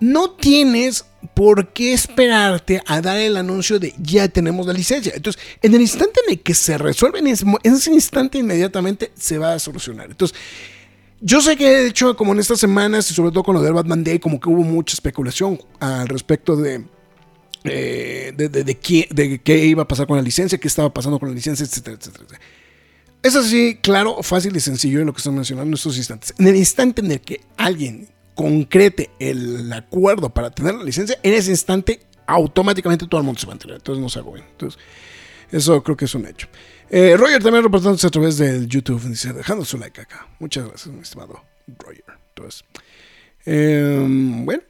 no 0.00 0.30
tienes 0.30 1.04
por 1.34 1.72
qué 1.72 1.92
esperarte 1.92 2.82
a 2.86 3.00
dar 3.00 3.18
el 3.18 3.36
anuncio 3.36 3.78
de 3.78 3.94
ya 3.98 4.28
tenemos 4.28 4.66
la 4.66 4.72
licencia. 4.72 5.12
Entonces, 5.14 5.42
en 5.62 5.74
el 5.74 5.80
instante 5.80 6.20
en 6.26 6.34
el 6.34 6.40
que 6.40 6.54
se 6.54 6.78
resuelve, 6.78 7.18
en 7.18 7.26
ese, 7.26 7.92
instante 7.92 8.38
inmediatamente 8.38 9.12
se 9.14 9.38
va 9.38 9.54
a 9.54 9.58
solucionar. 9.58 10.10
Entonces, 10.10 10.36
yo 11.20 11.40
sé 11.40 11.56
que 11.56 11.68
de 11.68 11.86
hecho, 11.88 12.16
como 12.16 12.32
en 12.32 12.40
estas 12.40 12.60
semanas, 12.60 13.10
y 13.10 13.14
sobre 13.14 13.30
todo 13.30 13.42
con 13.42 13.54
lo 13.54 13.62
del 13.62 13.72
Batman 13.72 14.04
Day, 14.04 14.18
como 14.18 14.38
que 14.38 14.48
hubo 14.48 14.62
mucha 14.62 14.94
especulación 14.94 15.58
al 15.80 16.08
respecto 16.08 16.56
de, 16.56 16.84
eh, 17.64 18.32
de, 18.36 18.74
qué, 18.76 19.40
qué, 19.42 19.64
iba 19.64 19.82
a 19.82 19.88
pasar 19.88 20.06
con 20.06 20.16
la 20.16 20.22
licencia, 20.22 20.58
qué 20.58 20.68
estaba 20.68 20.92
pasando 20.92 21.18
con 21.18 21.28
la 21.28 21.34
licencia, 21.34 21.64
etcétera, 21.64 21.96
etcétera. 21.98 22.40
Es 23.22 23.34
así, 23.34 23.78
claro, 23.80 24.22
fácil 24.22 24.54
y 24.56 24.60
sencillo 24.60 25.00
en 25.00 25.06
lo 25.06 25.12
que 25.12 25.18
están 25.18 25.34
mencionando 25.34 25.68
en 25.68 25.74
estos 25.74 25.96
instantes. 25.96 26.32
En 26.38 26.46
el 26.46 26.54
instante 26.54 27.00
en 27.00 27.10
el 27.10 27.20
que 27.20 27.40
alguien 27.56 28.08
concrete 28.36 29.10
el 29.18 29.72
acuerdo 29.72 30.28
para 30.30 30.50
tener 30.50 30.74
la 30.76 30.84
licencia, 30.84 31.18
en 31.24 31.34
ese 31.34 31.50
instante 31.50 32.00
automáticamente 32.26 33.06
todo 33.06 33.20
el 33.20 33.24
mundo 33.24 33.40
se 33.40 33.46
va 33.46 33.52
a 33.52 33.56
enterar. 33.56 33.78
Entonces 33.78 34.00
no 34.00 34.08
se 34.08 34.18
hago 34.20 34.32
bien. 34.32 34.46
Entonces, 34.48 34.80
Eso 35.50 35.82
creo 35.82 35.96
que 35.96 36.04
es 36.04 36.14
un 36.14 36.26
hecho. 36.26 36.48
Eh, 36.90 37.16
Roger 37.16 37.42
también 37.42 37.64
reportándose 37.64 38.06
a 38.06 38.10
través 38.10 38.36
del 38.36 38.68
YouTube, 38.68 39.00
dice, 39.02 39.32
dejando 39.32 39.64
su 39.64 39.78
like 39.78 40.00
acá. 40.00 40.28
Muchas 40.38 40.68
gracias, 40.68 40.94
mi 40.94 41.00
estimado 41.00 41.42
Roger. 41.66 42.04
Entonces, 42.28 42.64
em, 43.44 44.44
bueno. 44.44 44.62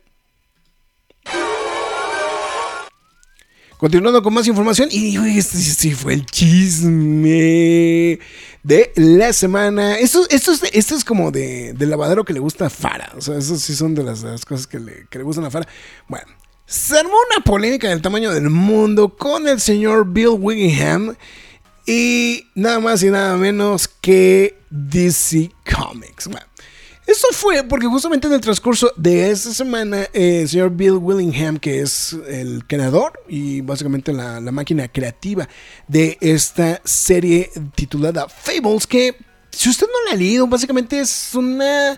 Continuando 3.78 4.22
con 4.22 4.32
más 4.32 4.46
información, 4.46 4.88
y 4.90 5.16
este 5.38 5.58
sí 5.58 5.92
fue 5.92 6.14
el 6.14 6.24
chisme 6.24 8.18
de 8.62 8.90
la 8.96 9.34
semana. 9.34 9.98
Esto, 9.98 10.26
esto, 10.30 10.52
es, 10.52 10.62
esto 10.72 10.94
es 10.96 11.04
como 11.04 11.30
de, 11.30 11.74
lavadero 11.78 12.24
que 12.24 12.32
le 12.32 12.40
gusta 12.40 12.66
a 12.66 12.70
Fara. 12.70 13.12
O 13.16 13.20
sea, 13.20 13.36
esos 13.36 13.60
sí 13.60 13.74
son 13.76 13.94
de 13.94 14.02
las, 14.02 14.24
cosas 14.46 14.66
que 14.66 14.80
le, 14.80 15.06
que 15.10 15.18
le 15.18 15.24
gustan 15.24 15.44
a 15.44 15.50
Fara. 15.50 15.68
Bueno, 16.08 16.26
se 16.64 16.98
armó 16.98 17.14
una 17.30 17.44
polémica 17.44 17.88
del 17.88 18.00
tamaño 18.00 18.32
del 18.32 18.50
mundo 18.50 19.14
con 19.14 19.46
el 19.46 19.60
señor 19.60 20.10
Bill 20.10 20.36
Willingham 20.38 21.14
y 21.86 22.48
nada 22.54 22.80
más 22.80 23.02
y 23.02 23.10
nada 23.10 23.36
menos 23.36 23.88
que 23.88 24.58
DC 24.70 25.50
Comics. 25.64 26.26
Bueno, 26.26 26.46
esto 27.06 27.28
fue 27.30 27.62
porque 27.62 27.86
justamente 27.86 28.26
en 28.26 28.32
el 28.32 28.40
transcurso 28.40 28.92
de 28.96 29.30
esta 29.30 29.54
semana, 29.54 30.08
eh, 30.12 30.40
el 30.42 30.48
señor 30.48 30.70
Bill 30.70 30.94
Willingham, 30.94 31.56
que 31.56 31.80
es 31.80 32.16
el 32.26 32.66
creador 32.66 33.12
y 33.28 33.60
básicamente 33.60 34.12
la, 34.12 34.40
máquina 34.40 34.88
creativa 34.88 35.48
de 35.86 36.18
esta 36.20 36.80
serie 36.84 37.50
titulada 37.76 38.28
Fables, 38.28 38.88
que 38.88 39.16
si 39.52 39.68
usted 39.68 39.86
no 39.86 40.10
la 40.10 40.14
ha 40.14 40.16
leído, 40.16 40.48
básicamente 40.48 40.98
es 40.98 41.32
una 41.34 41.96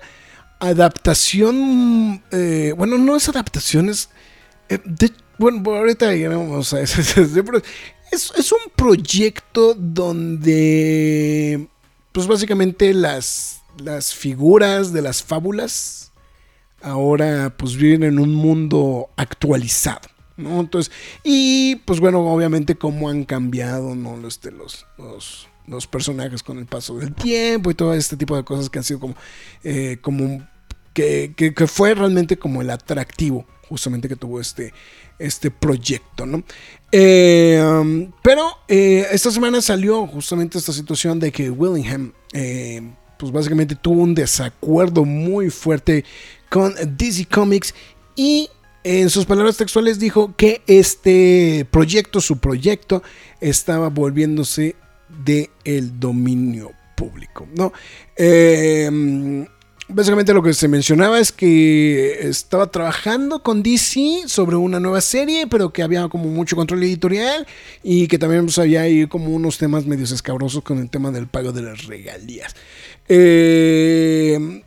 adaptación, 0.58 2.22
eh, 2.30 2.74
bueno, 2.76 2.98
no 2.98 3.16
es 3.16 3.28
adaptación, 3.28 3.88
es... 3.88 4.10
Eh, 4.68 4.78
bueno, 5.38 5.62
ahorita 5.70 6.12
llegamos 6.12 6.74
a 6.74 6.80
eso. 6.80 7.00
Es, 8.10 8.32
es 8.38 8.52
un 8.52 8.72
proyecto 8.74 9.74
donde, 9.74 11.68
pues 12.10 12.26
básicamente 12.26 12.94
las, 12.94 13.60
las 13.80 14.14
figuras 14.14 14.92
de 14.92 15.02
las 15.02 15.22
fábulas 15.22 16.08
ahora 16.82 17.54
pues 17.56 17.76
viven 17.76 18.02
en 18.02 18.18
un 18.18 18.34
mundo 18.34 19.08
actualizado. 19.16 20.08
¿no? 20.36 20.60
Entonces, 20.60 20.92
y 21.24 21.76
pues 21.76 22.00
bueno, 22.00 22.20
obviamente 22.20 22.76
cómo 22.76 23.08
han 23.08 23.24
cambiado 23.24 23.94
¿no? 23.94 24.16
los, 24.16 24.40
los, 24.44 24.86
los, 24.96 25.48
los, 25.66 25.86
personajes 25.86 26.42
con 26.42 26.58
el 26.58 26.66
paso 26.66 26.96
del 26.96 27.12
tiempo 27.12 27.70
y 27.70 27.74
todo 27.74 27.92
este 27.94 28.16
tipo 28.16 28.36
de 28.36 28.44
cosas 28.44 28.70
que 28.70 28.78
han 28.78 28.84
sido 28.84 29.00
como, 29.00 29.14
eh, 29.64 29.98
como 30.00 30.46
que, 30.94 31.34
que, 31.36 31.66
fue 31.66 31.94
realmente 31.94 32.38
como 32.38 32.62
el 32.62 32.70
atractivo 32.70 33.46
justamente 33.68 34.08
que 34.08 34.16
tuvo 34.16 34.40
este, 34.40 34.72
este 35.18 35.50
proyecto, 35.50 36.24
¿no? 36.24 36.42
Eh, 36.90 37.62
um, 37.62 38.10
pero 38.22 38.48
eh, 38.66 39.06
esta 39.12 39.30
semana 39.30 39.60
salió 39.60 40.06
justamente 40.06 40.56
esta 40.56 40.72
situación 40.72 41.20
de 41.20 41.30
que 41.30 41.50
Willingham, 41.50 42.12
pues 43.18 43.32
básicamente 43.32 43.74
tuvo 43.74 44.02
un 44.02 44.14
desacuerdo 44.14 45.04
muy 45.04 45.50
fuerte 45.50 46.04
con 46.48 46.74
DC 46.96 47.26
Comics 47.26 47.74
y 48.16 48.48
en 48.84 49.10
sus 49.10 49.26
palabras 49.26 49.56
textuales 49.56 49.98
dijo 49.98 50.34
que 50.36 50.62
este 50.66 51.66
proyecto, 51.70 52.20
su 52.20 52.38
proyecto, 52.38 53.02
estaba 53.40 53.88
volviéndose 53.88 54.76
de 55.24 55.50
el 55.64 55.98
dominio 56.00 56.72
público, 56.96 57.46
¿no? 57.54 57.72
Básicamente 59.90 60.34
lo 60.34 60.42
que 60.42 60.52
se 60.52 60.68
mencionaba 60.68 61.18
es 61.18 61.32
que 61.32 62.28
estaba 62.28 62.70
trabajando 62.70 63.42
con 63.42 63.62
DC 63.62 64.24
sobre 64.26 64.56
una 64.56 64.78
nueva 64.78 65.00
serie, 65.00 65.46
pero 65.46 65.72
que 65.72 65.82
había 65.82 66.06
como 66.08 66.26
mucho 66.26 66.56
control 66.56 66.82
editorial 66.82 67.46
y 67.82 68.06
que 68.06 68.18
también 68.18 68.44
pues, 68.44 68.58
había 68.58 69.08
como 69.08 69.30
unos 69.30 69.56
temas 69.56 69.86
medios 69.86 70.10
escabrosos 70.10 70.62
con 70.62 70.78
el 70.78 70.90
tema 70.90 71.10
del 71.10 71.26
pago 71.26 71.52
de 71.52 71.62
las 71.62 71.86
regalías. 71.86 72.54
Eh, 73.08 74.62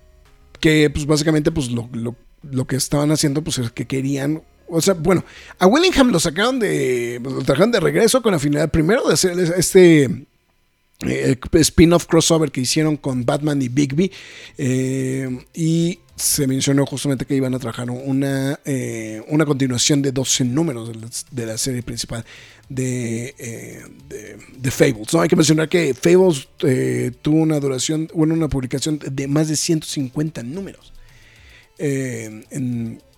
que 0.60 0.90
pues 0.90 1.06
básicamente 1.06 1.52
pues 1.52 1.70
lo, 1.70 2.66
que 2.66 2.76
estaban 2.76 3.12
haciendo 3.12 3.44
pues 3.44 3.60
es 3.60 3.72
que 3.72 3.86
querían 3.86 4.42
o 4.74 4.82
sea, 4.82 4.94
bueno, 4.96 5.24
a 5.60 5.68
Willingham 5.68 6.12
lo 6.12 6.20
sacaron 6.20 6.58
de. 6.58 7.20
Lo 7.22 7.42
trajeron 7.42 7.72
de 7.72 7.82
regreso 7.82 8.22
con 8.22 8.32
la 8.32 8.40
finalidad 8.40 8.72
primero 8.72 9.06
de 9.06 9.16
hacer 9.16 9.38
este 9.38 10.26
eh, 11.08 11.38
spin-off 11.54 12.06
crossover 12.06 12.52
que 12.52 12.62
hicieron 12.62 12.98
con 12.98 13.26
Batman 13.26 13.62
y 13.62 13.70
Bigby. 13.70 14.12
Eh, 14.58 15.46
y 15.54 16.00
se 16.16 16.46
mencionó 16.46 16.86
justamente 16.86 17.26
que 17.26 17.36
iban 17.36 17.54
a 17.56 17.60
trabajar 17.60 17.90
una, 17.90 18.60
eh, 18.66 19.24
una 19.30 19.46
continuación 19.46 20.02
de 20.02 20.12
12 20.12 20.46
números 20.46 20.92
de 21.32 21.46
la, 21.46 21.58
serie 21.58 21.82
principal 21.82 22.24
de, 22.70 23.34
de, 24.58 24.72
Fables. 24.72 25.16
Hay 25.16 25.28
que 25.28 25.36
mencionar 25.36 25.68
que 25.68 25.96
Fables 25.96 26.48
tuvo 27.22 27.38
una 27.38 27.60
duración, 27.60 28.08
bueno, 28.14 28.36
una 28.36 28.50
publicación 28.50 29.00
de 29.04 29.28
más 29.28 29.48
de 29.48 29.56
150 29.56 30.44
números. 30.44 30.94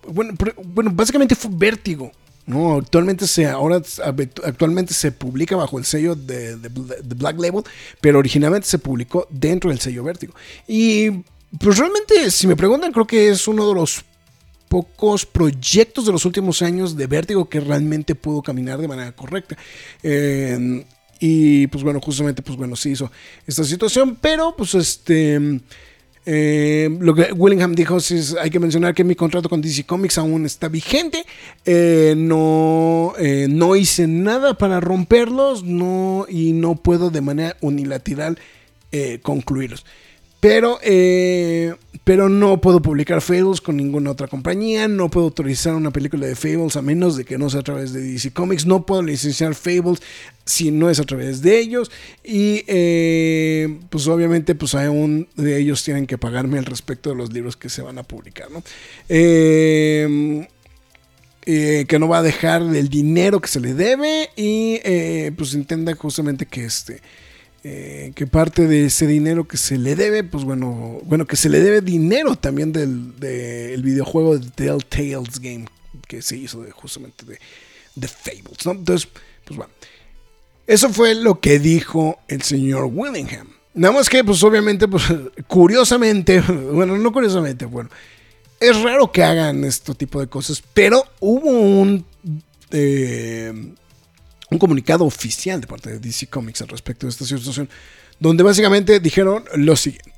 bueno, 0.08 0.34
bueno, 0.64 0.92
básicamente 0.94 1.36
fue 1.36 1.52
vértigo 1.54 2.12
no, 2.46 2.76
actualmente 2.76 3.26
se, 3.26 3.46
ahora, 3.48 3.82
actualmente 4.44 4.94
se 4.94 5.12
publica 5.12 5.56
bajo 5.56 5.78
el 5.80 5.86
sello 5.86 6.16
de, 6.16 6.58
Black 7.16 7.40
Label, 7.40 7.64
pero 8.02 8.20
originalmente 8.20 8.68
se 8.68 8.80
publicó 8.80 9.28
dentro 9.30 9.70
del 9.70 9.80
sello 9.80 10.04
Vértigo. 10.04 10.34
Y 10.68 11.10
pues 11.58 11.78
realmente, 11.78 12.30
si 12.32 12.48
me 12.48 12.56
preguntan, 12.56 12.92
creo 12.92 13.08
que 13.08 13.30
es 13.30 13.48
uno 13.48 13.68
de 13.68 13.76
los 13.76 14.04
pocos 14.68 15.26
proyectos 15.26 16.06
de 16.06 16.12
los 16.12 16.26
últimos 16.26 16.62
años 16.62 16.98
de 16.98 17.08
Vértigo 17.08 17.48
que 17.48 17.60
realmente 17.60 18.16
pudo 18.16 18.42
caminar 18.42 18.80
de 18.80 18.88
manera 18.88 19.12
correcta. 19.14 19.56
Eh, 20.02 20.86
y 21.20 21.68
pues 21.68 21.84
bueno, 21.84 22.02
justamente, 22.02 22.42
pues 22.42 22.58
bueno, 22.58 22.76
se 22.76 22.90
hizo 22.90 23.10
esta 23.48 23.64
situación, 23.64 24.18
pero 24.20 24.54
pues 24.58 24.76
este... 24.76 25.62
Eh, 26.26 26.90
lo 27.02 27.14
que 27.14 27.34
Willingham 27.34 27.76
dijo 27.76 27.98
es, 27.98 28.36
hay 28.40 28.50
que 28.50 28.60
mencionar 28.60 28.94
que 28.94 29.04
mi 29.04 29.16
contrato 29.16 29.50
con 29.50 29.62
DC 29.62 29.86
Comics 29.86 30.18
aún 30.18 30.46
está 30.46 30.68
vigente. 30.70 31.26
Eh, 31.66 32.14
no, 32.18 33.14
eh, 33.20 33.48
no 33.50 33.76
hice 33.76 34.08
nada 34.08 34.58
para 34.58 34.80
romperlos 34.80 35.64
no, 35.64 36.26
y 36.30 36.54
no 36.54 36.76
puedo 36.76 37.10
de 37.10 37.22
manera 37.22 37.58
unilateral 37.62 38.38
concluirlos. 39.24 39.86
Pero, 40.44 40.78
eh, 40.84 41.74
pero 42.04 42.28
no 42.28 42.60
puedo 42.60 42.82
publicar 42.82 43.22
Fables 43.22 43.62
con 43.62 43.78
ninguna 43.78 44.12
otra 44.12 44.28
compañía. 44.28 44.90
No 44.90 45.10
puedo 45.10 45.28
autorizar 45.28 45.74
una 45.74 45.92
película 45.92 46.28
de 46.28 46.36
Fables 46.36 46.76
a 46.76 46.82
menos 46.82 47.16
de 47.16 47.24
que 47.24 47.38
no 47.38 47.50
sea 47.50 47.62
a 47.62 47.64
través 47.64 47.94
de 47.94 48.02
DC 48.02 48.34
Comics. 48.34 48.66
No 48.66 48.86
puedo 48.86 49.02
licenciar 49.04 49.56
Fables 49.56 50.02
si 50.44 50.70
no 50.70 50.90
es 50.90 51.00
a 51.00 51.06
través 51.06 51.42
de 51.42 51.60
ellos. 51.60 51.92
Y 52.26 52.66
eh, 52.68 53.80
pues 53.90 54.06
obviamente 54.08 54.54
pues 54.54 54.76
aún 54.76 55.30
de 55.38 55.58
ellos 55.58 55.82
tienen 55.82 56.08
que 56.08 56.18
pagarme 56.18 56.60
al 56.60 56.66
respecto 56.66 57.12
de 57.12 57.16
los 57.16 57.32
libros 57.32 57.56
que 57.56 57.70
se 57.70 57.82
van 57.82 57.98
a 57.98 58.04
publicar. 58.04 58.52
¿no? 58.52 58.62
Eh, 59.08 60.46
que 61.46 62.00
no 62.00 62.10
va 62.10 62.18
a 62.18 62.22
dejar 62.22 62.64
el 62.64 62.90
dinero 62.90 63.40
que 63.40 63.48
se 63.48 63.62
le 63.62 63.74
debe 63.74 64.30
y 64.36 64.82
pues 65.38 65.54
intenta 65.54 65.96
justamente 65.96 66.46
que 66.46 66.66
este 66.66 67.00
eh, 67.66 68.12
que 68.16 68.28
parte 68.28 68.68
de 68.68 68.86
ese 68.86 69.08
dinero 69.08 69.48
que 69.48 69.56
se 69.56 69.78
le 69.78 69.96
debe, 69.96 70.24
pues 70.24 70.44
bueno, 70.44 71.00
bueno, 71.06 71.26
que 71.26 71.38
se 71.38 71.48
le 71.48 71.62
debe 71.62 71.80
dinero 71.80 72.36
también 72.36 72.74
del, 72.74 73.14
videojuego 73.82 74.38
de 74.38 74.50
Telltale's 74.50 75.40
Game 75.40 75.66
que 76.08 76.22
se 76.22 76.36
hizo 76.36 76.66
justamente 76.74 77.26
de, 77.26 77.40
de 77.96 78.08
Fables, 78.08 78.66
¿no? 78.66 78.72
Entonces, 78.72 79.10
pues 79.46 79.58
bueno, 79.58 79.72
eso 80.68 80.90
fue 80.90 81.16
lo 81.16 81.40
que 81.40 81.60
dijo 81.60 82.20
el 82.28 82.42
señor 82.42 82.90
Willingham. 82.92 83.48
Nada 83.74 83.94
más 83.94 84.10
que, 84.10 84.24
pues 84.24 84.44
obviamente, 84.44 84.88
pues 84.88 85.04
curiosamente, 85.48 86.42
bueno, 86.72 86.98
no 86.98 87.12
curiosamente, 87.14 87.66
bueno, 87.66 87.90
es 88.60 88.82
raro 88.82 89.12
que 89.12 89.24
hagan 89.24 89.64
este 89.64 89.96
tipo 89.96 90.20
de 90.20 90.28
cosas, 90.28 90.62
pero 90.74 91.04
hubo 91.20 91.50
un... 91.50 92.06
Eh, 92.72 93.74
un 94.54 94.60
comunicado 94.60 95.06
oficial 95.06 95.60
de 95.60 95.68
parte 95.68 95.90
de 95.90 96.00
DC 96.00 96.28
Comics 96.28 96.62
al 96.62 96.70
respecto 96.70 97.06
de 97.06 97.12
esta 97.12 97.26
situación, 97.26 97.68
donde 98.20 98.44
básicamente 98.44 99.00
dijeron 99.00 99.44
lo 99.56 99.76
siguiente. 99.76 100.13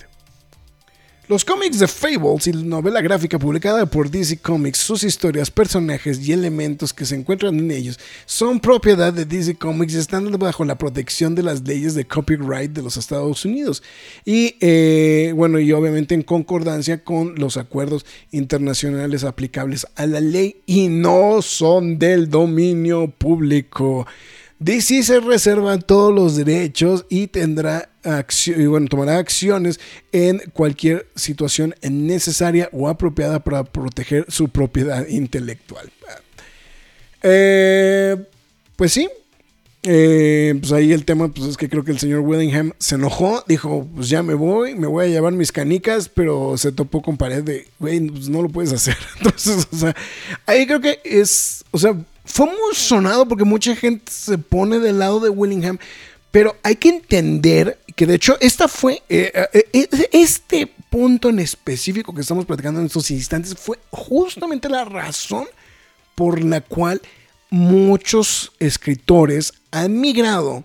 Los 1.28 1.44
cómics 1.44 1.80
de 1.80 1.88
Fables 1.88 2.46
y 2.46 2.54
la 2.54 2.62
novela 2.62 3.02
gráfica 3.02 3.40
publicada 3.40 3.88
por 3.88 4.12
DC 4.12 4.38
Comics, 4.38 4.78
sus 4.78 5.04
historias, 5.04 5.50
personajes 5.50 6.20
y 6.28 6.34
elementos 6.34 6.94
que 6.94 7.04
se 7.04 7.16
encuentran 7.16 7.58
en 7.58 7.72
ellos 7.72 8.00
son 8.28 8.60
propiedad 8.60 9.12
de 9.12 9.26
DC 9.26 9.56
Comics 9.56 9.96
y 9.96 9.98
están 9.98 10.32
bajo 10.38 10.64
la 10.66 10.78
protección 10.78 11.34
de 11.34 11.42
las 11.42 11.68
leyes 11.68 11.96
de 11.96 12.06
copyright 12.06 12.74
de 12.74 12.84
los 12.84 12.98
Estados 12.98 13.44
Unidos. 13.44 13.82
Y 14.24 14.56
eh, 14.60 15.34
bueno, 15.36 15.58
y 15.60 15.72
obviamente 15.72 16.14
en 16.14 16.22
concordancia 16.22 17.04
con 17.04 17.34
los 17.36 17.58
acuerdos 17.58 18.06
internacionales 18.30 19.24
aplicables 19.24 19.88
a 19.96 20.06
la 20.06 20.22
ley 20.22 20.62
y 20.68 20.90
no 20.90 21.42
son 21.42 21.98
del 21.98 22.30
dominio 22.30 23.08
público. 23.10 24.06
DC 24.60 25.02
se 25.02 25.20
reserva 25.20 25.80
todos 25.80 26.14
los 26.14 26.36
derechos 26.38 27.06
y 27.10 27.28
tendrá 27.28 27.90
y 28.48 28.66
bueno, 28.66 28.88
tomará 28.88 29.18
acciones 29.18 29.80
en 30.12 30.42
cualquier 30.54 31.08
situación 31.16 31.76
necesaria 31.82 32.70
o 32.72 32.88
apropiada 32.88 33.40
para 33.40 33.64
proteger 33.64 34.26
su 34.30 34.50
propiedad 34.50 35.08
intelectual. 35.08 35.92
Eh, 37.24 38.16
pues 38.76 38.92
sí, 38.94 39.10
eh, 39.88 40.56
pues 40.60 40.72
ahí 40.72 40.92
el 40.94 41.06
tema 41.06 41.28
pues 41.28 41.48
es 41.48 41.58
que 41.58 41.70
creo 41.70 41.84
que 41.84 41.92
el 41.92 42.00
señor 42.00 42.22
Willingham 42.22 42.74
se 42.80 42.96
enojó, 42.96 43.44
dijo, 43.48 43.88
pues 43.96 44.10
ya 44.10 44.24
me 44.24 44.34
voy, 44.34 44.74
me 44.74 44.88
voy 44.88 45.06
a 45.06 45.08
llevar 45.10 45.34
mis 45.34 45.52
canicas, 45.52 46.10
pero 46.10 46.58
se 46.58 46.72
topó 46.72 47.04
con 47.04 47.18
pared 47.18 47.44
de, 47.44 47.68
güey, 47.80 48.00
pues 48.10 48.28
no 48.28 48.42
lo 48.42 48.50
puedes 48.50 48.74
hacer. 48.74 48.98
Entonces, 49.18 49.68
o 49.72 49.78
sea, 49.78 49.96
ahí 50.48 50.66
creo 50.66 50.82
que 50.82 51.00
es, 51.04 51.64
o 51.70 51.78
sea, 51.78 51.96
fue 52.24 52.48
muy 52.48 52.74
sonado 52.74 53.28
porque 53.28 53.44
mucha 53.44 53.76
gente 53.76 54.12
se 54.12 54.40
pone 54.40 54.80
del 54.80 54.98
lado 54.98 55.20
de 55.20 55.30
Willingham, 55.30 55.78
pero 56.32 56.56
hay 56.64 56.78
que 56.78 56.90
entender 56.90 57.78
que 57.96 58.06
de 58.06 58.16
hecho 58.16 58.38
esta 58.42 58.68
fue, 58.68 59.02
eh, 59.10 59.32
eh, 59.54 59.66
eh, 59.74 60.10
este 60.12 60.68
punto 60.90 61.30
en 61.30 61.40
específico 61.40 62.14
que 62.14 62.22
estamos 62.22 62.46
platicando 62.46 62.80
en 62.80 62.88
estos 62.88 63.10
instantes 63.12 63.56
fue 63.56 63.80
justamente 63.90 64.70
la 64.70 64.86
razón 64.86 65.46
por 66.14 66.44
la 66.44 66.62
cual 66.62 67.02
muchos 67.50 68.52
escritores 68.60 69.54
han 69.72 70.00
migrado, 70.00 70.64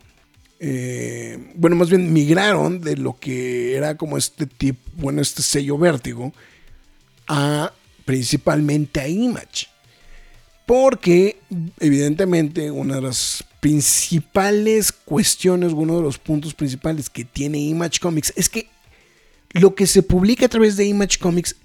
bueno, 1.54 1.76
más 1.76 1.88
bien 1.88 2.12
migraron 2.12 2.80
de 2.80 2.96
lo 2.96 3.18
que 3.18 3.76
era 3.76 3.96
como 3.96 4.18
este 4.18 4.46
tipo, 4.46 4.80
bueno, 4.94 5.22
este 5.22 5.42
sello 5.42 5.78
vértigo, 5.78 6.32
a 7.26 7.72
principalmente 8.04 9.00
a 9.00 9.08
Image. 9.08 9.68
Porque 10.66 11.38
evidentemente 11.80 12.70
una 12.70 12.96
de 12.96 13.00
las 13.02 13.44
principales 13.60 14.92
cuestiones, 14.92 15.72
uno 15.72 15.96
de 15.96 16.02
los 16.02 16.18
puntos 16.18 16.54
principales 16.54 17.10
que 17.10 17.24
tiene 17.24 17.58
Image 17.58 18.00
Comics 18.00 18.32
es 18.36 18.48
que 18.48 18.68
lo 19.52 19.74
que 19.74 19.86
se 19.86 20.02
publica 20.02 20.46
a 20.46 20.48
través 20.48 20.76
de 20.76 20.86
Image 20.86 21.18
Comics 21.18 21.56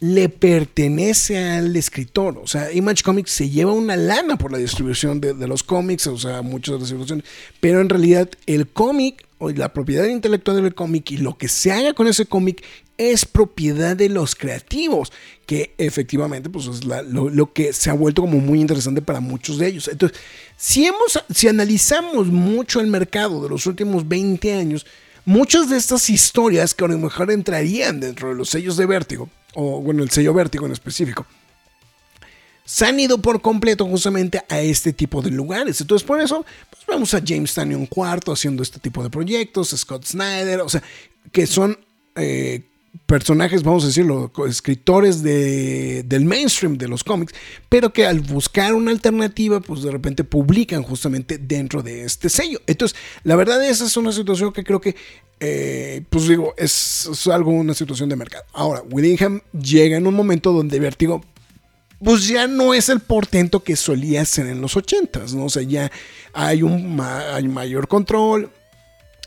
le 0.00 0.28
pertenece 0.28 1.38
al 1.38 1.74
escritor. 1.74 2.38
O 2.38 2.46
sea, 2.46 2.72
Image 2.72 3.02
Comics 3.02 3.32
se 3.32 3.50
lleva 3.50 3.72
una 3.72 3.96
lana 3.96 4.36
por 4.36 4.52
la 4.52 4.58
distribución 4.58 5.20
de, 5.20 5.34
los 5.48 5.62
cómics, 5.62 6.06
o 6.06 6.18
sea, 6.18 6.42
muchas 6.42 6.74
de 6.74 6.78
las 6.78 6.88
distribuciones, 6.88 7.24
pero 7.60 7.80
en 7.80 7.88
realidad 7.88 8.28
el 8.46 8.68
cómic 8.68 9.26
o 9.38 9.50
la 9.50 9.72
propiedad 9.72 10.04
intelectual 10.04 10.62
del 10.62 10.74
cómic 10.74 11.10
y 11.12 11.16
lo 11.18 11.38
que 11.38 11.48
se 11.48 11.72
haga 11.72 11.94
con 11.94 12.08
ese 12.08 12.26
cómic 12.26 12.64
es 12.98 13.24
propiedad 13.24 13.96
de 13.96 14.08
los 14.08 14.34
creativos, 14.34 15.12
que 15.46 15.72
efectivamente 15.78 16.50
pues 16.50 16.66
es 16.66 16.84
lo, 16.84 17.52
que 17.52 17.72
se 17.72 17.90
ha 17.90 17.92
vuelto 17.92 18.22
como 18.22 18.38
muy 18.38 18.60
interesante 18.60 19.00
para 19.00 19.20
muchos 19.20 19.58
de 19.58 19.68
ellos. 19.68 19.88
Entonces, 19.88 20.18
si, 20.56 20.86
hemos, 20.86 21.22
si 21.32 21.46
analizamos 21.46 22.26
mucho 22.26 22.80
el 22.80 22.88
mercado 22.88 23.42
de 23.42 23.48
los 23.48 23.66
últimos 23.66 24.08
20 24.08 24.52
años, 24.52 24.84
muchas 25.24 25.70
de 25.70 25.76
estas 25.76 26.10
historias 26.10 26.74
que 26.74 26.84
a 26.84 26.88
lo 26.88 26.98
mejor 26.98 27.30
entrarían 27.30 28.00
dentro 28.00 28.30
de 28.30 28.34
los 28.34 28.50
sellos 28.50 28.76
de 28.76 28.86
vértigo, 28.86 29.30
o 29.54 29.80
bueno, 29.80 30.02
el 30.02 30.10
sello 30.10 30.34
vértigo 30.34 30.66
en 30.66 30.72
específico, 30.72 31.24
se 32.68 32.84
han 32.84 33.00
ido 33.00 33.16
por 33.16 33.40
completo 33.40 33.86
justamente 33.86 34.42
a 34.46 34.60
este 34.60 34.92
tipo 34.92 35.22
de 35.22 35.30
lugares. 35.30 35.80
Entonces, 35.80 36.06
por 36.06 36.20
eso, 36.20 36.44
pues 36.68 36.84
vemos 36.86 37.14
a 37.14 37.22
James 37.26 37.54
Tannion 37.54 37.88
IV 37.90 38.30
haciendo 38.30 38.62
este 38.62 38.78
tipo 38.78 39.02
de 39.02 39.08
proyectos, 39.08 39.74
Scott 39.74 40.04
Snyder, 40.04 40.60
o 40.60 40.68
sea, 40.68 40.82
que 41.32 41.46
son 41.46 41.78
eh, 42.14 42.66
personajes, 43.06 43.62
vamos 43.62 43.84
a 43.84 43.86
decirlo, 43.86 44.30
escritores 44.46 45.22
de, 45.22 46.02
del 46.02 46.26
mainstream 46.26 46.76
de 46.76 46.88
los 46.88 47.02
cómics, 47.02 47.32
pero 47.70 47.90
que 47.90 48.04
al 48.04 48.20
buscar 48.20 48.74
una 48.74 48.90
alternativa, 48.90 49.60
pues 49.60 49.80
de 49.80 49.90
repente 49.90 50.22
publican 50.22 50.82
justamente 50.82 51.38
dentro 51.38 51.82
de 51.82 52.04
este 52.04 52.28
sello. 52.28 52.60
Entonces, 52.66 52.98
la 53.24 53.34
verdad, 53.36 53.66
esa 53.66 53.86
es 53.86 53.96
una 53.96 54.12
situación 54.12 54.52
que 54.52 54.62
creo 54.62 54.82
que, 54.82 54.94
eh, 55.40 56.02
pues 56.10 56.28
digo, 56.28 56.52
es, 56.58 57.08
es, 57.10 57.26
algo, 57.28 57.50
una 57.50 57.72
situación 57.72 58.10
de 58.10 58.16
mercado. 58.16 58.44
Ahora, 58.52 58.82
Willingham 58.90 59.40
llega 59.58 59.96
en 59.96 60.06
un 60.06 60.12
momento 60.12 60.52
donde 60.52 60.78
Vertigo 60.78 61.24
pues 62.02 62.28
ya 62.28 62.46
no 62.46 62.74
es 62.74 62.88
el 62.88 63.00
portento 63.00 63.62
que 63.62 63.76
solía 63.76 64.24
ser 64.24 64.46
en 64.46 64.60
los 64.60 64.76
80s, 64.76 65.34
¿no? 65.34 65.46
O 65.46 65.48
sea, 65.48 65.62
ya 65.62 65.90
hay 66.32 66.62
un 66.62 67.00
hay 67.00 67.48
mayor 67.48 67.88
control. 67.88 68.50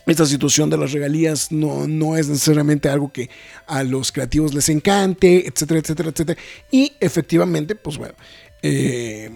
Esta 0.08 0.26
situación 0.26 0.70
de 0.70 0.78
las 0.78 0.92
regalías 0.92 1.52
no, 1.52 1.88
no 1.88 2.18
es 2.18 2.28
necesariamente 2.28 2.90
algo 2.90 3.12
que 3.12 3.30
a 3.68 3.84
los 3.84 4.12
creativos 4.12 4.54
les 4.54 4.68
encante, 4.70 5.48
etcétera, 5.48 5.80
etcétera, 5.80 6.10
etcétera. 6.10 6.42
Y 6.72 6.94
efectivamente, 7.00 7.76
pues 7.76 7.98
bueno, 7.98 8.16
eh, 8.64 9.30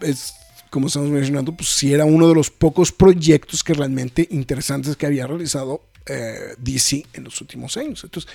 es 0.00 0.34
como 0.70 0.88
estamos 0.88 1.08
mencionando, 1.08 1.52
pues 1.52 1.68
sí 1.68 1.94
era 1.94 2.04
uno 2.04 2.28
de 2.28 2.34
los 2.34 2.50
pocos 2.50 2.90
proyectos 2.90 3.62
que 3.62 3.74
realmente 3.74 4.26
interesantes 4.32 4.96
que 4.96 5.06
había 5.06 5.24
realizado 5.24 5.82
eh, 6.06 6.56
DC 6.58 7.06
en 7.12 7.24
los 7.24 7.40
últimos 7.40 7.76
años. 7.76 8.02
Entonces, 8.02 8.30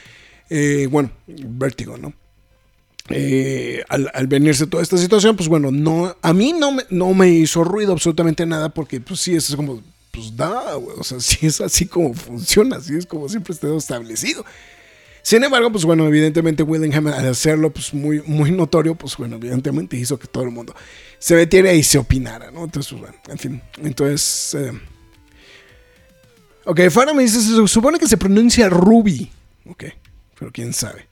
eh, 0.49 0.87
bueno, 0.89 1.11
vértigo, 1.27 1.97
¿no? 1.97 2.13
Eh, 3.11 3.83
al, 3.89 4.27
venirse 4.27 4.67
toda 4.67 4.83
esta 4.83 4.97
situación, 4.97 5.35
pues 5.35 5.49
bueno, 5.49 5.71
no, 5.71 6.15
a 6.21 6.33
mí 6.33 6.53
no 6.53 6.71
me, 6.71 6.83
no 6.89 7.13
me 7.13 7.29
hizo 7.29 7.63
ruido 7.63 7.93
absolutamente 7.93 8.45
nada 8.45 8.69
porque 8.69 8.99
pues 8.99 9.19
sí, 9.19 9.35
es 9.35 9.55
como, 9.55 9.81
pues 10.11 10.35
da, 10.35 10.77
o 10.77 11.03
sea, 11.03 11.19
sí 11.19 11.47
es 11.47 11.61
así 11.61 11.85
como 11.85 12.13
funciona, 12.13 12.77
así 12.77 12.95
es 12.95 13.05
como 13.05 13.27
siempre 13.27 13.53
está 13.53 13.75
establecido. 13.75 14.45
Sin 15.21 15.43
embargo, 15.43 15.71
pues 15.71 15.85
bueno, 15.85 16.07
evidentemente 16.07 16.63
Willingham 16.63 17.07
al 17.07 17.27
hacerlo 17.27 17.71
pues 17.71 17.93
muy, 17.93 18.21
muy 18.21 18.51
notorio, 18.51 18.95
pues 18.95 19.17
bueno, 19.17 19.35
evidentemente 19.35 19.97
hizo 19.97 20.17
que 20.17 20.27
todo 20.27 20.43
el 20.43 20.51
mundo 20.51 20.73
se 21.17 21.35
metiera 21.35 21.73
y 21.73 21.83
se 21.83 21.97
opinara, 21.97 22.51
¿no? 22.51 22.63
Entonces, 22.63 22.91
pues, 22.91 23.01
bueno, 23.01 23.17
en 23.27 23.37
fin, 23.37 23.61
entonces... 23.83 24.55
Eh, 24.55 24.71
ok, 26.65 26.89
Farah 26.89 27.13
me 27.13 27.23
dice, 27.23 27.41
se 27.41 27.67
supone 27.67 27.99
que 27.99 28.07
se 28.07 28.17
pronuncia 28.17 28.69
Ruby, 28.69 29.29
ok, 29.65 29.83
pero 30.37 30.51
quién 30.51 30.73
sabe. 30.73 31.08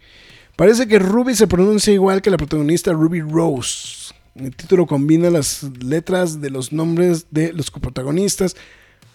Parece 0.58 0.88
que 0.88 0.98
Ruby 0.98 1.36
se 1.36 1.46
pronuncia 1.46 1.94
igual 1.94 2.24
que 2.24 2.32
la 2.32 2.38
protagonista 2.38 2.92
Ruby 2.92 3.22
Rose. 3.22 4.12
El 4.34 4.56
título 4.56 4.88
combina 4.88 5.30
las 5.30 5.62
letras 5.84 6.42
de 6.42 6.50
los 6.50 6.74
nombres 6.74 7.28
de 7.30 7.54
los 7.54 7.70
coprotagonistas, 7.70 8.56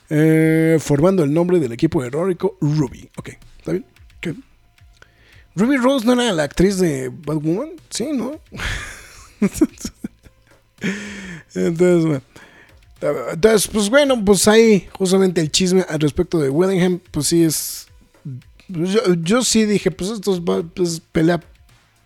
eh, 0.08 0.78
formando 0.80 1.24
el 1.24 1.34
nombre 1.34 1.58
del 1.58 1.72
equipo 1.72 2.04
heroico 2.04 2.56
Ruby. 2.60 3.10
Ok, 3.16 3.30
¿está 3.58 3.72
bien? 3.72 3.84
Ruby 5.56 5.76
Rose 5.78 6.06
no 6.06 6.12
era 6.12 6.32
la 6.32 6.44
actriz 6.44 6.78
de 6.78 7.08
Batwoman, 7.08 7.70
sí, 7.90 8.10
¿no? 8.12 8.38
Entonces, 11.54 12.04
bueno. 12.04 12.22
Entonces, 13.32 13.66
pues 13.66 13.90
bueno, 13.90 14.24
pues 14.24 14.46
ahí 14.46 14.88
justamente 14.92 15.40
el 15.40 15.50
chisme 15.50 15.84
al 15.88 15.98
respecto 15.98 16.38
de 16.38 16.50
Willingham, 16.50 17.00
pues 17.10 17.26
sí 17.26 17.42
es 17.42 17.88
yo, 18.68 19.42
sí 19.42 19.64
dije, 19.64 19.90
pues 19.90 20.10
esto 20.10 20.34
es 20.34 20.40
pues, 20.74 21.00
pelea 21.12 21.40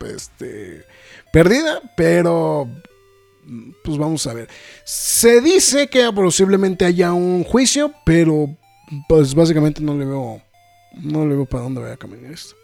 este, 0.04 0.84
perdida, 1.32 1.80
pero 1.96 2.68
pues 3.84 3.98
vamos 3.98 4.26
a 4.26 4.34
ver. 4.34 4.48
Se 4.84 5.40
dice 5.40 5.88
que 5.88 6.11
posiblemente 6.12 6.84
haya 6.84 7.12
un 7.12 7.44
juicio, 7.44 7.92
pero 8.04 8.57
pues 9.09 9.34
básicamente 9.34 9.80
no 9.80 9.94
le 9.94 10.04
veo, 10.04 10.42
no 10.94 11.26
le 11.26 11.34
veo 11.34 11.46
para 11.46 11.64
dónde 11.64 11.80
vaya 11.80 11.94
a 11.94 11.98
caminar 11.98 12.32
esto. 12.32 12.54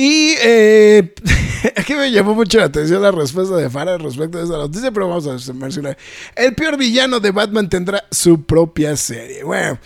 Y 0.00 0.36
eh, 0.40 1.12
aquí 1.76 1.92
me 1.94 2.12
llamó 2.12 2.32
mucho 2.32 2.58
la 2.58 2.66
atención 2.66 3.02
la 3.02 3.10
respuesta 3.10 3.56
de 3.56 3.68
Farah 3.68 3.98
respecto 3.98 4.38
a 4.38 4.44
esta 4.44 4.56
noticia, 4.56 4.92
pero 4.92 5.08
vamos 5.08 5.26
a 5.26 5.52
mencionar. 5.52 5.98
El 6.36 6.54
peor 6.54 6.76
villano 6.76 7.18
de 7.18 7.32
Batman 7.32 7.68
tendrá 7.68 8.04
su 8.08 8.44
propia 8.44 8.96
serie. 8.96 9.42
Bueno, 9.42 9.76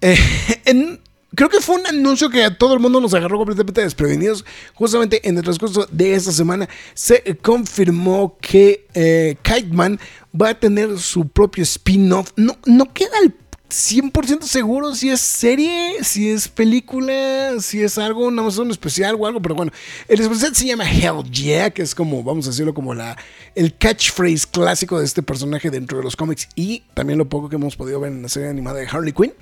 eh, 0.00 0.16
creo 1.34 1.48
que 1.48 1.60
fue 1.60 1.80
un 1.80 1.88
anuncio 1.88 2.30
que 2.30 2.44
a 2.44 2.56
todo 2.56 2.72
el 2.74 2.78
mundo 2.78 3.00
nos 3.00 3.12
agarró 3.12 3.38
completamente 3.38 3.80
desprevenidos. 3.80 4.44
Justamente 4.74 5.28
en 5.28 5.36
el 5.36 5.42
transcurso 5.42 5.88
de 5.90 6.14
esta 6.14 6.30
semana 6.30 6.68
se 6.94 7.36
confirmó 7.42 8.38
que 8.40 8.86
eh, 8.94 9.36
Man 9.72 9.98
va 10.40 10.50
a 10.50 10.54
tener 10.54 10.96
su 11.00 11.26
propio 11.26 11.64
spin-off. 11.64 12.30
No, 12.36 12.56
no 12.64 12.94
queda 12.94 13.18
el 13.24 13.34
100% 13.70 14.42
seguro 14.42 14.94
si 14.94 15.10
es 15.10 15.20
serie, 15.20 16.02
si 16.02 16.30
es 16.30 16.48
película, 16.48 17.54
si 17.60 17.82
es 17.82 17.98
algo, 17.98 18.30
nada 18.30 18.46
más 18.46 18.58
un 18.58 18.70
especial 18.70 19.16
o 19.18 19.26
algo, 19.26 19.40
pero 19.40 19.54
bueno, 19.54 19.72
el 20.08 20.20
especial 20.20 20.54
se 20.54 20.66
llama 20.66 20.90
Hell 20.90 21.22
Yeah, 21.30 21.70
que 21.70 21.82
es 21.82 21.94
como, 21.94 22.22
vamos 22.22 22.46
a 22.46 22.50
decirlo, 22.50 22.74
como 22.74 22.94
la, 22.94 23.16
el 23.54 23.76
catchphrase 23.76 24.46
clásico 24.50 24.98
de 24.98 25.04
este 25.04 25.22
personaje 25.22 25.70
dentro 25.70 25.98
de 25.98 26.04
los 26.04 26.16
cómics 26.16 26.48
y 26.54 26.82
también 26.94 27.18
lo 27.18 27.28
poco 27.28 27.48
que 27.48 27.56
hemos 27.56 27.76
podido 27.76 28.00
ver 28.00 28.12
en 28.12 28.22
la 28.22 28.28
serie 28.28 28.48
animada 28.48 28.80
de 28.80 28.88
Harley 28.88 29.12
Quinn. 29.12 29.32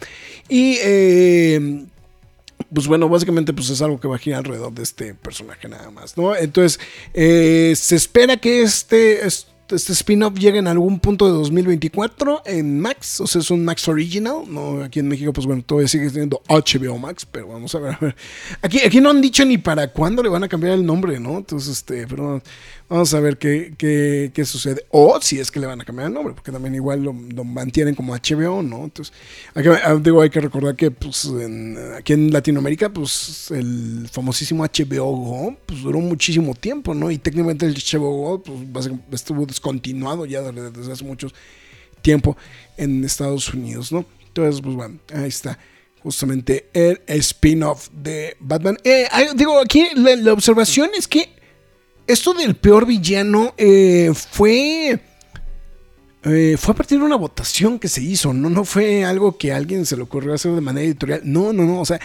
Y, 0.49 0.79
eh, 0.83 1.87
pues 2.73 2.87
bueno, 2.87 3.09
básicamente 3.09 3.53
pues 3.53 3.71
es 3.71 3.81
algo 3.83 3.99
que 4.01 4.09
va 4.09 4.17
a 4.17 4.19
girar 4.19 4.41
alrededor 4.41 4.73
de 4.73 4.83
este 4.83 5.15
personaje 5.15 5.69
nada 5.69 5.91
más, 5.91 6.17
¿no? 6.17 6.37
Entonces, 6.37 6.81
eh, 7.15 7.73
se 7.77 7.97
espera 7.97 8.37
que 8.37 8.63
este 8.63 9.27
este 9.27 9.58
spin-off 9.77 10.35
llega 10.35 10.59
en 10.59 10.67
algún 10.67 10.99
punto 11.01 11.27
de 11.27 11.33
2024 11.33 12.43
en 12.47 12.81
Max, 12.81 13.21
o 13.21 13.27
sea, 13.27 13.41
es 13.41 13.51
un 13.51 13.65
Max 13.65 13.89
Original, 13.89 14.43
¿no? 14.49 14.83
Aquí 14.83 15.01
en 15.01 15.09
México, 15.09 15.33
pues 15.33 15.47
bueno, 15.47 15.63
todavía 15.65 15.89
sigue 15.89 16.11
siendo 16.11 16.43
HBO 16.49 16.99
Max, 16.99 17.27
pero 17.31 17.49
vamos 17.49 17.75
a 17.75 17.79
ver, 17.79 17.95
a 17.95 17.99
ver. 17.99 18.17
Aquí, 18.63 18.81
aquí 18.81 19.01
no 19.01 19.11
han 19.11 19.21
dicho 19.21 19.45
ni 19.45 19.59
para 19.59 19.89
cuándo 19.89 20.23
le 20.23 20.29
van 20.29 20.45
a 20.45 20.49
cambiar 20.49 20.75
el 20.75 20.85
nombre, 20.85 21.19
¿no? 21.21 21.39
Entonces, 21.39 21.79
este, 21.79 22.07
pero 22.07 22.43
Vamos 22.89 23.13
a 23.13 23.21
ver 23.21 23.37
qué, 23.37 23.75
qué, 23.77 24.31
qué, 24.33 24.45
sucede. 24.47 24.87
O 24.91 25.21
si 25.21 25.39
es 25.39 25.51
que 25.51 25.61
le 25.61 25.67
van 25.67 25.79
a 25.81 25.85
cambiar 25.85 26.09
el 26.09 26.15
nombre, 26.15 26.33
porque 26.33 26.51
también 26.51 26.75
igual 26.75 27.03
lo, 27.03 27.13
mantienen 27.45 27.95
como 27.95 28.15
HBO, 28.15 28.63
¿no? 28.63 28.85
Entonces, 28.85 29.13
ah, 29.55 29.95
digo, 30.01 30.23
hay 30.23 30.31
que 30.31 30.41
recordar 30.41 30.75
que 30.75 30.91
pues, 30.91 31.31
aquí 31.97 32.15
en 32.15 32.33
Latinoamérica, 32.33 32.89
pues 32.89 33.51
el 33.51 34.09
famosísimo 34.11 34.65
HBO 34.65 35.13
Go, 35.13 35.57
pues 35.67 35.83
duró 35.83 36.01
muchísimo 36.01 36.55
tiempo, 36.55 36.95
¿no? 36.95 37.11
Y 37.11 37.19
técnicamente 37.19 37.67
el 37.67 37.75
HBO 37.75 38.11
Go, 38.11 38.43
pues 38.73 38.89
estuvo 39.13 39.45
descontinuado 39.45 40.25
ya 40.25 40.41
desde 40.41 40.93
hace 40.93 41.05
mucho 41.05 41.29
tiempo 42.01 42.39
en 42.79 43.05
Estados 43.05 43.53
Unidos, 43.53 43.93
¿no? 43.93 44.07
Entonces, 44.29 44.63
pues 44.63 44.75
bueno, 44.75 44.99
ahí 45.13 45.29
está 45.29 45.59
justamente 46.03 46.69
el 46.73 47.01
spin-off 47.07 47.89
de 47.93 48.37
Batman. 48.41 48.79
Eh, 48.85 49.09
digo, 49.35 49.59
aquí 49.59 49.89
la, 49.95 50.33
observación 50.33 50.91
es 50.97 51.07
que 51.07 51.38
esto 52.09 52.35
del 52.35 52.57
peor 52.57 52.87
villano 52.87 53.55
eh, 53.57 54.13
fue... 54.31 55.01
Eh, 56.25 56.57
fue 56.59 56.73
a 56.73 56.77
partir 56.77 56.99
de 56.99 57.05
una 57.05 57.17
votación 57.17 57.79
que 57.79 57.87
se 57.87 58.03
hizo, 58.03 58.35
no, 58.35 58.51
no 58.51 58.65
fue 58.65 59.05
algo 59.05 59.39
que 59.39 59.53
a 59.53 59.57
alguien 59.57 59.87
se 59.87 59.97
le 59.97 60.03
ocurrió 60.03 60.35
hacer 60.35 60.53
de 60.53 60.61
manera 60.61 60.85
editorial. 60.85 61.21
No, 61.23 61.53
no, 61.53 61.65
no. 61.65 61.81
O 61.81 61.87
sea, 61.87 62.01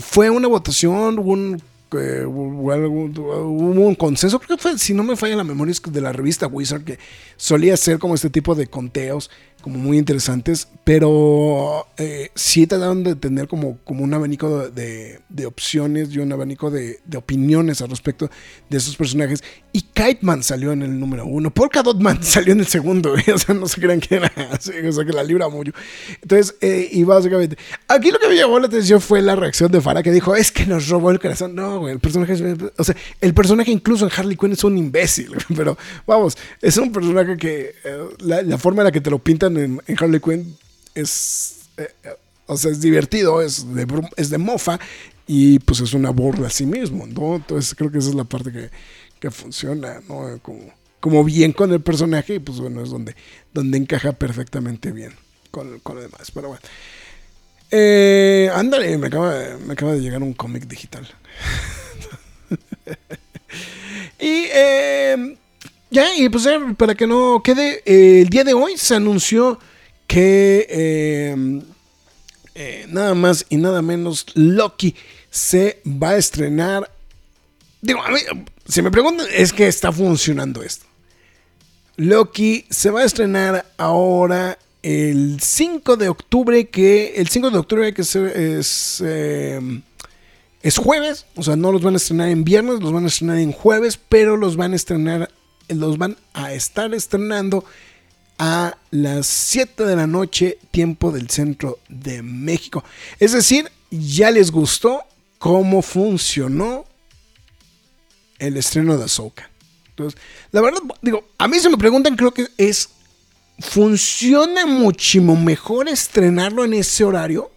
fue 0.00 0.28
una 0.28 0.48
votación, 0.48 1.18
un 1.18 1.60
hubo 1.96 3.86
un 3.86 3.94
consenso, 3.94 4.40
creo 4.40 4.56
que 4.56 4.62
fue, 4.62 4.78
si 4.78 4.94
no 4.94 5.02
me 5.02 5.16
falla 5.16 5.36
la 5.36 5.44
memoria, 5.44 5.72
es 5.72 5.82
de 5.82 6.00
la 6.00 6.12
revista 6.12 6.46
Wizard, 6.46 6.84
que 6.84 6.98
solía 7.36 7.74
hacer 7.74 7.98
como 7.98 8.14
este 8.14 8.30
tipo 8.30 8.54
de 8.54 8.66
conteos 8.66 9.30
como 9.62 9.78
muy 9.78 9.96
interesantes, 9.96 10.68
pero 10.84 11.86
eh, 11.96 12.30
sí 12.34 12.66
trataron 12.66 13.04
de 13.04 13.14
tener 13.14 13.46
como, 13.46 13.78
como 13.84 14.02
un 14.02 14.12
abanico 14.12 14.68
de, 14.68 15.20
opciones 15.46 16.12
y 16.12 16.18
un 16.18 16.32
abanico 16.32 16.70
de, 16.70 16.98
opiniones 17.16 17.80
al 17.80 17.88
respecto 17.88 18.28
de 18.68 18.76
esos 18.76 18.96
personajes. 18.96 19.42
Y 19.72 19.82
Kiteman 19.82 20.42
salió 20.42 20.72
en 20.72 20.82
el 20.82 20.98
número 20.98 21.24
uno, 21.24 21.52
Polka 21.52 21.82
Dotman 21.82 22.22
salió 22.22 22.52
en 22.52 22.60
el 22.60 22.66
segundo, 22.66 23.14
o 23.34 23.38
sea, 23.38 23.54
no 23.54 23.66
se 23.68 23.80
crean 23.80 24.00
que 24.00 24.16
era 24.16 24.30
así, 24.50 24.72
o 24.72 24.92
sea, 24.92 25.04
que 25.04 25.12
la 25.12 25.22
libra 25.22 25.48
mucho. 25.48 25.72
Entonces, 26.20 26.56
eh, 26.60 26.88
y 26.90 27.04
básicamente, 27.04 27.56
aquí 27.88 28.10
lo 28.10 28.18
que 28.18 28.28
me 28.28 28.36
llamó 28.36 28.58
la 28.58 28.66
atención 28.66 29.00
fue 29.00 29.22
la 29.22 29.36
reacción 29.36 29.70
de 29.70 29.80
Farah 29.80 30.02
que 30.02 30.10
dijo, 30.10 30.34
es 30.34 30.50
que 30.50 30.66
nos 30.66 30.88
robó 30.88 31.10
el 31.10 31.20
corazón. 31.20 31.54
No, 31.54 31.78
güey, 31.78 31.94
el 31.94 32.00
personaje, 32.00 32.34
o 32.76 32.84
sea, 32.84 32.96
el 33.20 33.34
personaje 33.34 33.70
incluso 33.70 34.04
en 34.04 34.10
Harley 34.14 34.36
Quinn 34.36 34.52
es 34.52 34.64
un 34.64 34.76
imbécil, 34.76 35.32
pero 35.56 35.78
vamos, 36.06 36.36
es 36.60 36.76
un 36.76 36.92
personaje 36.92 37.36
que 37.36 37.74
eh, 37.84 37.98
la 38.18 38.58
forma 38.58 38.82
en 38.82 38.86
la 38.86 38.92
que 38.92 39.00
te 39.00 39.10
lo 39.10 39.20
pintan 39.20 39.51
en, 39.56 39.82
Harley 39.98 40.20
Quinn 40.20 40.56
es, 40.94 41.60
eh, 41.76 41.88
o 42.46 42.56
sea, 42.56 42.70
es 42.70 42.80
divertido, 42.80 43.40
es 43.42 43.74
de, 43.74 43.86
es 44.16 44.30
de 44.30 44.38
mofa 44.38 44.78
y 45.26 45.58
pues 45.60 45.80
es 45.80 45.94
una 45.94 46.10
burla 46.10 46.48
a 46.48 46.50
sí 46.50 46.66
mismo, 46.66 47.06
¿no? 47.06 47.36
Entonces 47.36 47.74
creo 47.74 47.90
que 47.90 47.98
esa 47.98 48.10
es 48.10 48.14
la 48.14 48.24
parte 48.24 48.52
que, 48.52 48.70
que 49.20 49.30
funciona, 49.30 50.00
¿no? 50.08 50.38
Como, 50.42 50.72
como, 51.00 51.24
bien 51.24 51.52
con 51.52 51.72
el 51.72 51.80
personaje 51.80 52.34
y 52.34 52.38
pues 52.38 52.58
bueno, 52.58 52.82
es 52.82 52.90
donde, 52.90 53.14
donde 53.52 53.78
encaja 53.78 54.12
perfectamente 54.12 54.92
bien 54.92 55.12
con, 55.50 55.78
con 55.80 55.96
lo 55.96 56.02
demás, 56.02 56.30
pero 56.32 56.48
bueno. 56.48 56.62
Eh, 57.70 58.50
ándale, 58.52 58.98
me 58.98 59.06
acaba, 59.06 59.34
me 59.64 59.72
acaba 59.72 59.92
de 59.92 60.00
llegar 60.00 60.22
un 60.22 60.34
cómic 60.34 60.66
digital. 60.66 61.08
y 64.18 64.46
eh, 64.52 65.36
ya, 65.92 66.16
y 66.16 66.28
pues 66.28 66.48
para 66.76 66.94
que 66.94 67.06
no 67.06 67.40
quede, 67.44 67.82
el 67.84 68.28
día 68.28 68.42
de 68.42 68.54
hoy 68.54 68.76
se 68.76 68.96
anunció 68.96 69.60
que 70.06 70.66
eh, 70.68 71.62
eh, 72.54 72.86
nada 72.88 73.14
más 73.14 73.46
y 73.48 73.56
nada 73.56 73.80
menos 73.80 74.26
Loki 74.34 74.94
se 75.30 75.80
va 75.86 76.10
a 76.10 76.16
estrenar. 76.16 76.90
Digo, 77.80 78.02
a 78.02 78.10
mí, 78.10 78.18
si 78.66 78.82
me 78.82 78.90
preguntan, 78.90 79.26
es 79.32 79.52
que 79.52 79.66
está 79.66 79.92
funcionando 79.92 80.62
esto. 80.62 80.86
Loki 81.96 82.66
se 82.70 82.90
va 82.90 83.00
a 83.00 83.04
estrenar 83.04 83.66
ahora 83.76 84.58
el 84.82 85.40
5 85.40 85.96
de 85.96 86.08
octubre, 86.08 86.68
que 86.68 87.14
el 87.16 87.28
5 87.28 87.50
de 87.50 87.58
octubre 87.58 87.94
que 87.94 88.02
es, 88.02 89.02
eh, 89.04 89.80
es 90.62 90.76
jueves, 90.76 91.26
o 91.36 91.42
sea, 91.42 91.56
no 91.56 91.72
los 91.72 91.82
van 91.82 91.94
a 91.94 91.98
estrenar 91.98 92.28
en 92.28 92.44
viernes, 92.44 92.80
los 92.80 92.92
van 92.92 93.04
a 93.04 93.08
estrenar 93.08 93.38
en 93.38 93.52
jueves, 93.52 93.98
pero 94.08 94.36
los 94.36 94.56
van 94.56 94.72
a 94.72 94.76
estrenar, 94.76 95.30
los 95.74 95.98
van 95.98 96.16
a 96.34 96.52
estar 96.52 96.92
estrenando 96.94 97.64
a 98.38 98.76
las 98.90 99.26
7 99.26 99.84
de 99.84 99.96
la 99.96 100.06
noche, 100.06 100.58
tiempo 100.70 101.12
del 101.12 101.30
centro 101.30 101.78
de 101.88 102.22
México. 102.22 102.84
Es 103.20 103.32
decir, 103.32 103.70
ya 103.90 104.30
les 104.30 104.50
gustó 104.50 105.02
cómo 105.38 105.82
funcionó 105.82 106.84
el 108.38 108.56
estreno 108.56 108.96
de 108.96 109.04
Ahsoka. 109.04 109.50
Entonces, 109.90 110.20
la 110.50 110.60
verdad, 110.60 110.80
digo, 111.02 111.28
a 111.38 111.46
mí 111.48 111.58
se 111.60 111.68
me 111.68 111.76
preguntan, 111.76 112.16
creo 112.16 112.32
que 112.32 112.48
es. 112.56 112.88
Funciona 113.58 114.66
muchísimo 114.66 115.36
mejor 115.36 115.88
estrenarlo 115.88 116.64
en 116.64 116.74
ese 116.74 117.04
horario 117.04 117.52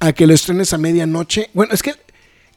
a 0.00 0.12
que 0.12 0.26
lo 0.26 0.34
estrenes 0.34 0.72
a 0.72 0.78
medianoche. 0.78 1.50
Bueno, 1.54 1.74
es 1.74 1.82
que 1.82 1.94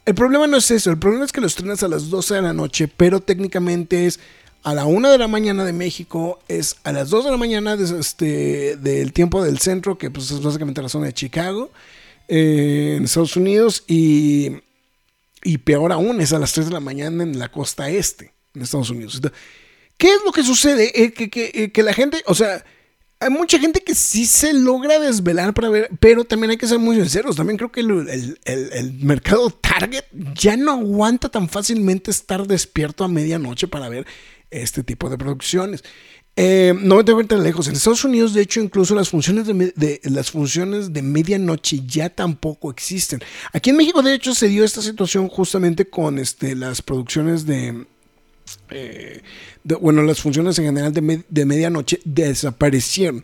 el 0.08 0.16
problema 0.16 0.48
no 0.48 0.56
es 0.56 0.72
eso, 0.72 0.90
el 0.90 0.98
problema 0.98 1.26
es 1.26 1.34
que 1.34 1.42
lo 1.42 1.48
estrenas 1.48 1.84
a 1.84 1.90
las 1.90 2.10
12 2.10 2.36
de 2.36 2.42
la 2.42 2.54
noche, 2.54 2.88
pero 2.88 3.20
técnicamente 3.20 4.06
es 4.06 4.22
a 4.64 4.74
la 4.74 4.86
1 4.86 5.12
de 5.12 5.18
la 5.18 5.28
mañana 5.28 5.66
de 5.66 5.74
México, 5.74 6.40
es 6.48 6.78
a 6.86 6.94
las 6.94 7.10
2 7.10 7.26
de 7.26 7.32
la 7.32 7.36
mañana 7.36 7.74
este, 7.74 8.78
del 8.78 9.12
tiempo 9.12 9.44
del 9.44 9.60
centro, 9.60 9.98
que 9.98 10.10
pues, 10.10 10.32
es 10.32 10.42
básicamente 10.42 10.82
la 10.82 10.88
zona 10.88 11.08
de 11.08 11.14
Chicago, 11.14 11.72
eh, 12.30 12.94
en 12.96 13.04
Estados 13.04 13.36
Unidos, 13.36 13.84
y, 13.86 14.54
y 15.44 15.58
peor 15.58 15.92
aún, 15.92 16.22
es 16.22 16.32
a 16.32 16.40
las 16.40 16.54
3 16.54 16.68
de 16.68 16.74
la 16.74 16.80
mañana 16.80 17.24
en 17.24 17.38
la 17.38 17.52
costa 17.52 17.90
este, 17.90 18.32
en 18.56 18.62
Estados 18.62 18.90
Unidos. 18.90 19.22
¿Qué 19.98 20.08
es 20.08 20.20
lo 20.24 20.32
que 20.32 20.44
sucede? 20.44 21.04
Eh, 21.04 21.12
que, 21.12 21.30
que, 21.30 21.52
eh, 21.54 21.72
que 21.74 21.84
la 21.84 21.92
gente, 21.92 22.24
o 22.28 22.34
sea, 22.34 22.64
hay 23.20 23.30
mucha 23.30 23.58
gente 23.60 23.82
que 23.82 23.96
sí 23.96 24.26
se 24.26 24.54
logra 24.54 25.00
desvelar 25.00 25.54
para 25.54 25.70
ver, 25.70 25.90
pero 26.00 26.24
también 26.24 26.52
hay 26.52 26.58
que 26.58 26.68
ser 26.68 26.78
muy 26.78 26.96
sinceros. 26.98 27.36
También 27.36 27.58
creo 27.58 27.72
que 27.72 27.80
el, 27.80 28.38
el, 28.46 28.94
mercado 29.02 29.50
target 29.50 30.06
ya 30.36 30.56
no 30.56 30.72
aguanta 30.74 31.30
tan 31.30 31.50
fácilmente 31.50 32.12
estar 32.12 32.46
despierto 32.46 33.04
a 33.04 33.08
medianoche 33.08 33.68
para 33.68 33.90
ver 33.90 34.06
este 34.52 34.84
tipo 34.84 35.10
de 35.10 35.18
producciones. 35.18 35.84
Eh, 36.36 36.76
no 36.80 36.98
me 36.98 37.04
tengo 37.04 37.18
que 37.18 37.24
ir 37.24 37.30
tan 37.30 37.42
lejos. 37.42 37.68
En 37.68 37.74
Estados 37.74 38.04
Unidos, 38.04 38.36
de 38.36 38.44
hecho, 38.44 38.60
incluso 38.60 38.94
las 38.94 39.10
funciones 39.10 39.48
de, 39.48 40.00
las 40.04 40.30
funciones 40.30 40.94
de 40.94 41.02
medianoche 41.02 41.82
ya 41.88 42.12
tampoco 42.12 42.70
existen. 42.70 43.20
Aquí 43.52 43.72
en 43.72 43.78
México, 43.78 44.04
de 44.04 44.14
hecho, 44.14 44.36
se 44.36 44.48
dio 44.48 44.64
esta 44.64 44.84
situación 44.84 45.28
justamente 45.28 45.90
con 45.90 46.20
este, 46.20 46.56
las 46.56 46.84
producciones 46.84 47.48
de, 47.48 47.88
eh, 48.70 49.22
bueno, 49.80 50.04
las 50.04 50.22
funciones 50.22 50.58
en 50.60 50.66
general 50.66 50.94
de, 50.94 51.46
medianoche 51.46 52.00
desaparecieron. 52.06 53.24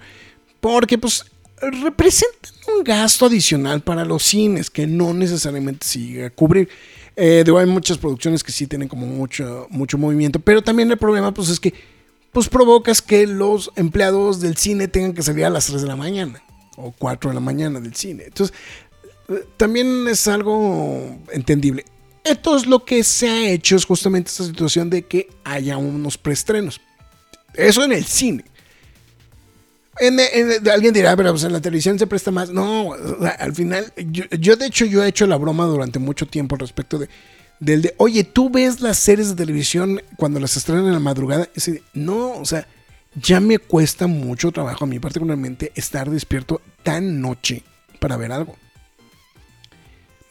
Porque, 0.60 0.98
pues, 0.98 1.26
representan 1.60 2.52
un 2.76 2.84
gasto 2.84 3.26
adicional 3.26 3.82
para 3.82 4.06
los 4.06 4.24
cines 4.24 4.70
que 4.70 4.88
no 4.88 5.14
necesariamente 5.14 5.86
sigue 5.86 6.26
a 6.26 6.30
cubrir. 6.30 6.70
Eh, 7.16 7.44
hay 7.48 7.66
muchas 7.66 7.98
producciones 7.98 8.44
que 8.44 8.52
sí 8.52 8.68
tienen 8.68 8.88
como 8.88 9.06
mucho, 9.06 9.68
mucho 9.70 9.98
movimiento, 9.98 10.39
pero 10.39 10.62
también 10.62 10.89
el 10.91 10.98
problema 10.98 11.34
pues 11.34 11.50
es 11.50 11.60
que 11.60 11.74
pues 12.32 12.50
provocas 12.50 13.02
que 13.02 13.28
los 13.28 13.72
empleados 13.76 14.41
del 14.41 14.58
cine 14.58 14.88
tengan 14.88 15.14
que 15.14 15.22
salir 15.22 15.46
a 15.46 15.52
las 15.52 15.68
3 15.68 15.84
de 15.84 15.88
la 15.88 15.96
mañana 15.96 16.41
o 16.76 16.91
4 16.91 17.30
de 17.30 17.36
la 17.36 17.39
mañana 17.39 17.80
del 17.80 17.94
cine. 17.94 18.24
Entonces, 18.26 18.56
eh, 19.30 19.46
también 19.58 20.08
es 20.08 20.28
algo 20.28 21.20
entendible. 21.32 21.86
Entonces, 22.24 22.68
lo 22.68 22.86
que 22.86 23.04
se 23.04 23.30
ha 23.30 23.50
hecho 23.50 23.76
es 23.76 23.86
justamente 23.86 24.30
esta 24.30 24.46
situación 24.46 24.90
de 24.90 25.04
que 25.04 25.30
haya 25.44 25.78
unos 25.78 26.18
preestrenos. 26.18 26.80
Eso 27.54 27.84
en 27.84 27.92
el 27.92 28.06
cine. 28.06 28.46
En, 30.00 30.20
alguien 30.70 30.94
dirá, 30.94 31.16
pero 31.16 31.32
pues, 31.32 31.44
en 31.44 31.54
la 31.54 31.62
televisión 31.62 32.00
se 32.00 32.08
presta 32.08 32.32
más. 32.32 32.50
No, 32.50 32.94
al 32.94 33.54
final, 33.54 33.94
yo, 34.10 34.56
de 34.56 34.66
hecho 34.66 34.86
yo 34.86 35.04
he 35.04 35.08
hecho 35.08 35.28
la 35.28 35.38
broma 35.38 35.66
durante 35.66 36.00
mucho 36.00 36.26
tiempo 36.26 36.56
respecto 36.56 36.98
de, 36.98 37.10
del 37.60 37.84
de, 37.84 37.94
oye, 37.98 38.24
tú 38.24 38.50
ves 38.50 38.82
las 38.82 38.98
series 38.98 39.30
de 39.30 39.36
televisión 39.36 40.02
cuando 40.18 40.40
las 40.40 40.58
estrenan 40.58 40.88
en 40.88 40.94
la 40.94 41.00
madrugada. 41.00 41.48
no, 41.94 42.32
o 42.32 42.46
sea, 42.46 42.68
ya 43.16 43.40
me 43.40 43.60
cuesta 43.60 44.08
mucho 44.08 44.52
trabajo 44.52 44.86
a 44.86 44.88
mí 44.88 45.00
particularmente 45.00 45.72
estar 45.76 46.10
despierto 46.10 46.62
tan 46.82 47.22
noche 47.22 47.64
para 48.00 48.18
ver 48.18 48.32
algo. 48.32 48.56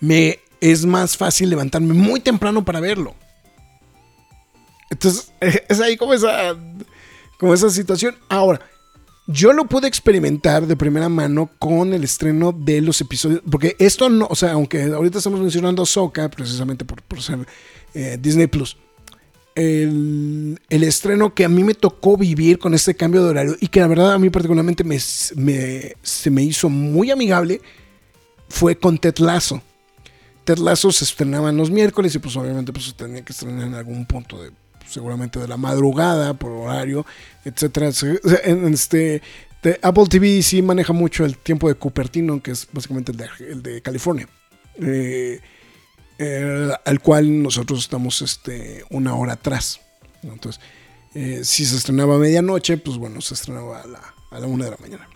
Me 0.01 0.41
es 0.63 0.87
más 0.87 1.17
fácil 1.17 1.51
levantarme 1.51 1.93
muy 1.93 2.21
temprano 2.21 2.65
para 2.65 2.79
verlo. 2.79 3.17
Entonces, 4.91 5.33
es 5.69 5.81
ahí 5.81 5.97
como 5.97 6.15
esa, 6.15 6.57
como 7.37 7.53
esa 7.53 7.69
situación. 7.69 8.15
Ahora, 8.29 8.61
yo 9.27 9.53
lo 9.53 9.65
pude 9.65 9.89
experimentar 9.89 10.69
de 10.69 10.77
primera 10.77 11.09
mano 11.09 11.51
con 11.59 11.93
el 11.93 12.05
estreno 12.05 12.53
de 12.53 12.81
los 12.81 13.01
episodios, 13.01 13.43
porque 13.51 13.75
esto 13.81 14.09
no, 14.09 14.29
o 14.31 14.37
sea, 14.37 14.53
aunque 14.53 14.85
ahorita 14.85 15.19
estamos 15.19 15.41
mencionando 15.41 15.85
Soca, 15.85 16.29
precisamente 16.31 16.85
por, 16.85 17.21
ser 17.21 17.41
eh, 17.95 18.17
Disney 18.21 18.47
Plus, 18.47 18.77
el, 19.57 20.59
estreno 20.71 21.35
que 21.35 21.45
a 21.45 21.49
mí 21.49 21.65
me 21.65 21.75
tocó 21.75 22.17
vivir 22.17 22.61
con 22.61 22.73
este 22.73 22.95
cambio 22.95 23.25
de 23.25 23.31
horario 23.31 23.57
y 23.61 23.67
que 23.67 23.81
la 23.81 23.89
verdad 23.89 24.13
a 24.13 24.19
mí 24.19 24.31
particularmente 24.31 24.85
me, 24.85 25.01
se 25.01 26.31
me 26.31 26.43
hizo 26.43 26.69
muy 26.69 27.11
amigable 27.11 27.61
fue 28.49 28.79
con 28.79 28.97
Ted 28.97 29.19
Lasso. 29.19 29.61
Ted 30.45 30.59
Lasso 30.59 30.91
se 30.93 31.05
estrenaban 31.05 31.57
los 31.57 31.71
miércoles 31.71 32.15
y 32.15 32.19
pues 32.19 32.37
obviamente 32.37 32.73
pues 32.73 32.95
tenía 32.95 33.25
que 33.25 33.33
estrenar 33.33 33.67
en 33.67 33.75
algún 33.75 34.07
punto 34.07 34.43
de 34.43 34.51
seguramente 34.89 35.39
de 35.39 35.49
la 35.49 35.57
madrugada 35.57 36.35
por 36.35 36.51
horario, 36.53 37.07
etcétera. 37.45 37.89
Este 37.89 39.23
Apple 39.83 40.07
TV 40.09 40.43
sí 40.43 40.61
maneja 40.61 40.93
mucho 40.93 41.25
el 41.25 41.39
tiempo 41.39 41.69
de 41.69 41.75
Cupertino, 41.77 42.43
que 42.43 42.51
es 42.51 42.69
básicamente 42.73 43.13
el 43.49 43.63
de, 43.63 43.81
California. 43.81 44.29
Eh, 44.81 45.41
al 46.85 47.01
cual 47.01 47.43
nosotros 47.43 47.81
estamos 47.81 48.23
este, 48.23 48.85
una 48.91 49.15
hora 49.15 49.35
atrás. 49.35 49.81
Entonces, 50.23 50.61
Eh, 51.15 51.43
si 51.45 51.67
se 51.67 51.77
estrenaba 51.77 52.15
a 52.15 52.19
medianoche, 52.19 52.79
pues 52.79 52.97
bueno, 52.97 53.21
se 53.21 53.35
estrenaba 53.35 53.83
a 53.83 53.87
la, 53.87 54.15
a 54.31 54.41
la 54.41 54.47
una 54.47 54.65
de 54.65 54.71
la 54.71 54.79
mañana. 54.79 55.09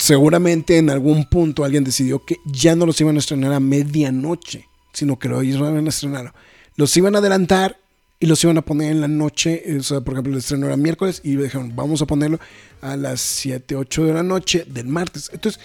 Eh, 0.00 0.02
seguramente 0.02 0.78
en 0.78 0.90
algún 0.90 1.24
punto 1.24 1.64
alguien 1.64 1.84
decidió 1.84 2.24
que 2.24 2.36
ya 2.44 2.74
no 2.74 2.86
los 2.86 3.00
iban 3.00 3.16
a 3.16 3.18
estrenar 3.18 3.52
a 3.52 3.60
medianoche, 3.60 4.66
sino 4.92 5.18
que 5.18 5.28
los 5.28 5.44
iban 5.44 5.86
a 5.86 5.88
estrenar. 5.88 6.32
Los 6.76 6.96
iban 6.96 7.14
a 7.14 7.18
adelantar 7.18 7.78
y 8.18 8.26
los 8.26 8.42
iban 8.44 8.58
a 8.58 8.62
poner 8.62 8.92
en 8.92 9.00
la 9.00 9.08
noche. 9.08 9.62
O 9.78 9.82
sea, 9.82 10.00
por 10.00 10.14
ejemplo, 10.14 10.32
el 10.32 10.38
estreno 10.38 10.66
era 10.66 10.76
miércoles 10.76 11.20
y 11.24 11.36
dijeron, 11.36 11.74
vamos 11.74 12.02
a 12.02 12.06
ponerlo 12.06 12.38
a 12.80 12.96
las 12.96 13.20
7, 13.20 13.76
8 13.76 14.04
de 14.04 14.14
la 14.14 14.22
noche 14.22 14.64
del 14.66 14.86
martes. 14.86 15.30
Entonces, 15.32 15.60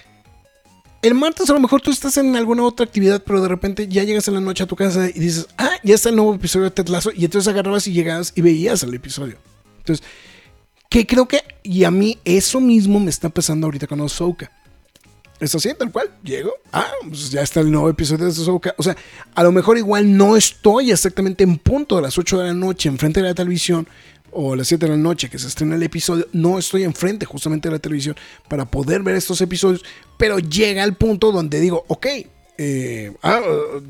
el 1.01 1.13
martes 1.13 1.49
a 1.49 1.53
lo 1.53 1.59
mejor 1.59 1.81
tú 1.81 1.91
estás 1.91 2.17
en 2.17 2.35
alguna 2.35 2.63
otra 2.63 2.85
actividad, 2.85 3.23
pero 3.23 3.41
de 3.41 3.47
repente 3.47 3.87
ya 3.87 4.03
llegas 4.03 4.27
en 4.27 4.33
la 4.33 4.41
noche 4.41 4.63
a 4.63 4.67
tu 4.67 4.75
casa 4.75 5.07
y 5.09 5.19
dices, 5.19 5.47
ah, 5.57 5.77
ya 5.83 5.95
está 5.95 6.09
el 6.09 6.15
nuevo 6.15 6.33
episodio 6.33 6.65
de 6.65 6.71
Ted 6.71 6.87
Lasso. 6.87 7.11
Y 7.15 7.25
entonces 7.25 7.47
agarrabas 7.47 7.87
y 7.87 7.93
llegabas 7.93 8.33
y 8.35 8.41
veías 8.41 8.83
el 8.83 8.93
episodio. 8.93 9.37
Entonces, 9.77 10.05
que 10.95 11.05
creo 11.05 11.27
que, 11.27 11.43
y 11.61 11.83
a 11.83 11.91
mí 11.91 12.17
eso 12.23 12.61
mismo 12.61 13.01
me 13.01 13.09
está 13.09 13.27
pasando 13.27 13.67
ahorita 13.67 13.85
con 13.85 13.99
Ahsoka. 13.99 14.49
Es 15.41 15.53
así, 15.53 15.73
tal 15.77 15.91
cual. 15.91 16.09
Llego. 16.23 16.53
Ah, 16.71 16.89
pues 17.09 17.31
ya 17.31 17.41
está 17.41 17.59
el 17.59 17.69
nuevo 17.69 17.89
episodio 17.89 18.23
de 18.23 18.31
Ahsoka. 18.31 18.73
O 18.77 18.83
sea, 18.83 18.95
a 19.33 19.43
lo 19.43 19.51
mejor 19.51 19.77
igual 19.77 20.15
no 20.15 20.37
estoy 20.37 20.91
exactamente 20.91 21.43
en 21.43 21.57
punto 21.57 21.97
de 21.97 22.03
las 22.03 22.17
8 22.17 22.37
de 22.37 22.45
la 22.45 22.53
noche 22.53 22.87
enfrente 22.87 23.21
de 23.21 23.27
la 23.27 23.35
televisión 23.35 23.85
o 24.31 24.53
a 24.53 24.55
las 24.55 24.67
7 24.67 24.85
de 24.85 24.91
la 24.93 24.97
noche 24.97 25.29
que 25.29 25.37
se 25.37 25.47
estrena 25.47 25.75
el 25.75 25.83
episodio. 25.83 26.29
No 26.31 26.57
estoy 26.57 26.85
enfrente 26.85 27.25
justamente 27.25 27.67
de 27.67 27.73
la 27.73 27.79
televisión 27.79 28.15
para 28.47 28.63
poder 28.63 29.03
ver 29.03 29.17
estos 29.17 29.41
episodios. 29.41 29.83
Pero 30.17 30.39
llega 30.39 30.81
el 30.85 30.93
punto 30.93 31.33
donde 31.33 31.59
digo, 31.59 31.83
ok, 31.89 32.07
eh, 32.57 33.13
ah, 33.21 33.41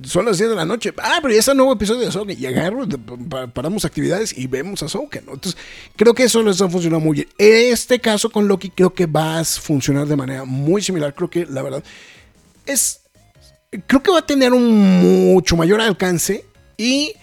son 0.03 0.25
las 0.25 0.37
10 0.37 0.51
de 0.51 0.55
la 0.55 0.65
noche. 0.65 0.93
Ah, 0.97 1.19
pero 1.21 1.33
ya 1.33 1.39
está 1.39 1.51
el 1.51 1.57
nuevo 1.57 1.73
episodio 1.73 2.01
de 2.01 2.07
Ahsoka. 2.07 2.33
Y 2.33 2.45
agarro, 2.45 2.87
paramos 3.53 3.85
actividades 3.85 4.35
y 4.37 4.47
vemos 4.47 4.81
a 4.81 4.87
Ahsoka. 4.87 5.19
Entonces, 5.19 5.57
creo 5.95 6.13
que 6.13 6.23
eso 6.23 6.41
les 6.41 6.61
ha 6.61 6.69
funcionado 6.69 6.99
muy 6.99 7.15
bien. 7.15 7.27
En 7.37 7.73
este 7.73 7.99
caso 7.99 8.29
con 8.29 8.47
Loki, 8.47 8.69
creo 8.69 8.93
que 8.93 9.05
va 9.05 9.39
a 9.39 9.45
funcionar 9.45 10.07
de 10.07 10.15
manera 10.15 10.45
muy 10.45 10.81
similar. 10.81 11.13
Creo 11.13 11.29
que 11.29 11.45
la 11.45 11.61
verdad 11.61 11.83
es. 12.65 13.01
Creo 13.87 14.01
que 14.01 14.11
va 14.11 14.19
a 14.19 14.25
tener 14.25 14.53
un 14.53 15.33
mucho 15.33 15.57
mayor 15.57 15.81
alcance 15.81 16.45
y 16.77 17.13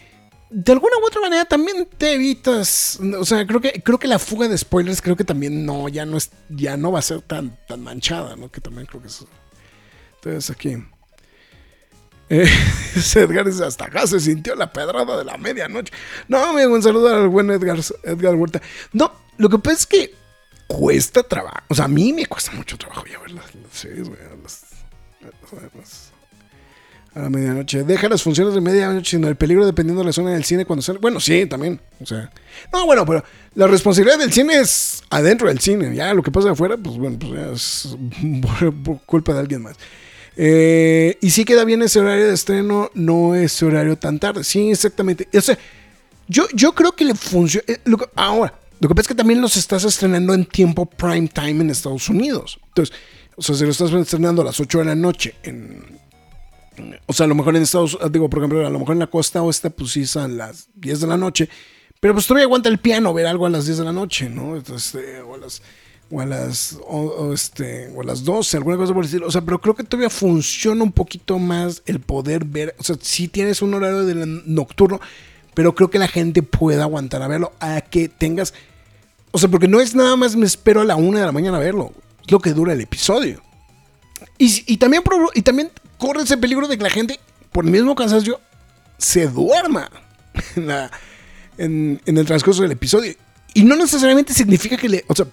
de 0.50 0.72
alguna 0.72 0.98
u 1.02 1.06
otra 1.06 1.22
manera 1.22 1.46
también 1.46 1.88
te 1.96 2.12
evitas. 2.12 3.00
O 3.18 3.24
sea, 3.24 3.46
creo 3.46 3.60
que, 3.60 3.82
creo 3.82 3.98
que 3.98 4.06
la 4.06 4.18
fuga 4.18 4.48
de 4.48 4.58
spoilers, 4.58 5.00
creo 5.00 5.16
que 5.16 5.24
también 5.24 5.64
no, 5.64 5.88
ya 5.88 6.04
no 6.04 6.18
es, 6.18 6.30
ya 6.50 6.76
no 6.76 6.92
va 6.92 6.98
a 6.98 7.02
ser 7.02 7.22
tan, 7.22 7.58
tan 7.66 7.80
manchada, 7.80 8.36
¿no? 8.36 8.50
Que 8.50 8.60
también 8.60 8.86
creo 8.86 9.00
que 9.00 9.08
es. 9.08 9.24
Entonces 10.16 10.50
aquí. 10.50 10.76
Eh, 12.32 12.48
Edgar 13.14 13.46
hasta 13.46 13.84
acá 13.84 14.06
se 14.06 14.18
sintió 14.18 14.54
la 14.54 14.72
pedrada 14.72 15.18
de 15.18 15.24
la 15.24 15.36
medianoche. 15.36 15.92
No, 16.28 16.38
amigo, 16.38 16.72
un 16.72 16.82
saludo 16.82 17.14
al 17.14 17.28
buen 17.28 17.50
Edgar, 17.50 17.78
Edgar 18.04 18.34
Huerta. 18.34 18.62
No, 18.94 19.12
lo 19.36 19.50
que 19.50 19.58
pasa 19.58 19.76
es 19.76 19.86
que 19.86 20.14
cuesta 20.66 21.22
trabajo. 21.22 21.60
O 21.68 21.74
sea, 21.74 21.84
a 21.84 21.88
mí 21.88 22.14
me 22.14 22.24
cuesta 22.24 22.52
mucho 22.52 22.78
trabajo 22.78 23.04
ya 23.04 23.18
ver 23.18 23.32
las, 23.32 23.44
series, 23.70 24.08
güey. 24.08 24.18
a 27.14 27.20
la 27.20 27.28
medianoche. 27.28 27.84
Deja 27.84 28.08
las 28.08 28.22
funciones 28.22 28.54
de 28.54 28.62
medianoche, 28.62 29.10
sino 29.10 29.28
el 29.28 29.36
peligro 29.36 29.66
dependiendo 29.66 30.00
de 30.00 30.06
la 30.06 30.12
zona 30.14 30.30
del 30.30 30.44
cine 30.44 30.64
cuando 30.64 30.80
sale. 30.80 31.00
Bueno, 31.00 31.20
sí, 31.20 31.44
también. 31.44 31.82
O 32.00 32.06
sea, 32.06 32.30
no, 32.72 32.86
bueno, 32.86 33.04
pero 33.04 33.22
la 33.56 33.66
responsabilidad 33.66 34.18
del 34.18 34.32
cine 34.32 34.58
es 34.58 35.02
adentro 35.10 35.48
del 35.48 35.58
cine. 35.58 35.94
Ya 35.94 36.14
lo 36.14 36.22
que 36.22 36.30
pasa 36.30 36.52
afuera, 36.52 36.78
pues 36.78 36.96
bueno, 36.96 37.18
pues 37.18 37.32
ya 37.32 37.52
es 37.52 37.94
por 38.40 39.00
culpa 39.06 39.34
de 39.34 39.40
alguien 39.40 39.60
más. 39.60 39.76
Eh, 40.36 41.18
y 41.20 41.30
sí 41.30 41.44
queda 41.44 41.64
bien 41.64 41.82
ese 41.82 42.00
horario 42.00 42.28
de 42.28 42.34
estreno, 42.34 42.90
no 42.94 43.34
ese 43.34 43.64
horario 43.64 43.96
tan 43.96 44.18
tarde. 44.18 44.44
Sí, 44.44 44.70
exactamente. 44.70 45.28
O 45.34 45.40
sea, 45.40 45.58
yo, 46.28 46.46
yo 46.54 46.72
creo 46.72 46.92
que 46.92 47.04
le 47.04 47.14
funciona. 47.14 47.64
Eh, 47.68 47.78
ahora, 48.14 48.54
lo 48.80 48.88
que 48.88 48.94
pasa 48.94 49.02
es 49.02 49.08
que 49.08 49.14
también 49.14 49.40
los 49.40 49.56
estás 49.56 49.84
estrenando 49.84 50.34
en 50.34 50.44
tiempo 50.46 50.86
prime 50.86 51.28
time 51.28 51.62
en 51.62 51.70
Estados 51.70 52.08
Unidos. 52.08 52.58
Entonces, 52.68 52.94
o 53.36 53.42
sea, 53.42 53.54
si 53.54 53.64
lo 53.64 53.70
estás 53.70 53.92
estrenando 53.92 54.42
a 54.42 54.44
las 54.44 54.58
8 54.58 54.78
de 54.78 54.84
la 54.84 54.94
noche 54.94 55.34
en. 55.42 56.00
O 57.06 57.12
sea, 57.12 57.24
a 57.24 57.28
lo 57.28 57.34
mejor 57.34 57.54
en 57.54 57.62
Estados 57.62 57.94
Unidos, 57.94 58.12
digo, 58.12 58.30
por 58.30 58.40
ejemplo, 58.40 58.66
a 58.66 58.70
lo 58.70 58.78
mejor 58.78 58.94
en 58.94 59.00
la 59.00 59.06
costa 59.06 59.42
oeste, 59.42 59.70
pues 59.70 59.92
sí, 59.92 60.04
a 60.18 60.26
las 60.26 60.68
10 60.74 61.00
de 61.00 61.06
la 61.06 61.16
noche. 61.16 61.48
Pero 62.00 62.14
pues 62.14 62.26
todavía 62.26 62.46
aguanta 62.46 62.68
el 62.68 62.78
piano 62.78 63.14
ver 63.14 63.26
algo 63.26 63.46
a 63.46 63.50
las 63.50 63.66
10 63.66 63.78
de 63.78 63.84
la 63.84 63.92
noche, 63.92 64.28
¿no? 64.28 64.56
Entonces, 64.56 64.94
eh, 64.94 65.20
o 65.20 65.34
a 65.34 65.38
las 65.38 65.62
o 66.12 66.20
a 66.20 66.26
las, 66.26 66.76
o, 66.86 67.32
este, 67.32 67.90
o 67.96 68.02
a 68.02 68.04
las 68.04 68.22
12, 68.22 68.58
alguna 68.58 68.76
cosa 68.76 68.92
por 68.92 69.04
estilo. 69.04 69.26
O 69.26 69.30
sea, 69.30 69.40
pero 69.40 69.58
creo 69.60 69.74
que 69.74 69.82
todavía 69.82 70.10
funciona 70.10 70.84
un 70.84 70.92
poquito 70.92 71.38
más 71.38 71.82
el 71.86 72.00
poder 72.00 72.44
ver. 72.44 72.76
O 72.78 72.84
sea, 72.84 72.96
si 73.00 73.28
tienes 73.28 73.62
un 73.62 73.72
horario 73.72 74.04
de 74.04 74.42
nocturno, 74.44 75.00
pero 75.54 75.74
creo 75.74 75.88
que 75.88 75.98
la 75.98 76.08
gente 76.08 76.42
puede 76.42 76.82
aguantar 76.82 77.22
a 77.22 77.28
verlo, 77.28 77.52
a 77.60 77.80
que 77.80 78.10
tengas. 78.10 78.52
O 79.30 79.38
sea, 79.38 79.48
porque 79.48 79.68
no 79.68 79.80
es 79.80 79.94
nada 79.94 80.14
más 80.16 80.36
me 80.36 80.44
espero 80.44 80.82
a 80.82 80.84
la 80.84 80.96
una 80.96 81.20
de 81.20 81.26
la 81.26 81.32
mañana 81.32 81.56
a 81.56 81.60
verlo. 81.60 81.94
Es 82.26 82.30
lo 82.30 82.40
que 82.40 82.52
dura 82.52 82.74
el 82.74 82.82
episodio. 82.82 83.42
Y, 84.36 84.76
también, 84.76 85.02
y 85.34 85.42
también 85.42 85.70
corre 85.96 86.22
ese 86.22 86.36
peligro 86.36 86.68
de 86.68 86.76
que 86.76 86.82
la 86.82 86.90
gente, 86.90 87.20
por 87.52 87.64
el 87.64 87.70
mismo 87.70 87.94
cansancio, 87.94 88.38
se 88.98 89.28
duerma 89.28 89.90
en, 91.56 92.00
en 92.04 92.18
el 92.18 92.26
transcurso 92.26 92.62
del 92.62 92.72
episodio. 92.72 93.14
Y 93.54 93.64
no 93.64 93.76
necesariamente 93.76 94.34
significa 94.34 94.76
que 94.76 94.88
le. 94.88 95.04
O 95.08 95.14
sea, 95.14 95.26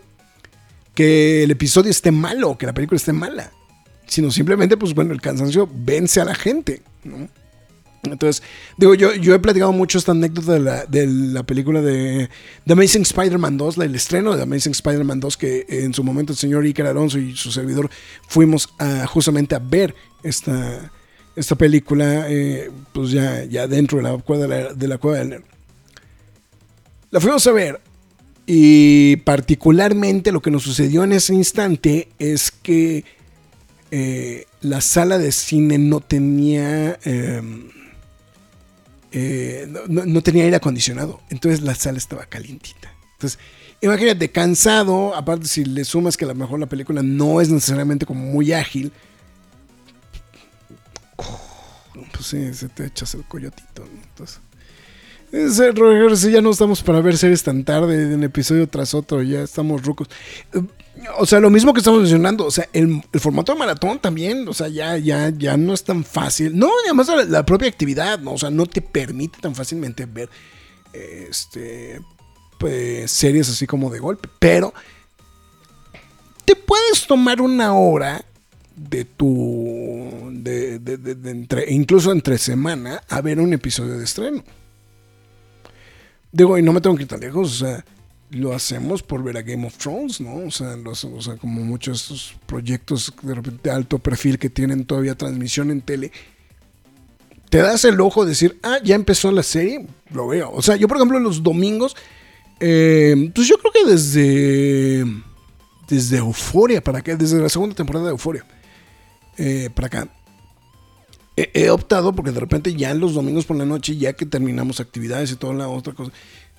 que 0.99 1.43
el 1.43 1.51
episodio 1.51 1.89
esté 1.89 2.11
malo, 2.11 2.57
que 2.57 2.65
la 2.65 2.73
película 2.73 2.97
esté 2.97 3.13
mala, 3.13 3.53
sino 4.05 4.29
simplemente, 4.31 4.75
pues 4.75 4.93
bueno, 4.93 5.13
el 5.13 5.21
cansancio 5.21 5.65
vence 5.73 6.19
a 6.19 6.25
la 6.25 6.35
gente, 6.35 6.81
¿no? 7.05 7.29
Entonces, 8.03 8.43
digo, 8.75 8.95
yo, 8.95 9.15
yo 9.15 9.33
he 9.33 9.39
platicado 9.39 9.71
mucho 9.71 9.97
esta 9.97 10.11
anécdota 10.11 10.55
de 10.55 10.59
la, 10.59 10.85
de 10.87 11.07
la 11.07 11.43
película 11.43 11.81
de 11.81 12.29
The 12.65 12.73
Amazing 12.73 13.03
Spider-Man 13.03 13.57
2, 13.57 13.77
el 13.77 13.95
estreno 13.95 14.35
de 14.35 14.43
Amazing 14.43 14.73
Spider-Man 14.73 15.21
2, 15.21 15.37
que 15.37 15.65
en 15.69 15.93
su 15.93 16.03
momento 16.03 16.33
el 16.33 16.37
señor 16.37 16.65
Iker 16.65 16.87
Alonso 16.87 17.17
y 17.17 17.33
su 17.33 17.49
servidor 17.49 17.89
fuimos 18.27 18.67
a, 18.77 19.07
justamente 19.07 19.55
a 19.55 19.59
ver 19.59 19.95
esta, 20.21 20.91
esta 21.33 21.55
película, 21.55 22.25
eh, 22.29 22.69
pues 22.91 23.11
ya, 23.11 23.45
ya 23.45 23.67
dentro 23.67 23.99
de 23.99 24.03
la, 24.03 24.17
de 24.17 24.75
de 24.75 24.87
la 24.89 24.97
cueva 24.97 25.19
del 25.19 25.45
La 27.09 27.21
fuimos 27.21 27.47
a 27.47 27.53
ver 27.53 27.88
y 28.51 29.17
particularmente 29.17 30.31
lo 30.31 30.41
que 30.41 30.49
nos 30.49 30.63
sucedió 30.63 31.03
en 31.03 31.11
ese 31.11 31.35
instante 31.35 32.09
es 32.17 32.49
que 32.49 33.05
eh, 33.91 34.47
la 34.61 34.81
sala 34.81 35.19
de 35.19 35.31
cine 35.31 35.77
no 35.77 35.99
tenía... 35.99 36.97
Em, 37.03 37.69
eh, 39.11 39.71
no, 39.87 40.23
tenía 40.23 40.45
aire 40.45 40.55
acondicionado. 40.55 41.21
Entonces 41.29 41.61
la 41.61 41.75
sala 41.75 41.99
estaba 41.99 42.25
calientita. 42.25 42.91
Entonces, 43.13 43.37
imagínate, 43.81 44.31
cansado. 44.31 45.15
Aparte, 45.15 45.45
si 45.45 45.63
le 45.63 45.85
sumas 45.85 46.17
que 46.17 46.25
a 46.25 46.29
lo 46.29 46.33
mejor 46.33 46.59
la 46.59 46.65
película 46.65 47.03
no 47.03 47.41
es 47.41 47.49
necesariamente 47.49 48.07
como 48.07 48.25
muy 48.25 48.51
ágil. 48.51 48.91
Pues 52.13 52.25
sí, 52.25 52.51
se 52.55 52.67
te 52.67 52.87
echas 52.87 53.13
el 53.13 53.25
coyotito. 53.25 53.85
Entonces, 54.09 54.41
si 55.31 56.31
ya 56.31 56.41
no 56.41 56.51
estamos 56.51 56.81
para 56.83 57.01
ver 57.01 57.17
series 57.17 57.43
tan 57.43 57.63
tarde, 57.63 58.13
en 58.13 58.23
episodio 58.23 58.67
tras 58.67 58.93
otro, 58.93 59.21
ya 59.21 59.41
estamos 59.41 59.83
rucos. 59.83 60.07
O 61.17 61.25
sea, 61.25 61.39
lo 61.39 61.49
mismo 61.49 61.73
que 61.73 61.79
estamos 61.79 62.01
mencionando, 62.01 62.45
o 62.45 62.51
sea, 62.51 62.67
el, 62.73 63.01
formato 63.19 63.53
de 63.53 63.59
maratón 63.59 63.99
también, 63.99 64.47
o 64.47 64.53
sea, 64.53 64.67
ya, 64.67 64.97
ya, 64.97 65.29
ya 65.29 65.55
no 65.55 65.73
es 65.73 65.83
tan 65.83 66.03
fácil. 66.03 66.57
No, 66.57 66.69
además 66.83 67.07
la, 67.07 67.23
la 67.23 67.45
propia 67.45 67.69
actividad, 67.69 68.19
¿no? 68.19 68.33
o 68.33 68.37
sea, 68.37 68.49
no 68.49 68.65
te 68.65 68.81
permite 68.81 69.39
tan 69.39 69.55
fácilmente 69.55 70.05
ver 70.05 70.29
este 70.93 72.01
pues, 72.57 73.09
series 73.11 73.49
así 73.49 73.65
como 73.65 73.89
de 73.89 73.99
golpe. 73.99 74.29
Pero 74.39 74.73
te 76.45 76.55
puedes 76.55 77.07
tomar 77.07 77.41
una 77.41 77.73
hora 77.73 78.23
de 78.75 79.05
tu. 79.05 80.29
De, 80.31 80.79
de, 80.79 81.29
entre, 81.31 81.71
incluso 81.71 82.11
entre 82.11 82.37
semana 82.37 83.01
a 83.09 83.21
ver 83.21 83.39
un 83.39 83.53
episodio 83.53 83.97
de 83.97 84.03
estreno. 84.03 84.43
Digo, 86.31 86.57
y 86.57 86.61
no 86.61 86.73
me 86.73 86.81
tengo 86.81 86.95
que 86.95 87.03
ir 87.03 87.07
tan 87.07 87.19
lejos, 87.19 87.61
o 87.61 87.65
sea, 87.65 87.83
lo 88.31 88.53
hacemos 88.53 89.01
por 89.01 89.23
ver 89.23 89.37
a 89.37 89.41
Game 89.41 89.65
of 89.65 89.77
Thrones, 89.77 90.21
¿no? 90.21 90.35
O 90.35 90.51
sea, 90.51 90.75
o 90.85 91.21
sea 91.21 91.37
como 91.37 91.61
muchos 91.61 92.09
de 92.09 92.15
estos 92.15 92.35
proyectos 92.45 93.13
de 93.21 93.33
repente 93.33 93.71
alto 93.71 93.97
perfil 93.99 94.37
que 94.37 94.49
tienen 94.49 94.85
todavía 94.85 95.15
transmisión 95.15 95.71
en 95.71 95.81
tele. 95.81 96.11
Te 97.49 97.57
das 97.57 97.83
el 97.85 97.99
ojo 97.99 98.23
de 98.23 98.29
decir, 98.29 98.59
ah, 98.61 98.77
ya 98.83 98.93
empezó 98.93 99.31
la 99.31 99.41
serie, 99.41 99.87
lo 100.13 100.27
veo. 100.27 100.51
O 100.51 100.61
sea, 100.61 100.75
yo 100.75 100.87
por 100.87 100.97
ejemplo 100.97 101.19
los 101.19 101.41
domingos, 101.41 101.95
eh, 102.59 103.31
pues 103.33 103.47
yo 103.47 103.57
creo 103.57 103.71
que 103.71 103.91
desde, 103.91 105.03
desde 105.87 106.17
Euforia 106.17 106.81
para 106.81 106.99
acá, 106.99 107.15
desde 107.15 107.41
la 107.41 107.49
segunda 107.49 107.75
temporada 107.75 108.05
de 108.05 108.11
Euforia, 108.11 108.45
eh, 109.37 109.69
para 109.73 109.87
acá, 109.87 110.07
he, 111.53 111.69
optado 111.69 112.13
porque 112.13 112.31
de 112.31 112.39
repente 112.39 112.73
ya 112.75 112.91
en 112.91 112.99
los 112.99 113.13
domingos 113.13 113.45
por 113.45 113.57
la 113.57 113.65
noche, 113.65 113.95
ya 113.97 114.13
que 114.13 114.25
terminamos 114.25 114.79
actividades 114.79 115.31
y 115.31 115.35
toda 115.35 115.53
la 115.53 115.67
otra 115.67 115.93
cosa, 115.93 116.11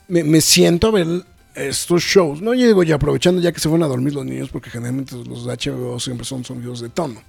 me, 0.08 0.40
siento 0.40 0.88
a 0.88 0.90
ver 0.90 1.06
estos 1.54 2.02
shows. 2.02 2.40
No, 2.40 2.54
yo 2.54 2.66
digo 2.66 2.82
ya 2.82 2.96
aprovechando 2.96 3.40
ya 3.40 3.52
que 3.52 3.60
se 3.60 3.68
van 3.68 3.82
a 3.82 3.86
dormir 3.86 4.14
los 4.14 4.24
niños, 4.24 4.48
porque 4.50 4.70
generalmente 4.70 5.16
los 5.16 5.46
HBO 5.46 5.98
siempre 6.00 6.24
son 6.24 6.44
sonidos 6.44 6.80
de 6.80 6.88
tono. 6.88 7.22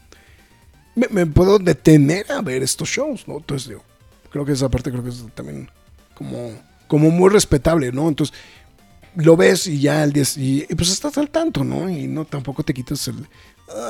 Me, 0.96 1.26
puedo 1.26 1.58
detener 1.58 2.32
a 2.32 2.42
ver 2.42 2.64
estos 2.64 2.90
shows, 2.90 3.28
¿no? 3.28 3.38
Entonces 3.38 3.70
digo, 3.70 3.84
Creo 4.32 4.46
que 4.46 4.54
esa 4.54 4.70
parte 4.70 4.92
creo 4.92 5.04
que 5.04 5.10
es 5.10 5.26
también 5.36 5.70
como, 6.16 6.52
como 6.88 7.12
muy 7.12 7.30
respetable, 7.30 7.92
¿no? 7.92 8.08
Entonces, 8.08 8.36
lo 9.16 9.36
ves 9.36 9.68
y 9.68 9.82
ya 9.82 10.02
al 10.02 10.14
día 10.14 10.24
y, 10.38 10.66
y 10.70 10.76
pues 10.76 10.90
estás 10.90 11.18
al 11.18 11.30
tanto, 11.30 11.66
¿no? 11.66 11.90
Y 11.90 12.08
no 12.08 12.24
tampoco 12.24 12.64
te 12.64 12.74
quitas 12.74 13.10
el 13.10 13.28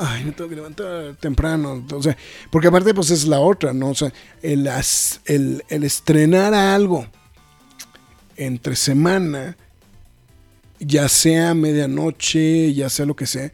ay, 0.01 0.23
me 0.25 0.31
tengo 0.31 0.49
que 0.49 0.55
levantar 0.55 1.15
temprano, 1.19 1.85
o 1.91 2.01
sea, 2.03 2.15
porque 2.49 2.67
aparte 2.67 2.93
pues 2.93 3.09
es 3.11 3.25
la 3.27 3.39
otra, 3.39 3.73
¿no? 3.73 3.89
O 3.89 3.95
sea, 3.95 4.11
el, 4.41 4.67
as- 4.67 5.21
el, 5.25 5.63
estrenar 5.69 6.53
algo 6.53 7.07
entre 8.37 8.75
semana, 8.75 9.55
ya 10.79 11.07
sea 11.09 11.53
medianoche, 11.53 12.73
ya 12.73 12.89
sea 12.89 13.05
lo 13.05 13.15
que 13.15 13.25
sea, 13.27 13.51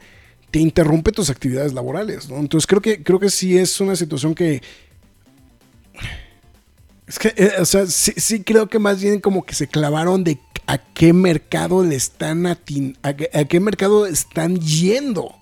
te 0.52 0.60
interrumpe 0.60 1.12
tus 1.12 1.30
actividades 1.30 1.74
laborales, 1.74 2.30
¿no? 2.30 2.38
Entonces 2.38 2.68
creo 2.68 2.82
que, 2.82 3.04
creo 3.04 3.20
que 3.20 3.30
sí 3.30 3.58
es 3.58 3.80
una 3.82 3.96
situación 3.96 4.34
que... 4.34 4.62
Es 7.08 7.20
que, 7.20 7.34
eh, 7.38 7.52
o 7.60 7.66
sea, 7.66 7.86
sí, 7.86 8.44
creo 8.44 8.68
que 8.68 8.80
más 8.80 9.02
bien 9.02 9.22
como 9.22 9.46
que 9.46 9.56
se 9.56 9.68
clavaron 9.68 10.26
de 10.26 10.40
a 10.68 10.78
qué 10.78 11.14
mercado 11.14 11.82
le 11.84 11.96
están 11.96 12.44
atin- 12.44 12.98
a, 13.02 13.10
a 13.40 13.46
qué 13.46 13.60
mercado 13.62 14.06
están 14.06 14.58
yendo. 14.60 15.34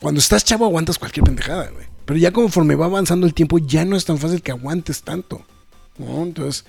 Cuando 0.00 0.18
estás 0.20 0.44
chavo 0.44 0.64
aguantas 0.64 0.98
cualquier 0.98 1.24
pendejada, 1.24 1.68
güey. 1.70 1.86
Pero 2.04 2.18
ya 2.18 2.32
conforme 2.32 2.74
va 2.74 2.86
avanzando 2.86 3.26
el 3.26 3.34
tiempo 3.34 3.58
ya 3.58 3.84
no 3.84 3.96
es 3.96 4.04
tan 4.04 4.18
fácil 4.18 4.42
que 4.42 4.50
aguantes 4.50 5.02
tanto. 5.02 5.42
¿no? 5.98 6.22
Entonces, 6.22 6.64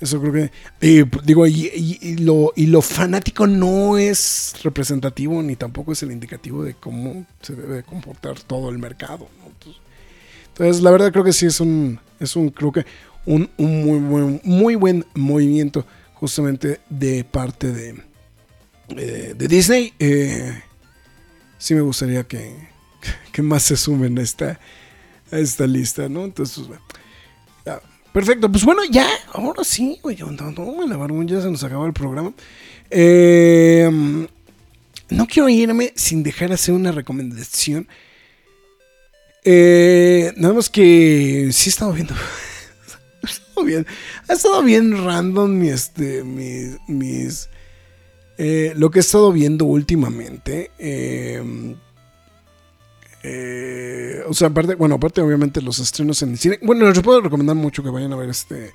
eso 0.00 0.20
creo 0.20 0.32
que... 0.32 0.50
y, 0.80 1.04
p- 1.04 1.18
digo, 1.24 1.46
y, 1.46 2.16
lo, 2.20 2.52
y 2.56 2.66
lo 2.66 2.80
fanático 2.80 3.46
no 3.46 3.98
es 3.98 4.54
representativo 4.62 5.42
ni 5.42 5.56
tampoco 5.56 5.92
es 5.92 6.02
el 6.02 6.12
indicativo 6.12 6.62
de 6.64 6.74
cómo 6.74 7.26
se 7.42 7.54
debe 7.54 7.82
comportar 7.82 8.40
todo 8.40 8.70
el 8.70 8.78
mercado. 8.78 9.28
entonces, 10.48 10.82
la 10.82 10.90
verdad 10.90 11.12
creo 11.12 11.24
que 11.24 11.32
sí 11.32 11.46
es 11.46 11.60
un, 11.60 11.98
es 12.18 12.36
un 12.36 12.50
creo 12.50 12.72
que 12.72 12.86
un, 13.26 13.50
un 13.58 13.84
muy, 13.84 13.98
buen, 13.98 14.40
muy 14.44 14.74
buen 14.76 15.04
movimiento 15.14 15.84
justamente 16.14 16.80
de 16.88 17.24
parte 17.24 17.70
de, 17.72 18.02
eh, 18.96 19.34
de 19.36 19.48
Disney. 19.48 19.92
Eh, 19.98 20.62
sí 21.60 21.74
me 21.74 21.82
gustaría 21.82 22.24
que, 22.24 22.52
que 23.32 23.42
más 23.42 23.62
se 23.62 23.76
sumen 23.76 24.18
a 24.18 24.22
esta, 24.22 24.58
a 25.30 25.38
esta 25.38 25.68
lista, 25.68 26.08
¿no? 26.08 26.24
Entonces, 26.24 26.56
pues, 26.56 26.68
bueno. 26.68 26.82
Perfecto, 28.12 28.50
pues 28.50 28.64
bueno, 28.64 28.82
ya, 28.90 29.08
ahora 29.32 29.62
sí, 29.62 30.00
güey, 30.02 30.16
la 30.16 30.96
barbón, 30.96 31.28
ya 31.28 31.40
se 31.40 31.48
nos 31.48 31.62
acabó 31.62 31.86
el 31.86 31.92
programa. 31.92 32.32
Eh, 32.90 33.88
no 35.10 35.26
quiero 35.28 35.48
irme 35.48 35.92
sin 35.94 36.24
dejar 36.24 36.52
hacer 36.52 36.74
una 36.74 36.90
recomendación. 36.90 37.86
Eh, 39.44 40.32
nada 40.36 40.54
más 40.54 40.68
que 40.68 41.50
sí 41.52 41.68
he 41.68 41.70
estado 41.70 41.92
viendo. 41.92 42.14
ha 43.22 43.26
estado 43.30 43.64
bien. 43.64 43.86
Ha 44.28 44.32
estado 44.32 44.62
bien 44.64 45.04
random 45.04 45.50
mi, 45.56 45.68
este, 45.68 46.24
mis. 46.24 46.78
mis 46.88 47.48
eh, 48.42 48.72
lo 48.74 48.90
que 48.90 49.00
he 49.00 49.02
estado 49.02 49.32
viendo 49.32 49.66
últimamente. 49.66 50.70
eh, 50.78 51.76
eh, 53.22 54.22
o 54.26 54.32
sea, 54.32 54.48
aparte, 54.48 54.76
bueno, 54.76 54.94
aparte 54.94 55.20
obviamente 55.20 55.60
los 55.60 55.78
estrenos 55.78 56.22
en 56.22 56.30
el 56.30 56.38
cine. 56.38 56.58
Bueno, 56.62 56.88
les 56.88 57.00
puedo 57.00 57.20
recomendar 57.20 57.54
mucho 57.54 57.82
que 57.82 57.90
vayan 57.90 58.14
a 58.14 58.16
ver 58.16 58.30
este 58.30 58.72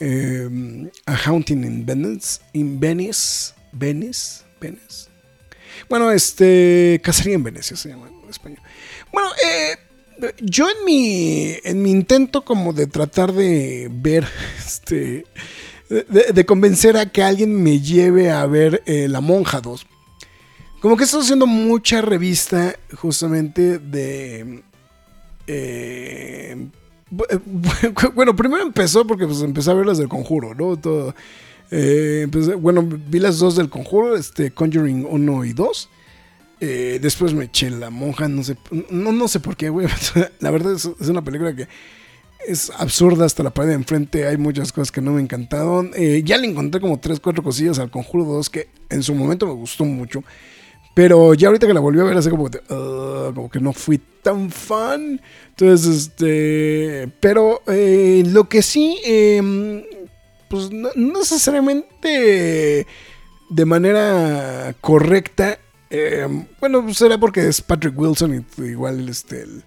eh, 0.00 0.90
A 1.06 1.16
Haunting 1.16 1.64
in 1.64 1.86
Venice, 1.86 2.42
in 2.52 2.78
Venice, 2.78 3.54
Venice, 3.72 4.44
Venice. 4.60 5.08
Bueno, 5.88 6.10
este 6.10 7.00
Cacería 7.02 7.36
en 7.36 7.44
Venecia 7.44 7.78
se 7.78 7.88
llama 7.88 8.06
en 8.08 8.28
español. 8.28 8.60
Bueno, 9.14 9.30
yo 10.42 10.68
en 10.68 10.84
mi 10.84 11.56
en 11.64 11.80
mi 11.80 11.90
intento 11.90 12.44
como 12.44 12.74
de 12.74 12.86
tratar 12.86 13.32
de 13.32 13.88
ver 13.90 14.28
este 14.58 15.24
de, 15.90 16.46
convencer 16.46 16.96
a 16.96 17.06
que 17.10 17.22
alguien 17.22 17.62
me 17.62 17.80
lleve 17.80 18.30
a 18.30 18.46
ver 18.46 18.82
eh, 18.86 19.08
La 19.08 19.20
Monja 19.20 19.60
2. 19.60 19.86
Como 20.80 20.96
que 20.96 21.04
estoy 21.04 21.20
haciendo 21.22 21.46
mucha 21.46 22.00
revista 22.00 22.74
justamente 22.94 23.78
de... 23.78 24.62
eh, 25.46 26.56
bu- 27.10 28.12
bueno, 28.14 28.34
primero 28.36 28.62
empezó 28.62 29.06
porque 29.06 29.26
pues 29.26 29.42
empecé 29.42 29.70
a 29.70 29.74
ver 29.74 29.86
las 29.86 29.98
del 29.98 30.08
conjuro, 30.08 30.54
¿no? 30.54 30.76
Todo, 30.76 31.14
eh, 31.70 32.22
empecé- 32.26 32.54
bueno, 32.54 32.82
vi 32.82 33.18
las 33.18 33.38
dos 33.38 33.56
del 33.56 33.68
conjuro, 33.68 34.16
este, 34.16 34.52
Conjuring 34.52 35.06
1 35.08 35.44
y 35.44 35.52
2. 35.52 35.88
Eh, 36.62 36.98
después 37.00 37.32
me 37.32 37.44
eché 37.46 37.70
La 37.70 37.88
Monja, 37.90 38.28
no 38.28 38.42
sé, 38.42 38.56
no, 38.90 39.12
no 39.12 39.28
sé 39.28 39.40
por 39.40 39.56
qué, 39.56 39.70
güey. 39.70 39.86
La 40.40 40.50
verdad 40.50 40.74
es, 40.74 40.88
es 41.00 41.08
una 41.08 41.22
película 41.22 41.54
que 41.56 41.68
es 42.46 42.70
absurda 42.78 43.24
hasta 43.26 43.42
la 43.42 43.50
pared 43.50 43.70
de 43.70 43.74
enfrente. 43.76 44.26
Hay 44.26 44.36
muchas 44.36 44.72
cosas 44.72 44.90
que 44.92 45.00
no 45.00 45.12
me 45.12 45.20
encantaron. 45.22 45.90
Eh, 45.94 46.22
ya 46.24 46.36
le 46.38 46.46
encontré 46.48 46.80
como 46.80 46.98
3, 46.98 47.20
4 47.20 47.42
cosillas 47.42 47.78
al 47.78 47.90
Conjuro 47.90 48.24
2 48.24 48.50
que 48.50 48.68
en 48.88 49.02
su 49.02 49.14
momento 49.14 49.46
me 49.46 49.52
gustó 49.52 49.84
mucho. 49.84 50.22
Pero 50.94 51.34
ya 51.34 51.48
ahorita 51.48 51.66
que 51.68 51.74
la 51.74 51.80
volví 51.80 52.00
a 52.00 52.04
ver, 52.04 52.16
así 52.16 52.28
como, 52.30 52.50
que, 52.50 52.58
"Ugh", 52.68 53.32
como 53.34 53.48
que 53.50 53.60
no 53.60 53.72
fui 53.72 54.00
tan 54.22 54.50
fan. 54.50 55.20
Entonces, 55.50 55.96
este. 56.08 57.08
Pero 57.20 57.62
eh, 57.68 58.24
lo 58.26 58.48
que 58.48 58.60
sí, 58.62 58.98
eh, 59.06 59.86
pues 60.48 60.70
no, 60.72 60.88
necesariamente 60.96 62.86
de 63.50 63.64
manera 63.64 64.74
correcta. 64.80 65.58
eh, 65.90 66.26
bueno, 66.60 66.92
será 66.94 67.18
porque 67.18 67.46
es 67.48 67.60
Patrick 67.62 67.98
Wilson 67.98 68.44
y 68.58 68.62
igual 68.62 69.08
este, 69.08 69.42
el, 69.42 69.64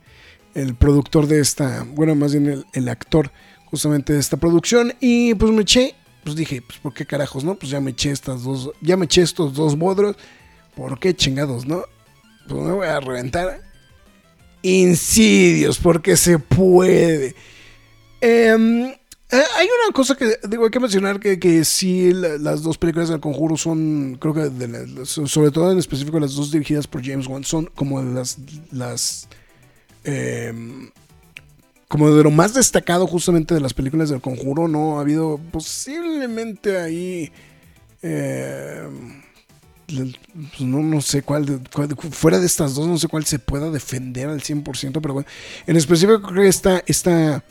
el 0.54 0.76
productor 0.76 1.28
de 1.28 1.39
esta, 1.39 1.86
bueno, 1.89 2.16
más 2.16 2.34
bien 2.34 2.66
el, 2.74 2.89
actor 2.89 3.32
justamente 3.66 4.14
de 4.14 4.20
esta 4.20 4.38
producción. 4.38 4.93
Y 4.99 5.34
pues 5.36 5.51
me 5.51 5.64
eché, 5.64 5.95
pues 6.24 6.36
dije, 6.36 6.62
pues 6.62 6.80
por 6.80 6.93
qué 6.93 7.06
carajos, 7.06 7.43
¿no? 7.43 7.56
Pues 7.56 7.72
ya 7.72 7.80
me 7.82 7.91
eché 7.91 8.12
estas 8.12 8.43
dos, 8.43 8.72
ya 8.82 8.97
me 8.97 9.06
eché 9.06 9.22
estos 9.22 9.54
dos 9.54 9.78
bodros. 9.78 10.16
¿Por 10.76 10.99
qué 10.99 11.16
chingados, 11.16 11.66
no? 11.66 11.84
Pues 12.47 12.62
me 12.62 12.72
voy 12.72 12.88
a 12.88 12.99
reventar. 12.99 13.62
Insidios, 14.62 15.78
porque 15.78 16.16
se 16.16 16.39
puede. 16.39 17.36
Em, 18.22 18.86
eh, 19.34 19.43
hay 19.58 19.68
una 19.68 19.93
cosa 19.93 20.16
que 20.16 20.38
digo, 20.47 20.64
hay 20.64 20.72
que 20.72 20.80
mencionar 20.80 21.20
que, 21.20 21.39
que 21.39 21.66
sí, 21.66 22.14
la- 22.14 22.38
las 22.38 22.62
dos 22.64 22.78
películas 22.78 23.10
del 23.10 23.20
conjuro 23.20 23.58
son, 23.58 24.18
creo 24.22 24.34
que 24.34 25.06
sobre 25.06 25.51
todo 25.51 25.72
en 25.72 25.80
específico 25.80 26.20
las 26.20 26.36
dos 26.36 26.51
dirigidas 26.51 26.88
por 26.88 27.04
James 27.04 27.28
Wan, 27.28 27.43
son 27.43 27.66
como 27.76 28.01
las, 28.01 28.38
las 28.72 29.28
em, 30.04 30.89
como 31.88 32.10
de 32.14 32.24
lo 32.24 32.32
más 32.32 32.54
destacado 32.54 33.08
justamente 33.08 33.54
de 33.54 33.62
las 33.62 33.74
películas 33.74 34.10
del 34.10 34.22
conjuro, 34.22 34.68
¿no? 34.68 34.97
Ha 34.97 35.01
habido 35.01 35.39
posiblemente 35.51 36.78
ahí... 36.78 37.32
em, 38.01 39.24
pues 39.86 40.62
no, 40.62 40.82
no 40.82 41.01
sé 41.01 41.22
cuál, 41.22 41.62
fuera 42.12 42.39
de 42.39 42.45
estas 42.45 42.74
dos, 42.74 42.88
no 42.88 42.97
sé 42.97 43.08
cuál 43.08 43.26
se 43.26 43.38
pueda 43.38 43.70
defender 43.70 44.30
al 44.30 44.41
100%, 44.41 44.99
pero 45.01 45.14
bueno, 45.14 45.28
en 45.68 45.76
específico 45.76 46.22
creo 46.22 46.43
que 46.43 46.47
esta, 46.47 46.84
esta 46.88 47.43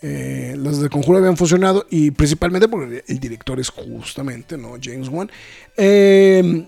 eh, 0.00 0.56
las 0.58 0.80
de 0.80 0.88
Conjuro 0.88 1.18
habían 1.18 1.36
funcionado 1.36 1.86
y 1.90 2.10
principalmente 2.10 2.68
porque 2.68 3.04
el 3.06 3.20
director 3.20 3.60
es 3.60 3.68
justamente, 3.68 4.56
¿no? 4.56 4.74
James 4.82 5.08
Wan. 5.08 5.30
Eh, 5.76 6.66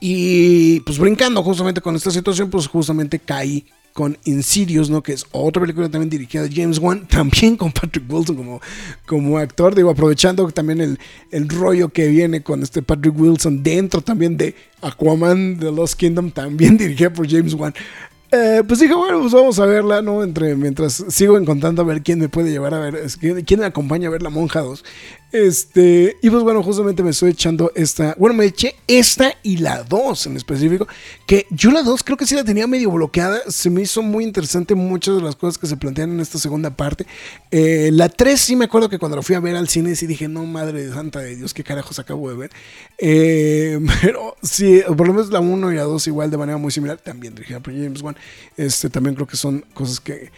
y 0.00 0.80
pues 0.80 0.98
brincando 0.98 1.42
justamente 1.42 1.80
con 1.80 1.96
esta 1.96 2.10
situación, 2.10 2.50
pues 2.50 2.66
justamente 2.68 3.18
caí 3.18 3.66
con 3.98 4.16
Insidious, 4.26 4.90
¿no? 4.90 5.02
Que 5.02 5.12
es 5.12 5.26
otra 5.32 5.60
película 5.60 5.88
también 5.88 6.08
dirigida 6.08 6.44
de 6.44 6.54
James 6.54 6.78
Wan, 6.78 7.04
también 7.08 7.56
con 7.56 7.72
Patrick 7.72 8.04
Wilson 8.08 8.36
como, 8.36 8.60
como 9.06 9.38
actor, 9.38 9.74
digo, 9.74 9.90
aprovechando 9.90 10.48
también 10.52 10.80
el, 10.80 11.00
el 11.32 11.48
rollo 11.48 11.88
que 11.88 12.06
viene 12.06 12.44
con 12.44 12.62
este 12.62 12.80
Patrick 12.80 13.18
Wilson 13.18 13.64
dentro 13.64 14.00
también 14.00 14.36
de 14.36 14.54
Aquaman 14.82 15.58
The 15.58 15.72
Lost 15.72 15.94
Kingdom, 15.94 16.30
también 16.30 16.76
dirigida 16.78 17.12
por 17.12 17.28
James 17.28 17.54
Wan. 17.54 17.74
Eh, 18.30 18.62
pues 18.68 18.78
dije, 18.78 18.94
bueno, 18.94 19.18
pues 19.18 19.32
vamos 19.32 19.58
a 19.58 19.66
verla, 19.66 20.00
¿no? 20.00 20.20
Mientras 20.56 21.04
sigo 21.08 21.36
encontrando 21.36 21.82
a 21.82 21.84
ver 21.84 22.02
quién 22.02 22.20
me 22.20 22.28
puede 22.28 22.52
llevar 22.52 22.74
a 22.74 22.78
ver, 22.78 23.04
quién 23.44 23.58
me 23.58 23.66
acompaña 23.66 24.06
a 24.06 24.12
ver 24.12 24.22
La 24.22 24.30
Monja 24.30 24.60
2. 24.60 24.84
Este, 25.30 26.16
y 26.22 26.30
pues 26.30 26.42
bueno, 26.42 26.62
justamente 26.62 27.02
me 27.02 27.10
estoy 27.10 27.30
echando 27.30 27.70
esta, 27.74 28.14
bueno, 28.18 28.34
me 28.34 28.46
eché 28.46 28.74
esta 28.86 29.34
y 29.42 29.58
la 29.58 29.82
2 29.82 30.26
en 30.26 30.36
específico, 30.38 30.88
que 31.26 31.46
yo 31.50 31.70
la 31.70 31.82
2 31.82 32.02
creo 32.02 32.16
que 32.16 32.26
sí 32.26 32.34
la 32.34 32.44
tenía 32.44 32.66
medio 32.66 32.90
bloqueada, 32.90 33.38
se 33.46 33.68
me 33.68 33.82
hizo 33.82 34.02
muy 34.02 34.24
interesante 34.24 34.74
muchas 34.74 35.16
de 35.16 35.22
las 35.22 35.36
cosas 35.36 35.58
que 35.58 35.66
se 35.66 35.76
plantean 35.76 36.12
en 36.12 36.20
esta 36.20 36.38
segunda 36.38 36.70
parte. 36.70 37.06
Eh, 37.50 37.90
la 37.92 38.08
3 38.08 38.40
sí 38.40 38.56
me 38.56 38.64
acuerdo 38.64 38.88
que 38.88 38.98
cuando 38.98 39.16
la 39.16 39.22
fui 39.22 39.34
a 39.34 39.40
ver 39.40 39.54
al 39.56 39.68
cine 39.68 39.94
sí 39.96 40.06
dije, 40.06 40.28
no, 40.28 40.46
madre 40.46 40.86
de 40.86 40.92
santa 40.94 41.20
de 41.20 41.36
Dios, 41.36 41.52
qué 41.52 41.62
carajos 41.62 41.98
acabo 41.98 42.30
de 42.30 42.36
ver. 42.36 42.50
Eh, 42.96 43.78
pero 44.02 44.34
sí, 44.42 44.80
por 44.96 45.06
lo 45.06 45.12
menos 45.12 45.30
la 45.30 45.40
1 45.40 45.72
y 45.72 45.76
la 45.76 45.82
2 45.82 46.06
igual 46.06 46.30
de 46.30 46.38
manera 46.38 46.56
muy 46.56 46.72
similar, 46.72 46.96
también 46.98 47.34
dirigida 47.34 47.60
por 47.60 47.74
James 47.74 48.00
Wan. 48.00 48.16
Este, 48.56 48.88
también 48.88 49.14
creo 49.14 49.26
que 49.26 49.36
son 49.36 49.64
cosas 49.74 50.00
que 50.00 50.30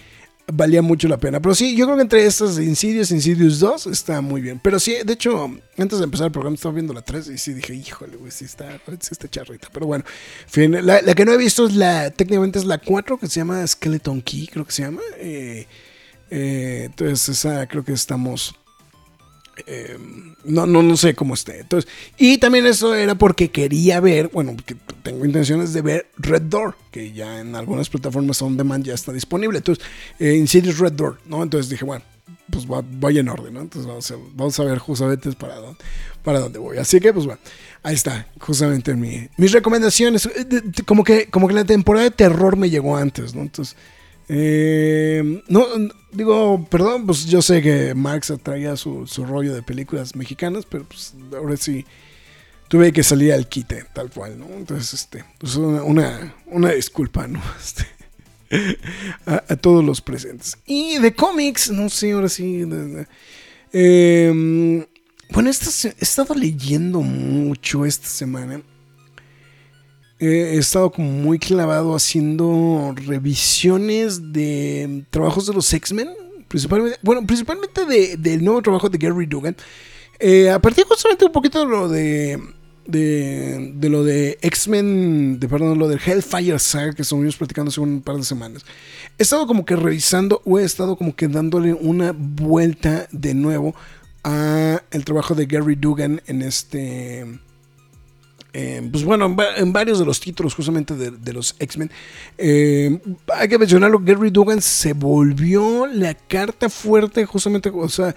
valía 0.53 0.83
mucho 0.83 1.09
la 1.09 1.19
pena. 1.19 1.41
Pero 1.41 1.55
sí, 1.55 1.77
yo 1.77 1.87
creo 1.87 1.97
que 1.97 2.03
entre 2.03 2.25
estas 2.27 2.59
Insidious, 2.59 3.11
Insidious 3.11 3.61
2 3.61 3.87
está 3.87 4.21
muy 4.21 4.41
bien. 4.41 4.61
Pero 4.63 4.79
sí, 4.79 4.97
de 5.05 5.13
hecho, 5.13 5.51
antes 5.79 5.99
de 5.99 6.05
empezar 6.05 6.27
el 6.27 6.33
programa 6.33 6.55
estaba 6.55 6.75
viendo 6.75 6.93
la 6.93 7.03
3 7.03 7.29
y 7.29 7.39
sí 7.39 7.53
dije, 7.55 7.75
híjole, 7.75 8.17
güey, 8.17 8.31
sí 8.31 8.45
está, 8.45 8.81
sí 9.01 9.09
está 9.13 9.29
charrita. 9.29 9.69
Pero 9.73 9.87
bueno, 9.87 10.05
en 10.45 10.51
fin, 10.51 10.87
la, 10.87 11.03
la 11.03 11.15
que 11.15 11.25
no 11.25 11.33
he 11.33 11.37
visto 11.37 11.67
es 11.67 11.75
la, 11.75 12.11
técnicamente 12.11 12.59
es 12.59 12.65
la 12.65 12.79
4 12.79 13.19
que 13.19 13.27
se 13.27 13.41
llama 13.41 13.67
Skeleton 13.67 14.23
Key, 14.23 14.49
creo 14.49 14.65
que 14.65 14.73
se 14.73 14.83
llama. 14.83 15.01
Eh, 15.19 15.67
Eh, 16.31 16.85
entonces, 16.87 17.29
esa 17.29 17.67
creo 17.67 17.85
que 17.85 17.93
estamos. 17.93 18.55
Eh, 19.67 19.97
no, 20.45 20.67
no, 20.67 20.83
no 20.83 20.97
sé 20.97 21.15
cómo 21.15 21.35
esté. 21.35 21.61
Entonces, 21.61 21.91
y 22.19 22.39
también 22.39 22.67
eso 22.67 22.95
era 22.95 23.15
porque 23.15 23.51
quería 23.51 24.01
ver, 24.01 24.29
bueno, 24.33 24.57
que 24.65 24.77
tengo 25.03 25.25
intenciones 25.25 25.73
de 25.73 25.83
ver 25.83 26.07
Red 26.19 26.43
Door, 26.43 26.77
que 26.91 27.13
ya 27.13 27.41
en 27.41 27.55
algunas 27.57 27.89
plataformas 27.89 28.41
on 28.43 28.57
demand 28.57 28.85
ya 28.85 28.95
está 28.95 29.13
disponible. 29.13 29.59
Entonces, 29.59 29.85
eh, 30.19 30.35
Insidious 30.37 30.79
Red 30.79 30.93
Door, 30.93 31.21
¿no? 31.27 31.43
Entonces 31.43 31.69
dije, 31.71 31.85
bueno, 31.85 32.05
pues 32.51 32.67
va- 32.67 32.85
en 33.11 33.29
orden, 33.29 33.55
¿no? 33.55 33.61
Entonces 33.61 33.87
vamos 33.89 34.11
a, 34.11 34.15
vamos 34.35 34.59
a 34.61 34.65
ver 34.65 34.79
justamente 34.79 35.31
para 35.33 35.57
dónde, 35.57 35.79
para 36.25 36.41
dónde 36.41 36.59
voy. 36.59 36.79
Así 36.79 36.99
que, 37.01 37.13
pues 37.13 37.27
bueno, 37.27 37.41
ahí 37.83 37.95
está, 37.95 38.27
justamente 38.41 38.95
mi, 38.95 39.29
mis 39.37 39.53
recomendaciones. 39.53 40.27
Eh, 40.27 40.63
Como 40.85 41.05
que, 41.05 41.27
como 41.27 41.47
que 41.49 41.55
la 41.55 41.65
temporada 41.65 42.05
de 42.05 42.11
terror 42.11 42.57
me 42.57 42.69
llegó 42.71 42.97
antes, 42.97 43.35
¿no? 43.35 43.43
Entonces, 43.43 43.77
eh, 44.33 45.43
no, 45.49 45.67
digo, 46.13 46.65
perdón, 46.71 47.05
pues 47.05 47.27
yo 47.27 47.43
sé 47.43 47.61
que 47.61 47.95
Max 47.97 48.33
traía 48.45 48.77
su, 48.77 49.05
su 49.09 49.25
rollo 49.25 49.53
de 49.53 49.63
películas 49.63 50.15
mexicanas, 50.15 50.67
pero 50.67 50.85
pues 50.85 51.15
ahora 51.35 51.57
sí 51.57 51.85
tuve 52.69 52.93
que 52.93 53.03
salir 53.03 53.33
al 53.33 53.49
quite, 53.49 53.87
tal 53.93 54.09
cual, 54.09 54.39
¿no? 54.39 54.47
Entonces, 54.51 54.95
este, 54.95 55.25
pues 55.39 55.57
una, 55.57 56.33
una, 56.47 56.71
disculpa, 56.71 57.27
¿no? 57.27 57.43
Este, 57.61 57.87
a, 59.27 59.57
todos 59.57 59.85
los 59.85 60.01
presentes. 60.01 60.57
Y 60.65 60.99
de 60.99 61.13
cómics, 61.13 61.73
no 61.73 61.89
sé, 61.89 62.13
ahora 62.13 62.29
sí. 62.29 62.65
eh, 63.73 64.87
bueno, 65.31 65.51
he 65.51 65.53
estado 65.53 66.35
leyendo 66.37 67.01
mucho 67.01 67.85
esta 67.85 68.07
semana. 68.07 68.63
He 70.21 70.59
estado 70.59 70.91
como 70.93 71.11
muy 71.11 71.39
clavado 71.39 71.95
haciendo 71.95 72.95
revisiones 73.07 74.33
de 74.33 75.05
trabajos 75.11 75.47
de 75.47 75.55
los 75.55 75.73
X-Men. 75.73 76.09
Principalmente, 76.47 76.99
bueno, 77.03 77.27
principalmente 77.27 77.87
de- 77.87 78.17
del 78.19 78.45
nuevo 78.45 78.61
trabajo 78.61 78.89
de 78.89 78.99
Gary 78.99 79.25
Dugan. 79.27 79.57
Eh, 80.19 80.51
a 80.51 80.59
partir 80.61 80.85
justamente 80.85 81.25
un 81.25 81.33
poquito 81.33 81.61
de 81.61 81.67
lo 81.67 81.89
de. 81.89 82.39
De, 82.87 83.73
de 83.77 83.89
lo 83.89 84.03
de 84.03 84.37
X-Men, 84.43 85.39
de 85.39 85.49
perdón, 85.49 85.79
lo 85.79 85.87
del 85.87 86.01
Hellfire 86.05 86.59
Saga 86.59 86.93
que 86.93 87.03
estuvimos 87.03 87.37
platicando 87.37 87.69
hace 87.69 87.81
un 87.81 88.01
par 88.03 88.17
de 88.17 88.25
semanas. 88.25 88.65
He 89.17 89.23
estado 89.23 89.47
como 89.47 89.65
que 89.65 89.77
revisando 89.77 90.43
o 90.45 90.59
he 90.59 90.65
estado 90.65 90.97
como 90.97 91.15
que 91.15 91.29
dándole 91.29 91.73
una 91.73 92.13
vuelta 92.17 93.07
de 93.13 93.35
nuevo 93.35 93.77
a 94.25 94.83
el 94.91 95.05
trabajo 95.05 95.35
de 95.37 95.47
Gary 95.47 95.77
Dugan 95.77 96.21
en 96.27 96.43
este. 96.43 97.27
Eh, 98.53 98.87
pues 98.91 99.05
bueno, 99.05 99.27
en, 99.27 99.37
va- 99.37 99.57
en 99.57 99.73
varios 99.73 99.99
de 99.99 100.05
los 100.05 100.21
títulos 100.21 100.55
justamente 100.55 100.95
de, 100.97 101.11
los 101.33 101.55
X-Men. 101.59 101.91
Eh, 102.39 102.99
hay 103.35 103.49
que 103.49 103.59
mencionarlo, 103.59 104.01
Gary 104.01 104.31
Dugan 104.31 104.61
se 104.61 104.93
volvió 104.93 105.87
la 105.87 106.15
carta 106.15 106.69
fuerte 106.69 107.25
justamente, 107.27 107.71
o 107.73 107.89
sea, 107.89 108.15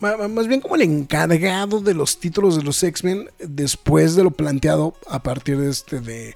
ma- 0.00 0.28
más 0.28 0.46
bien 0.46 0.60
como 0.60 0.76
el 0.76 0.82
encargado 0.82 1.80
de 1.80 1.94
los 1.94 2.18
títulos 2.18 2.56
de 2.56 2.62
los 2.62 2.82
X-Men 2.82 3.28
después 3.38 4.14
de 4.14 4.24
lo 4.24 4.30
planteado 4.30 4.94
a 5.08 5.22
partir 5.22 5.58
de 5.58 5.70
este 5.70 6.00
de 6.00 6.34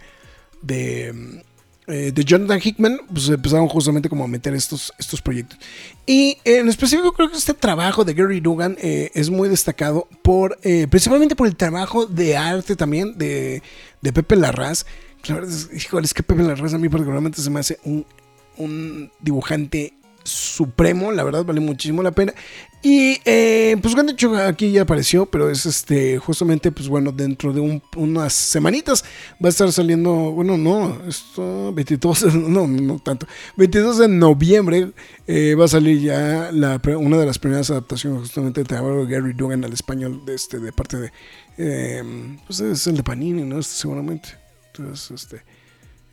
de, 0.63 1.43
eh, 1.91 2.13
de 2.13 2.25
Jonathan 2.25 2.61
Hickman, 2.63 3.01
pues 3.13 3.29
empezaron 3.29 3.69
justamente 3.69 4.09
como 4.09 4.25
a 4.25 4.29
meter 4.29 4.55
estos, 4.55 4.93
estos 4.99 5.21
proyectos. 5.21 5.59
Y 6.07 6.39
en 6.45 6.69
específico 6.69 7.13
creo 7.13 7.31
que 7.31 7.37
este 7.37 7.55
trabajo 7.55 8.05
de 8.05 8.15
Gary 8.15 8.41
Dugan 8.41 8.77
eh, 8.81 9.11
es 9.15 9.31
muy 9.31 9.49
destacado 9.49 10.09
por, 10.23 10.59
eh, 10.63 10.87
principalmente 10.89 11.37
por 11.37 11.47
el 11.47 11.57
trabajo 11.57 12.07
de 12.07 12.37
arte 12.37 12.77
también 12.77 13.17
de, 13.19 13.63
de 14.01 14.13
Pepe 14.13 14.37
Larraz. 14.37 14.87
La 15.27 15.35
verdad 15.35 15.51
es, 15.51 15.69
híjole, 15.75 16.07
es 16.07 16.15
que 16.15 16.23
Pepe 16.23 16.43
Larraz 16.43 16.75
a 16.75 16.79
mí 16.79 16.89
particularmente 16.89 17.43
se 17.43 17.51
me 17.51 17.61
hace 17.61 17.79
un, 17.85 18.07
un 18.57 19.11
dibujante 19.21 19.93
supremo, 20.25 21.13
la 21.13 21.25
verdad 21.25 21.45
vale 21.45 21.61
muchísimo 21.61 22.03
la 22.03 22.13
pena. 22.13 22.33
Y 22.83 23.19
eh, 23.27 23.77
pues 23.83 23.95
hecho 24.09 24.35
aquí 24.37 24.73
ya 24.73 24.83
apareció, 24.83 25.27
pero 25.27 25.51
es 25.51 25.67
este 25.67 26.17
justamente 26.19 26.73
pues 26.73 26.89
bueno, 26.89 27.13
dentro 27.13 27.53
de 27.53 27.61
un- 27.61 27.83
unas 27.97 28.33
semanitas 28.33 29.05
va 29.43 29.49
a 29.49 29.51
estar 29.51 29.71
saliendo, 29.71 30.13
bueno, 30.33 30.57
no, 30.57 30.99
esto 31.07 31.75
22, 31.75 32.35
no, 32.35 32.67
no 32.67 32.99
tanto, 32.99 33.27
22 33.57 33.99
de 33.99 34.09
noviembre 34.09 34.93
eh, 35.27 35.55
va 35.55 35.67
a 35.67 35.69
salir 35.69 36.01
ya 36.01 36.51
la, 36.53 36.81
una 36.99 37.19
de 37.19 37.27
las 37.27 37.39
primeras 37.39 37.71
adaptaciones 37.71 38.21
justamente 38.21 38.63
de 38.63 38.65
trabajo 38.65 39.05
de 39.05 39.15
Gary 39.15 39.35
Dugan 39.35 39.63
al 39.65 39.75
español 39.75 40.25
de 40.25 40.35
este 40.35 40.59
de 40.59 40.73
parte 40.73 40.97
de 40.99 41.13
eh, 41.59 42.03
pues 42.47 42.61
es 42.61 42.87
el 42.87 42.97
de 42.97 43.03
Panini, 43.03 43.43
¿no? 43.43 43.63
Seguramente. 43.63 44.31
Entonces, 44.75 45.11
este 45.23 45.43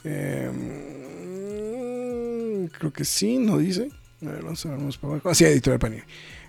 eh, 0.07 0.51
creo 2.77 2.91
que 2.93 3.05
sí, 3.05 3.37
no 3.37 3.57
dice. 3.57 3.89
A 4.25 4.31
ver, 4.31 4.43
vamos 4.43 4.65
a 4.65 4.69
ver 4.69 4.79
más 4.79 4.97
para 4.97 5.13
abajo. 5.13 5.29
Ah, 5.29 5.35
sí, 5.35 5.45
editorial 5.45 5.79
Panini. 5.79 6.01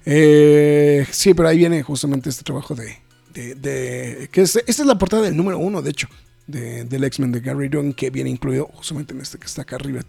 Eh, 0.06 1.06
sí, 1.10 1.34
pero 1.34 1.48
ahí 1.48 1.58
viene 1.58 1.82
justamente 1.82 2.30
este 2.30 2.44
trabajo 2.44 2.74
de. 2.74 2.96
de, 3.34 4.28
que 4.32 4.42
es, 4.42 4.56
esta 4.56 4.82
es 4.82 4.86
la 4.86 4.98
portada 4.98 5.22
del 5.24 5.36
número 5.36 5.58
uno, 5.58 5.82
de 5.82 5.90
hecho, 5.90 6.08
de- 6.46 6.84
del 6.84 7.04
X-Men 7.04 7.32
de 7.32 7.40
Gary 7.40 7.68
Dunn, 7.68 7.92
que 7.92 8.08
viene 8.08 8.30
incluido 8.30 8.66
justamente 8.72 9.12
en 9.12 9.20
este 9.20 9.36
que 9.38 9.46
está 9.46 9.62
acá 9.62 9.76
arriba. 9.76 10.00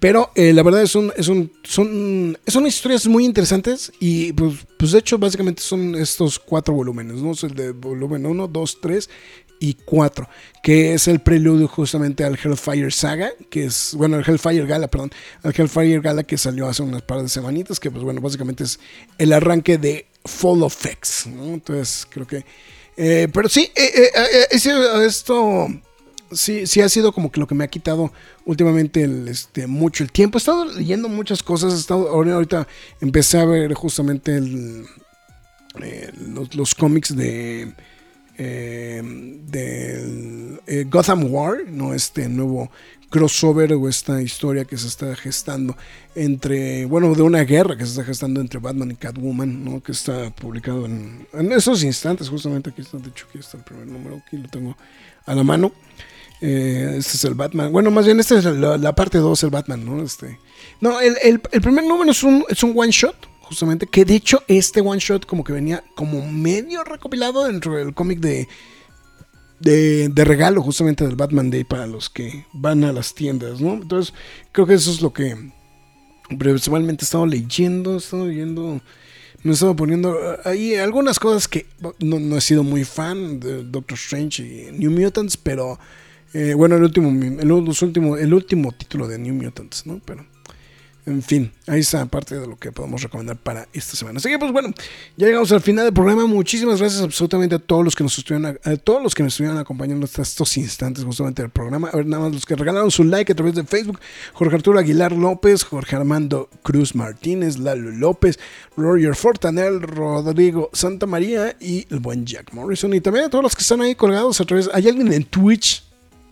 Pero 0.00 0.30
eh, 0.34 0.54
la 0.54 0.62
verdad 0.62 0.82
es 0.82 0.94
un, 0.94 1.12
es 1.16 1.28
un, 1.28 1.52
son, 1.64 2.38
son 2.46 2.66
historias 2.66 3.06
muy 3.06 3.26
interesantes 3.26 3.92
y 4.00 4.32
pues, 4.32 4.54
pues 4.78 4.92
de 4.92 5.00
hecho 5.00 5.18
básicamente 5.18 5.60
son 5.62 5.94
estos 5.96 6.38
cuatro 6.38 6.72
volúmenes, 6.72 7.16
¿no? 7.16 7.32
El 7.42 7.54
de 7.54 7.72
volumen 7.72 8.24
1, 8.24 8.48
2, 8.48 8.78
3 8.80 9.10
y 9.60 9.74
4, 9.74 10.28
que 10.62 10.94
es 10.94 11.08
el 11.08 11.20
preludio 11.20 11.68
justamente 11.68 12.24
al 12.24 12.38
Hellfire 12.42 12.90
Saga, 12.90 13.30
que 13.50 13.64
es, 13.64 13.94
bueno, 13.96 14.18
el 14.18 14.24
Hellfire 14.26 14.66
Gala, 14.66 14.88
perdón, 14.88 15.10
al 15.42 15.54
Hellfire 15.56 16.00
Gala 16.00 16.24
que 16.24 16.38
salió 16.38 16.68
hace 16.68 16.82
unas 16.82 17.02
par 17.02 17.22
de 17.22 17.28
semanitas, 17.28 17.80
que 17.80 17.90
pues 17.90 18.04
bueno, 18.04 18.20
básicamente 18.20 18.64
es 18.64 18.78
el 19.18 19.32
arranque 19.32 19.78
de 19.78 20.06
Fall 20.24 20.62
of 20.62 20.84
X. 20.84 21.26
Entonces 21.26 22.06
creo 22.10 22.26
que... 22.26 22.44
eh, 22.96 23.28
pero 23.32 23.48
sí, 23.48 23.70
eh, 23.74 24.10
eh, 24.14 24.46
esto 25.04 25.68
sí, 26.32 26.66
sí 26.66 26.80
ha 26.80 26.88
sido 26.88 27.12
como 27.12 27.30
que 27.30 27.40
lo 27.40 27.46
que 27.46 27.54
me 27.54 27.64
ha 27.64 27.68
quitado 27.68 28.12
últimamente 28.44 29.08
este, 29.28 29.66
mucho 29.66 30.04
el 30.04 30.12
tiempo. 30.12 30.38
He 30.38 30.40
estado 30.40 30.64
leyendo 30.64 31.08
muchas 31.08 31.42
cosas, 31.42 31.72
he 31.72 31.76
estado, 31.76 32.08
ahorita 32.08 32.66
empecé 33.00 33.38
a 33.38 33.44
ver 33.44 33.74
justamente 33.74 34.40
los 36.52 36.74
cómics 36.74 37.14
de 37.14 37.72
eh, 38.38 39.02
del 39.46 40.60
eh, 40.66 40.84
Gotham 40.88 41.32
War, 41.32 41.58
no 41.68 41.94
este 41.94 42.28
nuevo 42.28 42.70
crossover 43.08 43.72
o 43.74 43.88
esta 43.88 44.20
historia 44.20 44.64
que 44.64 44.76
se 44.76 44.88
está 44.88 45.14
gestando 45.14 45.76
entre, 46.14 46.86
bueno, 46.86 47.14
de 47.14 47.22
una 47.22 47.44
guerra 47.44 47.76
que 47.76 47.84
se 47.84 47.90
está 47.92 48.04
gestando 48.04 48.40
entre 48.40 48.58
Batman 48.58 48.90
y 48.90 48.96
Catwoman, 48.96 49.64
¿no? 49.64 49.82
que 49.82 49.92
está 49.92 50.30
publicado 50.30 50.86
en, 50.86 51.26
en 51.32 51.52
esos 51.52 51.84
instantes, 51.84 52.28
justamente 52.28 52.70
aquí 52.70 52.82
está, 52.82 52.98
de 52.98 53.08
hecho 53.08 53.26
aquí 53.28 53.38
está 53.38 53.58
el 53.58 53.62
primer 53.64 53.86
número, 53.86 54.20
aquí 54.26 54.36
lo 54.36 54.48
tengo 54.48 54.76
a 55.24 55.34
la 55.34 55.44
mano. 55.44 55.72
Eh, 56.42 56.96
este 56.98 57.12
es 57.16 57.24
el 57.24 57.34
Batman. 57.34 57.72
Bueno, 57.72 57.90
más 57.90 58.04
bien, 58.04 58.20
esta 58.20 58.38
es 58.38 58.44
la, 58.44 58.94
parte 58.94 59.16
2, 59.18 59.42
el 59.44 59.50
Batman, 59.50 59.86
¿no? 59.86 60.02
Este, 60.02 60.38
no, 60.82 61.00
el, 61.00 61.16
el- 61.22 61.40
el 61.52 61.60
primer 61.62 61.84
número 61.84 62.10
es 62.10 62.22
un, 62.22 62.44
es 62.48 62.62
un 62.62 62.74
one 62.76 62.90
shot, 62.90 63.16
justamente. 63.48 63.86
Que 63.86 64.04
de 64.04 64.16
hecho, 64.16 64.42
este 64.48 64.80
one 64.80 65.00
shot, 65.00 65.26
como 65.26 65.44
que 65.44 65.52
venía 65.52 65.82
como 65.94 66.26
medio 66.30 66.84
recopilado 66.84 67.44
dentro 67.44 67.74
del 67.76 67.94
cómic 67.94 68.20
de, 68.20 68.48
de, 69.60 70.24
regalo, 70.24 70.62
justamente 70.62 71.04
del 71.04 71.16
Batman 71.16 71.50
Day 71.50 71.64
para 71.64 71.86
los 71.86 72.10
que 72.10 72.46
van 72.52 72.84
a 72.84 72.92
las 72.92 73.14
tiendas, 73.14 73.60
¿no? 73.60 73.74
Entonces, 73.74 74.14
creo 74.52 74.66
que 74.66 74.74
eso 74.74 74.90
es 74.90 75.00
lo 75.00 75.12
que 75.12 75.36
principalmente 76.38 77.04
he 77.04 77.06
estado 77.06 77.26
leyendo, 77.26 77.94
he 77.94 77.98
estado 77.98 78.26
leyendo. 78.26 78.80
Me 79.42 79.52
he 79.52 79.54
estado 79.54 79.76
poniendo 79.76 80.14
eh, 80.14 80.38
ahí 80.44 80.74
algunas 80.74 81.20
cosas 81.20 81.46
que 81.46 81.66
no, 82.00 82.18
no 82.18 82.36
he 82.36 82.40
sido 82.40 82.64
muy 82.64 82.84
fan 82.84 83.38
de 83.38 83.62
Doctor 83.62 83.96
Strange 83.96 84.42
y 84.42 84.72
New 84.72 84.90
Mutants, 84.90 85.36
pero 85.36 85.78
eh, 86.34 86.54
bueno, 86.54 86.76
el 86.76 86.82
último, 86.82 87.08
el, 87.10 87.52
último, 87.52 88.16
el 88.16 88.34
último 88.34 88.72
título 88.72 89.06
de 89.06 89.18
New 89.18 89.34
Mutants, 89.34 89.86
¿no? 89.86 90.00
Pero, 90.04 90.26
en 91.06 91.22
fin, 91.22 91.52
ahí 91.68 91.80
está 91.80 92.04
parte 92.06 92.36
de 92.36 92.48
lo 92.48 92.58
que 92.58 92.72
podemos 92.72 93.00
recomendar 93.00 93.36
para 93.36 93.68
esta 93.72 93.96
semana. 93.96 94.18
Así 94.18 94.28
que, 94.28 94.40
pues 94.40 94.50
bueno, 94.50 94.74
ya 95.16 95.28
llegamos 95.28 95.52
al 95.52 95.60
final 95.60 95.84
del 95.84 95.94
programa. 95.94 96.26
Muchísimas 96.26 96.80
gracias 96.80 97.00
absolutamente 97.00 97.54
a 97.54 97.58
todos 97.60 97.84
los 97.84 97.94
que 97.94 98.02
nos 98.02 98.18
estuvieron, 98.18 98.58
a, 98.64 98.76
todos 98.76 99.00
los 99.00 99.14
que 99.14 99.22
nos 99.22 99.32
estuvieron 99.32 99.56
acompañando 99.56 100.04
hasta 100.04 100.22
estos 100.22 100.56
instantes 100.56 101.04
justamente 101.04 101.42
del 101.42 101.52
programa. 101.52 101.90
A 101.92 101.96
ver, 101.96 102.06
nada 102.06 102.24
más 102.24 102.34
los 102.34 102.44
que 102.44 102.56
regalaron 102.56 102.90
su 102.90 103.04
like 103.04 103.30
a 103.30 103.36
través 103.36 103.54
de 103.54 103.62
Facebook: 103.62 104.00
Jorge 104.32 104.56
Arturo 104.56 104.80
Aguilar 104.80 105.12
López, 105.12 105.62
Jorge 105.62 105.94
Armando 105.94 106.50
Cruz 106.64 106.96
Martínez, 106.96 107.56
Lalo 107.56 107.92
López, 107.92 108.40
Roger 108.76 109.14
Fortanel, 109.14 109.82
Rodrigo 109.82 110.70
Santa 110.72 111.06
María 111.06 111.56
y 111.60 111.86
el 111.88 112.00
buen 112.00 112.26
Jack 112.26 112.52
Morrison. 112.52 112.92
Y 112.94 113.00
también 113.00 113.26
a 113.26 113.30
todos 113.30 113.44
los 113.44 113.54
que 113.54 113.62
están 113.62 113.80
ahí 113.80 113.94
colgados 113.94 114.40
a 114.40 114.44
través. 114.44 114.68
Hay 114.74 114.88
alguien 114.88 115.12
en 115.12 115.22
Twitch. 115.22 115.84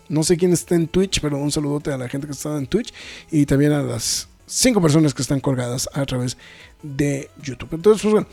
No 0.08 0.24
sé 0.24 0.36
quién 0.36 0.52
está 0.52 0.74
en 0.74 0.88
Twitch, 0.88 1.20
pero 1.20 1.38
un 1.38 1.52
saludote 1.52 1.92
a 1.92 1.96
la 1.96 2.08
gente 2.08 2.26
que 2.26 2.32
está 2.32 2.58
en 2.58 2.66
Twitch 2.66 2.92
y 3.30 3.46
también 3.46 3.72
a 3.72 3.82
las 3.82 4.28
cinco 4.46 4.80
personas 4.80 5.14
que 5.14 5.22
están 5.22 5.40
colgadas 5.40 5.88
a 5.92 6.04
través 6.04 6.36
de 6.82 7.30
YouTube. 7.42 7.70
Entonces, 7.72 8.02
pues 8.02 8.12
bueno, 8.12 8.26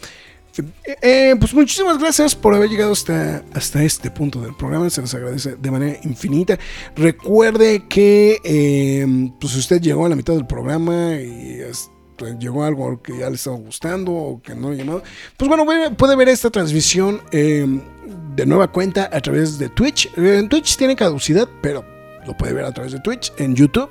Eh, 1.01 1.33
pues 1.39 1.53
muchísimas 1.53 1.97
gracias 1.97 2.35
por 2.35 2.53
haber 2.53 2.69
llegado 2.69 2.91
hasta, 2.91 3.41
hasta 3.53 3.83
este 3.83 4.11
punto 4.11 4.41
del 4.41 4.53
programa. 4.53 4.89
Se 4.89 5.01
les 5.01 5.13
agradece 5.13 5.55
de 5.55 5.71
manera 5.71 5.97
infinita. 6.03 6.59
Recuerde 6.95 7.87
que 7.87 8.37
eh, 8.43 9.31
pues 9.39 9.55
usted 9.55 9.81
llegó 9.81 10.05
a 10.05 10.09
la 10.09 10.15
mitad 10.17 10.33
del 10.33 10.45
programa 10.45 11.15
y 11.15 11.61
este, 11.61 12.37
llegó 12.37 12.65
algo 12.65 13.01
que 13.01 13.17
ya 13.17 13.29
le 13.29 13.35
estaba 13.35 13.55
gustando 13.55 14.11
o 14.11 14.41
que 14.41 14.53
no 14.53 14.71
le 14.71 14.77
llamado. 14.77 15.03
Pues 15.37 15.47
bueno, 15.47 15.65
puede 15.95 16.15
ver 16.17 16.27
esta 16.27 16.49
transmisión 16.49 17.21
eh, 17.31 17.65
de 18.35 18.45
nueva 18.45 18.69
cuenta 18.69 19.09
a 19.11 19.21
través 19.21 19.57
de 19.57 19.69
Twitch. 19.69 20.09
En 20.17 20.49
Twitch 20.49 20.75
tiene 20.75 20.97
caducidad, 20.97 21.47
pero 21.61 21.85
lo 22.27 22.35
puede 22.35 22.51
ver 22.51 22.65
a 22.65 22.73
través 22.73 22.91
de 22.91 22.99
Twitch, 22.99 23.31
en 23.37 23.55
YouTube 23.55 23.89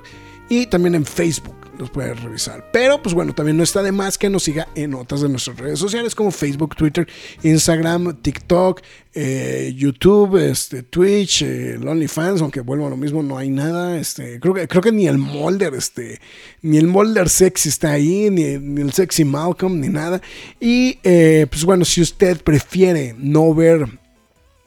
y 0.51 0.67
también 0.67 0.95
en 0.95 1.07
Facebook 1.07 1.60
los 1.81 1.91
puede 1.91 2.15
revisar. 2.15 2.71
Pero 2.73 3.03
pues 3.03 3.15
bueno, 3.15 3.35
también 3.35 3.57
no 3.57 3.63
está 3.63 3.83
de 3.83 3.93
más 3.93 4.19
que 4.19 4.31
nos 4.31 4.45
siga 4.45 4.69
en 4.75 4.95
otras 4.95 5.23
de 5.23 5.29
nuestras 5.29 5.59
redes 5.59 5.79
sociales 5.79 6.15
como 6.15 6.31
Facebook, 6.31 6.77
Twitter, 6.77 7.09
Instagram, 7.43 8.21
TikTok, 8.23 8.81
eh, 9.13 9.73
YouTube, 9.75 10.37
este, 10.37 10.83
Twitch, 10.83 11.43
eh, 11.43 11.79
OnlyFans, 11.79 12.43
aunque 12.43 12.61
vuelvo 12.61 12.87
a 12.87 12.91
lo 12.91 12.97
mismo, 12.97 13.23
no 13.23 13.39
hay 13.39 13.51
nada. 13.51 13.99
Este, 13.99 14.39
creo 14.39 14.55
que, 14.55 14.69
creo 14.69 14.83
que 14.83 14.93
ni 14.93 15.09
el 15.09 15.19
molder, 15.19 15.75
este, 15.75 16.21
ni 16.63 16.79
el 16.79 16.87
molder 16.87 17.29
sexy 17.29 17.71
está 17.71 17.93
ahí, 17.93 18.29
ni, 18.31 18.43
el 18.45 18.93
sexy 18.93 19.25
Malcolm, 19.25 19.81
ni 19.81 19.89
nada. 19.89 20.21
Y 20.61 20.99
eh, 21.03 21.47
pues 21.51 21.65
bueno, 21.65 21.85
si 21.85 22.03
usted 22.03 22.43
prefiere 22.43 23.15
no 23.19 23.55
ver 23.55 23.87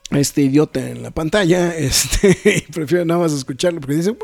este 0.10 0.42
idiota 0.42 0.90
en 0.90 1.04
la 1.04 1.12
pantalla, 1.12 1.76
este, 1.78 2.66
prefiere 2.74 3.06
nada 3.06 3.22
más 3.22 3.34
escucharlo 3.34 3.80
porque 3.80 3.96
dice, 3.96 4.16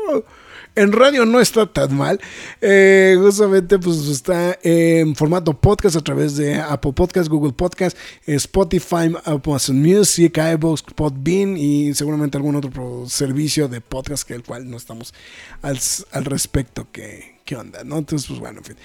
en 0.74 0.92
radio 0.92 1.26
no 1.26 1.40
está 1.40 1.66
tan 1.66 1.96
mal. 1.96 2.20
Eh, 2.60 3.16
justamente 3.20 3.78
pues 3.78 4.06
está 4.08 4.58
en 4.62 5.14
formato 5.14 5.58
podcast 5.58 5.96
a 5.96 6.00
través 6.00 6.36
de 6.36 6.56
Apple 6.56 6.92
Podcast, 6.92 7.28
Google 7.28 7.52
Podcast, 7.52 7.96
Spotify, 8.26 9.12
Amazon 9.24 9.80
Music, 9.80 10.38
iVoox, 10.38 10.82
Podbean 10.94 11.56
y 11.56 11.94
seguramente 11.94 12.36
algún 12.36 12.56
otro 12.56 13.04
servicio 13.08 13.68
de 13.68 13.80
podcast 13.80 14.26
que 14.26 14.34
el 14.34 14.42
cual 14.42 14.70
no 14.70 14.76
estamos 14.76 15.14
al, 15.62 15.78
respecto 16.24 16.88
que, 16.92 17.38
onda, 17.56 17.82
¿no? 17.82 17.98
Entonces, 17.98 18.28
pues 18.28 18.38
bueno, 18.38 18.58
en 18.58 18.64
fin. 18.64 18.76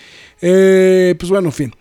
Eh, 0.42 1.16
pues 1.20 1.30
bueno, 1.30 1.50
en 1.50 1.54
fin. 1.54 1.74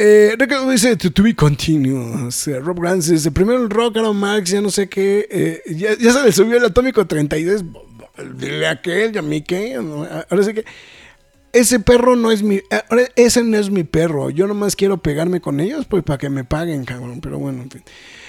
Eh, 0.00 0.36
dice 0.70 0.96
to, 0.96 1.22
be 1.24 1.34
continued. 1.34 2.30
Rob 2.62 2.80
Grant 2.80 3.02
dice: 3.02 3.32
primero 3.32 3.60
el 3.60 3.68
rock, 3.68 3.96
ahora 3.96 4.12
Marx, 4.12 4.50
ya 4.50 4.60
no 4.60 4.70
sé 4.70 4.88
qué. 4.88 5.26
Eh, 5.28 5.62
ya, 5.74 5.98
ya, 5.98 6.12
se 6.12 6.22
le 6.22 6.30
subió 6.30 6.56
el 6.56 6.64
atómico 6.64 7.04
32 7.04 7.64
dile 8.36 8.66
a 8.66 8.72
aquel 8.72 9.14
y 9.14 9.18
a 9.18 9.22
mí 9.22 9.42
qué. 9.42 9.74
Ahora 9.74 10.42
sí 10.42 10.54
que 10.54 10.64
ese 11.52 11.80
perro 11.80 12.16
no 12.16 12.30
es 12.30 12.42
mi. 12.42 12.60
ese 13.16 13.42
no 13.42 13.56
es 13.56 13.70
mi 13.70 13.84
perro. 13.84 14.30
Yo 14.30 14.46
nomás 14.46 14.76
quiero 14.76 14.98
pegarme 14.98 15.40
con 15.40 15.60
ellos, 15.60 15.86
pues 15.86 16.04
para 16.04 16.18
que 16.18 16.28
me 16.28 16.44
paguen, 16.44 16.84
cabrón. 16.84 17.20
Pero 17.20 17.38
bueno, 17.38 17.62
en 17.62 17.70
fin. 17.70 17.82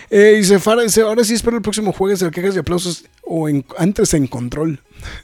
Eh, 0.10 0.38
y 0.40 0.44
se 0.44 0.60
Fara 0.60 0.84
dice: 0.84 1.02
Ahora 1.02 1.24
sí 1.24 1.34
espero 1.34 1.58
el 1.58 1.64
próximo 1.64 1.92
jueves 1.92 2.20
de 2.20 2.32
quejas 2.32 2.56
y 2.56 2.60
aplausos 2.60 3.06
o 3.24 3.48
antes 3.78 4.14
en 4.14 4.28
control. 4.28 4.82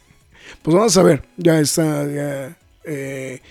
pues 0.62 0.76
vamos 0.76 0.98
a 0.98 1.04
ver. 1.04 1.24
Ya 1.38 1.60
está. 1.60 2.06
Ya, 2.08 2.58
eh, 2.84 3.42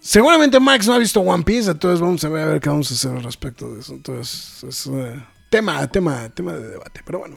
seguramente 0.00 0.58
Max 0.60 0.86
no 0.86 0.94
ha 0.94 0.98
visto 0.98 1.20
One 1.20 1.44
Piece, 1.44 1.70
entonces 1.70 2.00
vamos 2.00 2.24
a 2.24 2.28
ver, 2.28 2.42
a 2.42 2.52
ver 2.52 2.60
qué 2.60 2.68
vamos 2.68 2.90
a 2.90 2.94
hacer 2.94 3.10
al 3.10 3.22
respecto 3.22 3.74
de 3.74 3.80
eso. 3.80 3.94
Entonces, 3.94 4.64
es 4.66 4.86
uh, 4.86 5.20
tema, 5.50 5.86
tema, 5.88 6.30
tema 6.30 6.54
de 6.54 6.68
debate. 6.68 7.02
Pero 7.04 7.18
bueno. 7.18 7.36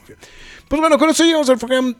Pues 0.68 0.80
bueno, 0.80 0.98
con 0.98 1.10
eso 1.10 1.24
llegamos 1.24 1.50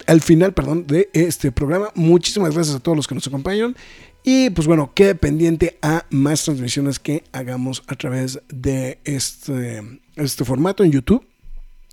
al, 0.06 0.20
final 0.22 0.54
perdón, 0.54 0.86
de 0.86 1.10
este 1.12 1.52
programa. 1.52 1.90
Muchísimas 1.94 2.54
gracias 2.54 2.76
a 2.76 2.80
todos 2.80 2.96
los 2.96 3.06
que 3.06 3.14
nos 3.14 3.26
acompañan. 3.26 3.76
Y 4.22 4.48
pues 4.50 4.66
bueno, 4.66 4.92
quede 4.94 5.14
pendiente 5.14 5.78
a 5.82 6.06
más 6.08 6.44
transmisiones 6.44 6.98
que 6.98 7.24
hagamos 7.32 7.82
a 7.88 7.94
través 7.94 8.40
de 8.48 8.98
este, 9.04 10.00
este 10.16 10.44
formato 10.46 10.82
en 10.82 10.92
YouTube. 10.92 11.26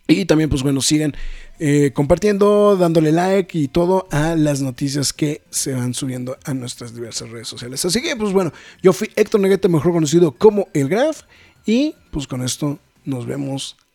Y 0.07 0.25
también, 0.25 0.49
pues 0.49 0.63
bueno, 0.63 0.81
sigan 0.81 1.13
eh, 1.59 1.91
compartiendo, 1.93 2.75
dándole 2.75 3.11
like 3.11 3.57
y 3.57 3.67
todo 3.67 4.07
a 4.11 4.35
las 4.35 4.61
noticias 4.61 5.13
que 5.13 5.41
se 5.49 5.73
van 5.73 5.93
subiendo 5.93 6.37
a 6.43 6.53
nuestras 6.53 6.93
diversas 6.93 7.29
redes 7.29 7.47
sociales. 7.47 7.83
Así 7.85 8.01
que, 8.01 8.15
pues 8.15 8.33
bueno, 8.33 8.51
yo 8.81 8.93
fui 8.93 9.09
Héctor 9.15 9.41
Neguete, 9.41 9.67
mejor 9.67 9.91
conocido 9.91 10.31
como 10.31 10.67
El 10.73 10.89
Graf. 10.89 11.23
Y 11.65 11.95
pues 12.11 12.27
con 12.27 12.43
esto 12.43 12.79
nos 13.05 13.25
vemos 13.25 13.77